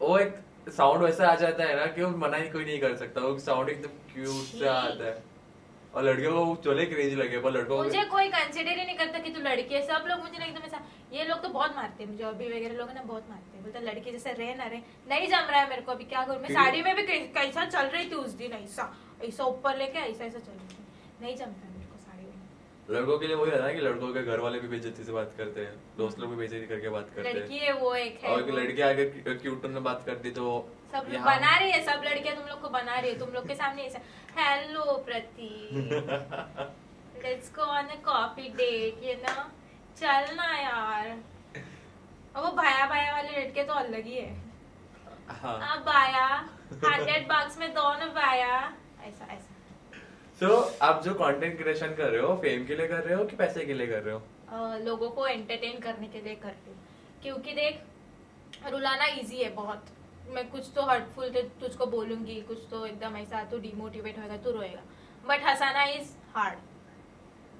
वो 0.02 0.18
एक 0.18 0.36
साउंड 0.68 1.04
वैसा 1.04 1.28
आ 1.28 1.36
जाता 1.36 1.64
है 1.64 1.76
ना 1.76 1.86
कि 1.86 2.02
वो 2.02 2.10
मना 2.18 2.38
ही 2.38 2.50
कोई 2.50 2.66
नहीं 2.66 2.80
कर 2.80 2.96
सकता। 2.96 3.22
वो 3.22 3.38
साउंड 3.40 3.70
एकदम 3.70 4.14
क्यूट 4.14 4.46
सा 4.54 4.74
आता 4.74 5.06
है। 5.06 5.24
और 5.96 6.04
लड़कियों 6.04 6.32
को 6.32 6.56
चले 6.64 6.86
क्रेज 6.86 7.14
लगे 7.14 7.38
पर 7.40 7.52
लड़कों 7.52 7.78
मुझे 7.78 8.04
कोई 8.06 8.28
कंसिडर 8.30 8.78
ही 8.80 8.86
नहीं 8.86 8.98
करता 8.98 9.20
कि 9.20 9.30
तू 9.30 9.40
लड़की 9.42 9.76
है। 9.76 9.82
सब 9.88 10.06
लोग 10.08 10.20
मुझे 10.20 10.44
एकदम 10.46 10.66
ऐसा 10.66 10.82
ये 11.14 11.24
लोग 11.24 11.42
तो 11.44 11.50
बहुत 11.50 11.76
मारते 11.76 12.04
हैं 12.04 12.10
मुझे 12.12 12.24
अभी 12.24 12.48
वगैरह 12.48 12.76
लोग 12.76 12.92
ना 12.92 13.04
बहुत 13.04 13.30
मारते 13.30 13.58
हैं। 13.58 13.64
बोलते 13.64 13.80
लड़की 13.80 14.12
जैसे 14.12 14.32
रहे 14.34 14.56
ना 14.56 14.66
रहे। 14.66 14.80
नहीं 15.10 15.28
जम 15.28 15.48
रहा 15.52 15.62
है 15.62 15.70
मेरे 15.70 15.82
को 15.82 15.92
अभी 15.92 16.04
क्या 16.04 16.26
करूँ? 16.26 16.42
मैं 16.42 16.50
साड़ी 16.50 16.82
में 16.82 16.96
भी 16.96 17.04
कैसा 17.04 17.66
चल 17.68 17.86
रही 17.88 18.10
थी 18.12 18.16
उस 18.16 18.32
दिन? 18.34 18.54
ऐसा 18.54 18.94
ऐसा 19.24 19.44
ऊपर 19.46 19.78
लेके 19.78 20.00
ऐसा 20.00 20.26
ऐसा 20.26 20.40
चल 20.40 20.52
रही 20.52 20.68
थी। 20.68 20.86
नहीं 21.22 21.36
जमता 21.36 21.68
है। 21.68 21.76
मेरे 21.76 21.77
को 21.77 21.77
साड़ी 21.77 21.77
में 21.77 21.77
लड़कों 22.90 23.18
के 23.20 23.28
लिए 23.28 23.36
वही 23.36 23.52
रहता 23.52 23.66
है 23.66 23.74
कि 23.76 23.82
लड़कों 23.82 24.08
के 24.14 24.22
घर 24.24 24.40
वाले 24.40 24.60
भी 24.60 24.68
बेइज्जती 24.68 25.04
से 25.04 25.12
बात 25.12 25.34
करते 25.38 25.62
हैं 25.62 25.72
दोस्त 25.98 26.20
लोग 26.20 26.30
भी 26.30 26.36
बेइज्जती 26.38 26.68
करके 26.68 26.90
बात 26.90 27.10
करते 27.16 27.30
हैं। 27.30 27.36
लड़की 27.36 27.58
है 27.58 27.74
वो 27.80 27.94
एक 27.96 28.20
है। 28.24 28.30
और 28.34 28.42
एक। 28.42 28.50
लड़की 28.56 28.82
आगे 28.82 29.06
क्यूट 29.26 29.62
टोन 29.62 29.72
में 29.72 29.84
बात 29.84 30.04
करती 30.06 30.32
तो 30.38 30.44
सब 30.92 31.10
लोग 31.14 31.22
बना 31.24 31.58
रही 31.58 31.72
है 31.72 31.82
सब 31.86 32.04
लड़कियाँ 32.06 32.36
तुम 32.36 32.46
लोग 32.50 32.62
को 32.62 32.70
बना 32.78 33.00
रही 33.00 33.12
है 33.12 33.18
तुम 33.20 33.30
लोग 33.34 33.48
के 33.48 33.56
सामने 33.56 33.84
ऐसा 33.84 34.00
हेलो 34.38 34.98
प्रति 35.06 35.50
let's 37.24 37.52
go 37.56 37.64
on 37.76 37.88
a 37.88 37.96
coffee 38.06 38.50
date 38.62 39.04
you 39.04 39.14
know 39.24 39.44
चल 40.00 40.34
ना 40.36 40.48
यार। 40.60 41.10
और 42.36 42.44
वो 42.44 42.52
भाया 42.56 42.86
भाया 42.88 43.12
वाले 43.14 43.30
लड़के 43.40 43.64
तो 43.64 43.74
अलग 43.74 44.06
ही 44.06 44.16
है। 44.16 44.34
हाँ। 45.42 45.56
अब 45.72 45.84
बाया 45.86 46.26
हंड्रेड 46.86 47.28
बक्स 47.28 47.58
में 47.60 47.70
दो 47.74 47.90
ना 48.00 48.06
बाया 48.18 48.56
ऐसा 49.08 49.34
ऐसा। 49.34 49.47
सो 50.40 50.78
आप 50.82 51.04
जो 51.04 51.14
कंटेंट 51.14 51.58
क्रिएशन 51.58 51.88
कर 51.88 52.10
रहे 52.10 52.22
हो 52.22 52.36
फेम 52.36 52.66
के 52.66 52.76
लिए 52.76 52.88
कर 52.88 53.04
रहे 53.04 53.16
हो 53.16 53.24
कि 53.26 53.36
पैसे 53.36 53.66
के 53.66 53.74
लिए 53.74 53.88
कर 53.88 54.02
रहे 54.02 54.16
हो? 54.16 54.22
अ, 54.50 54.78
लोगों 54.78 55.10
को 55.10 55.28
एंटरटेन 55.28 55.80
करने 55.80 56.08
के 56.08 56.22
लिए 56.22 56.36
करती 56.36 56.72
हूँ। 56.72 56.80
क्योंकि 57.22 57.54
देख 57.54 57.82
रुलाना 58.70 59.06
इजी 59.06 59.38
है 59.38 59.50
बहुत। 59.50 59.86
मैं 60.30 60.50
कुछ 60.50 60.70
तो 60.76 60.82
हर्टफुल 60.82 61.30
तुझको 61.62 61.86
बोलूँगी 61.86 62.42
कुछ 62.42 62.58
तो 62.72 62.86
एकदम 62.86 63.18
ऐसा 63.18 63.44
तू 63.44 63.58
डिमोटिवेट 63.58 64.20
होएगा 64.20 64.38
तू 64.38 64.52
रोएगा। 64.52 64.82
बट 65.28 65.44
हंसाना 65.44 65.84
इज़ 65.84 66.14
हार्ड 66.36 66.60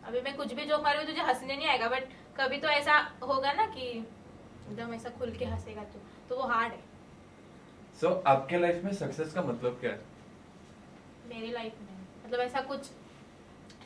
अभी 0.08 0.22
मैं 0.22 0.36
कुछ 0.38 0.54
भी 0.54 0.66
जो 0.66 0.78
कर 0.78 0.90
रही 0.90 0.98
हूँ 0.98 1.06
तुझे 1.06 1.22
हंसने 1.22 1.56
नहीं 1.58 1.68
आएगा 1.68 1.90
बट 1.90 2.04
कभी 2.38 2.58
तो 2.58 2.68
ऐसा 2.68 3.00
होगा 3.24 3.54
ना 3.54 3.66
कि 3.66 3.88
एकदम 3.90 4.94
ऐसा 4.94 5.10
खुल 5.10 5.32
के 5.32 5.46
हंसेगा 5.46 5.84
तू 5.84 6.00
तो 6.30 6.36
वो 6.36 6.48
हार्ड 6.48 6.74
है। 6.74 6.80
सो 8.02 8.08
so, 8.08 8.26
आपके 8.28 8.58
लाइफ 8.58 8.84
में 8.84 8.94
सक्सेस 8.94 9.34
का 9.34 9.42
मतलब 9.42 9.78
क्या 9.82 9.92
है? 9.92 10.02
मेरी 11.28 11.52
लाइफ 11.52 11.74
में। 11.82 11.97
मतलब 12.28 12.40
ऐसा 12.42 12.62
कुछ, 12.62 12.90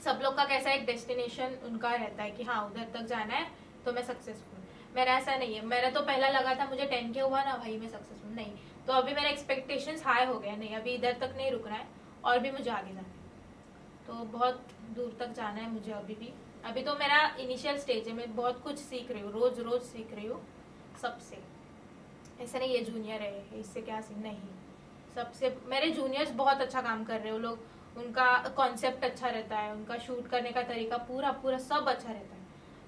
सब 0.04 0.20
लोग 0.24 0.36
का 0.38 0.44
कैसा 0.46 0.72
एक 0.72 0.86
डेस्टिनेशन 0.86 1.58
उनका 1.66 1.94
रहता 1.94 2.24
है 2.24 2.32
कि 2.32 2.44
हाँ 2.44 2.64
उधर 2.66 2.88
तक 2.94 3.06
जाना 3.08 3.34
है 3.34 3.48
तो 3.86 3.92
मैं 3.94 4.04
सक्सेसफुल 4.04 4.60
मेरा 4.96 5.14
ऐसा 5.18 5.36
नहीं 5.36 5.56
है। 5.56 5.66
मेरा 5.66 5.90
तो 5.90 6.02
पहला 6.02 6.30
लगा 6.30 6.54
था, 6.56 6.66
मुझे 6.66 6.86
टेन 6.86 7.12
के 7.14 7.20
हुआ 7.20 7.44
ना, 7.44 7.56
भाई 7.58 7.78
मैं 7.78 7.90
सक्सेसफुल 7.90 8.32
नहीं। 8.32 8.52
तो 8.88 8.94
अभी 8.94 9.14
मेरा 9.14 9.30
एक्सपेक्टेशंस 9.30 10.06
हाई 10.06 10.26
हो 10.26 10.40
गया 10.40 10.56
नहीं, 10.56 10.76
अभी 10.76 10.92
इधर 10.92 11.18
तक 11.22 11.34
नहीं 11.38 11.52
रुकना 11.52 11.76
है, 11.76 11.88
और 12.26 12.40
भी 12.40 12.52
मुझे 12.52 12.70
आगे 12.70 12.94
जाना 12.94 13.08
है। 13.08 13.20
तो 14.08 14.14
बहुत 14.38 14.68
दूर 14.96 15.16
तक 15.20 15.34
जाना 15.34 15.62
है 15.62 15.70
मुझे 15.70 15.92
अभी 15.92 16.16
भी। 16.16 16.34
अभी 16.66 16.84
तो 16.84 16.96
मेरा 16.96 17.24
इनिशियल 17.40 17.78
स्टेज 17.78 18.08
है, 18.08 18.14
मैं 18.14 18.36
बहुत 18.36 18.62
कुछ 18.64 18.80
सीख 18.80 19.12
रही 19.12 19.22
हूँ, 19.22 19.32
रोज 19.32 19.60
रोज 19.60 19.82
सीख 19.82 20.14
रही 20.14 20.28
हूँ, 20.28 20.42
सबसे। 21.02 21.38
ऐसा 22.44 22.60
नहीं 22.60 22.74
ये 22.74 22.82
जूनियर 22.82 23.22
है, 23.22 23.60
इससे 23.60 23.82
क्या 23.82 24.02
सीख, 24.02 24.18
नहीं। 24.18 24.40
सबसे, 25.16 25.58
मेरे 25.66 25.90
जूनियर्स 25.92 26.32
बहुत 26.32 26.62
अच्छा 26.62 26.82
काम 26.82 27.04
कर 27.04 27.20
रहे 27.20 27.32
हैं 27.34 27.40
लोग। 27.40 27.60
उनका 27.98 28.28
कॉन्सेप्ट 28.58 29.04
अच्छा 29.04 29.30
रहता 29.30 29.58
है 29.58 29.72
उनका 29.74 29.98
शूट 30.00 30.28
करने 30.30 30.52
का 30.52 30.62
तरीका 30.64 30.98
पूरा 31.08 31.32
पूरा 31.42 31.58
सब 31.60 31.90
अच्छा 31.90 32.12
रहता 32.12 32.36
है। 32.36 32.42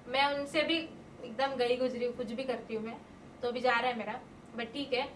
मैं 0.08 0.24
उनसे 0.34 0.62
भी 0.62 0.76
एकदम 0.76 1.54
गई 1.56 1.76
गुजरी 1.76 2.12
कुछ 2.14 2.32
भी 2.32 2.44
करती 2.44 2.74
हूँ 2.74 2.84
मैं 2.84 2.96
तो 3.42 3.48
अभी 3.48 3.60
जा 3.60 3.78
रहा 3.78 3.90
है 3.90 3.98
मेरा 3.98 4.20
बट 4.56 4.72
ठीक 4.72 4.92
है। 4.92 5.06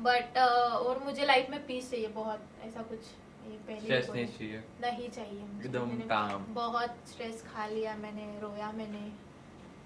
बट 0.00 0.38
और 0.38 1.02
मुझे 1.04 1.26
लाइफ 1.26 1.50
में 1.50 1.66
पीस 1.66 1.90
चाहिए 1.90 2.08
बहुत 2.14 2.48
ऐसा 2.64 2.82
कुछ 2.82 3.00
स्ट्रेस 3.00 4.08
नहीं 4.10 4.26
चाहिए। 4.28 4.62
नहीं 4.82 5.08
चाहिए 5.10 5.42
एकदम 5.60 5.90
काम 6.08 6.44
बहुत 6.54 6.96
स्ट्रेस 7.08 7.42
खा 7.46 7.66
लिया 7.66 7.94
मैंने 7.96 8.24
रोया 8.40 8.70
मैंने। 8.72 9.02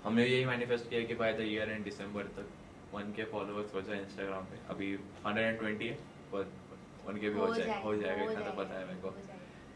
हमने 0.05 0.27
यही 0.27 0.45
मैनिफेस्ट 0.45 0.89
किया 0.91 1.03
कि 1.07 1.15
बाय 1.15 1.33
द 1.33 1.41
ईयर 1.47 1.71
एंड 1.71 1.85
दिसंबर 1.85 2.29
तक 2.37 2.49
वन 2.93 3.13
के 3.17 3.25
फॉलोअर्स 3.33 3.75
हो 3.75 3.81
जाए 3.83 3.99
इंस्टाग्राम 4.01 4.45
पे। 4.45 4.59
अभी 4.71 4.95
120 5.27 5.83
है 5.83 5.93
पर 6.33 6.53
वन 7.09 7.19
के 7.19 7.29
भी 7.29 7.39
हो 7.39 7.55
जाए 7.55 7.83
हो 7.83 7.95
जाएगा 7.97 8.31
इतना 8.31 8.51
तो 8.51 8.57
पता 8.57 8.79
है 8.79 8.87
मेरे 8.87 9.01
को। 9.01 9.15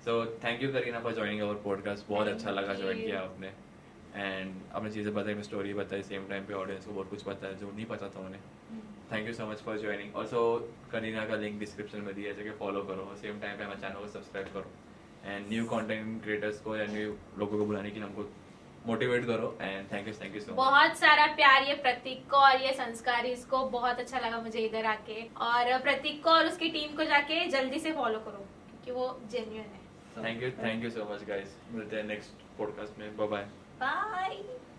So 0.05 0.25
thank 0.45 0.63
you 0.63 0.73
Kareena 0.73 1.01
for 1.01 1.15
joining 1.15 1.41
our 1.41 1.61
podcast 1.65 2.09
बहुत 2.09 2.29
अच्छा 2.29 2.51
लगा 2.51 2.75
ज्वाइन 2.75 2.99
किया 3.01 3.21
आपने। 3.21 3.53
एंड 4.15 4.55
आपने 4.75 4.91
चीज़ें 4.91 5.13
बताई 5.15 5.35
मैं 5.35 5.43
स्टोरी 5.43 5.75
बताई 5.75 6.03
सेम 6.05 6.27
टाइम 6.29 6.45
पे 6.47 6.55
ऑडियंस 6.55 6.87
को 6.87 6.93
बहुत 6.93 7.11
कुछ 7.11 7.27
बताया 7.29 7.53
जो 7.61 7.71
नहीं 7.71 7.87
पता 7.93 8.09
था 8.09 8.21
उन्हें। 8.21 8.43
Thank 9.13 9.27
you 9.29 9.35
so 9.35 9.47
much 9.47 9.63
for 9.67 9.79
joining 9.81 10.17
also 10.17 10.43
Kareena 10.93 11.25
का 11.27 11.37
लिंक 11.37 11.59
डिस्क्रिप्शन 11.61 12.01
में 12.01 12.15
दिया 12.15 12.33
है 12.35 12.57
फॉलो 12.59 12.83
करो। 12.91 13.15
सेम 13.23 13.41
टाइम 13.41 13.59
पे 13.59 13.65
हमारे 13.65 13.81
चैनल 13.81 14.01
को 14.01 14.09
सब्सक्राइब 14.19 14.53
करो। 14.55 14.71
एंड 15.25 15.49
न्यू 15.49 15.65
कॉन्टेंट 15.67 16.23
क्रिएटर्स 16.23 16.61
को 16.61 16.77
या 16.77 16.87
न्यू 16.93 17.17
लोगों 17.39 17.59
को 17.59 17.65
बुलाने 17.67 17.91
के 17.91 18.01
लिए 18.01 18.09
हमको 18.09 18.23
मोटिवेट 18.87 19.25
करो 19.27 19.57
and 19.61 19.87
thank 19.93 20.09
you 20.09 20.15
thank 20.15 20.35
you 20.35 20.41
so 20.41 20.51
much 20.51 20.57
बहुत 20.57 20.97
सारा 20.99 21.27
प्यार 21.35 21.63
ये 21.63 21.75
प्रतीक 21.83 22.25
को 22.31 22.37
और 22.37 22.63
ये 22.63 22.73
संस्कार 22.75 23.27
इसको 23.27 23.65
बहुत 23.71 23.99
अच्छा 23.99 24.19
लगा 24.19 24.41
मुझे 24.41 24.59
इधर 24.59 24.87
आके। 24.87 25.21
और 25.49 25.79
प्रतीक 25.83 26.23
को 26.25 26.31
और 26.31 26.47
उसकी 26.47 26.69
टीम 26.71 26.97
को 26.97 27.05
जाके 27.05 27.47
जल्दी 27.51 27.79
से 27.79 27.93
फॉलो 27.93 28.19
करो 28.19 28.45
क्योंकि 28.71 28.91
वो 28.91 29.07
जेन्युइन 29.33 29.61
है। 29.61 30.25
Thank 30.25 30.43
you 30.43 30.51
thank 30.59 30.85
you 30.85 30.91
so 30.91 31.09
much 31.13 31.25
guys 31.29 31.57
मिलते 31.73 31.97
हैं 31.97 32.05
नेक्स्ट 32.05 32.45
पॉडकास्ट 32.59 32.99
में. 32.99 33.17
Bye 33.17 33.29
bye 33.29 33.49
bye 33.81 34.72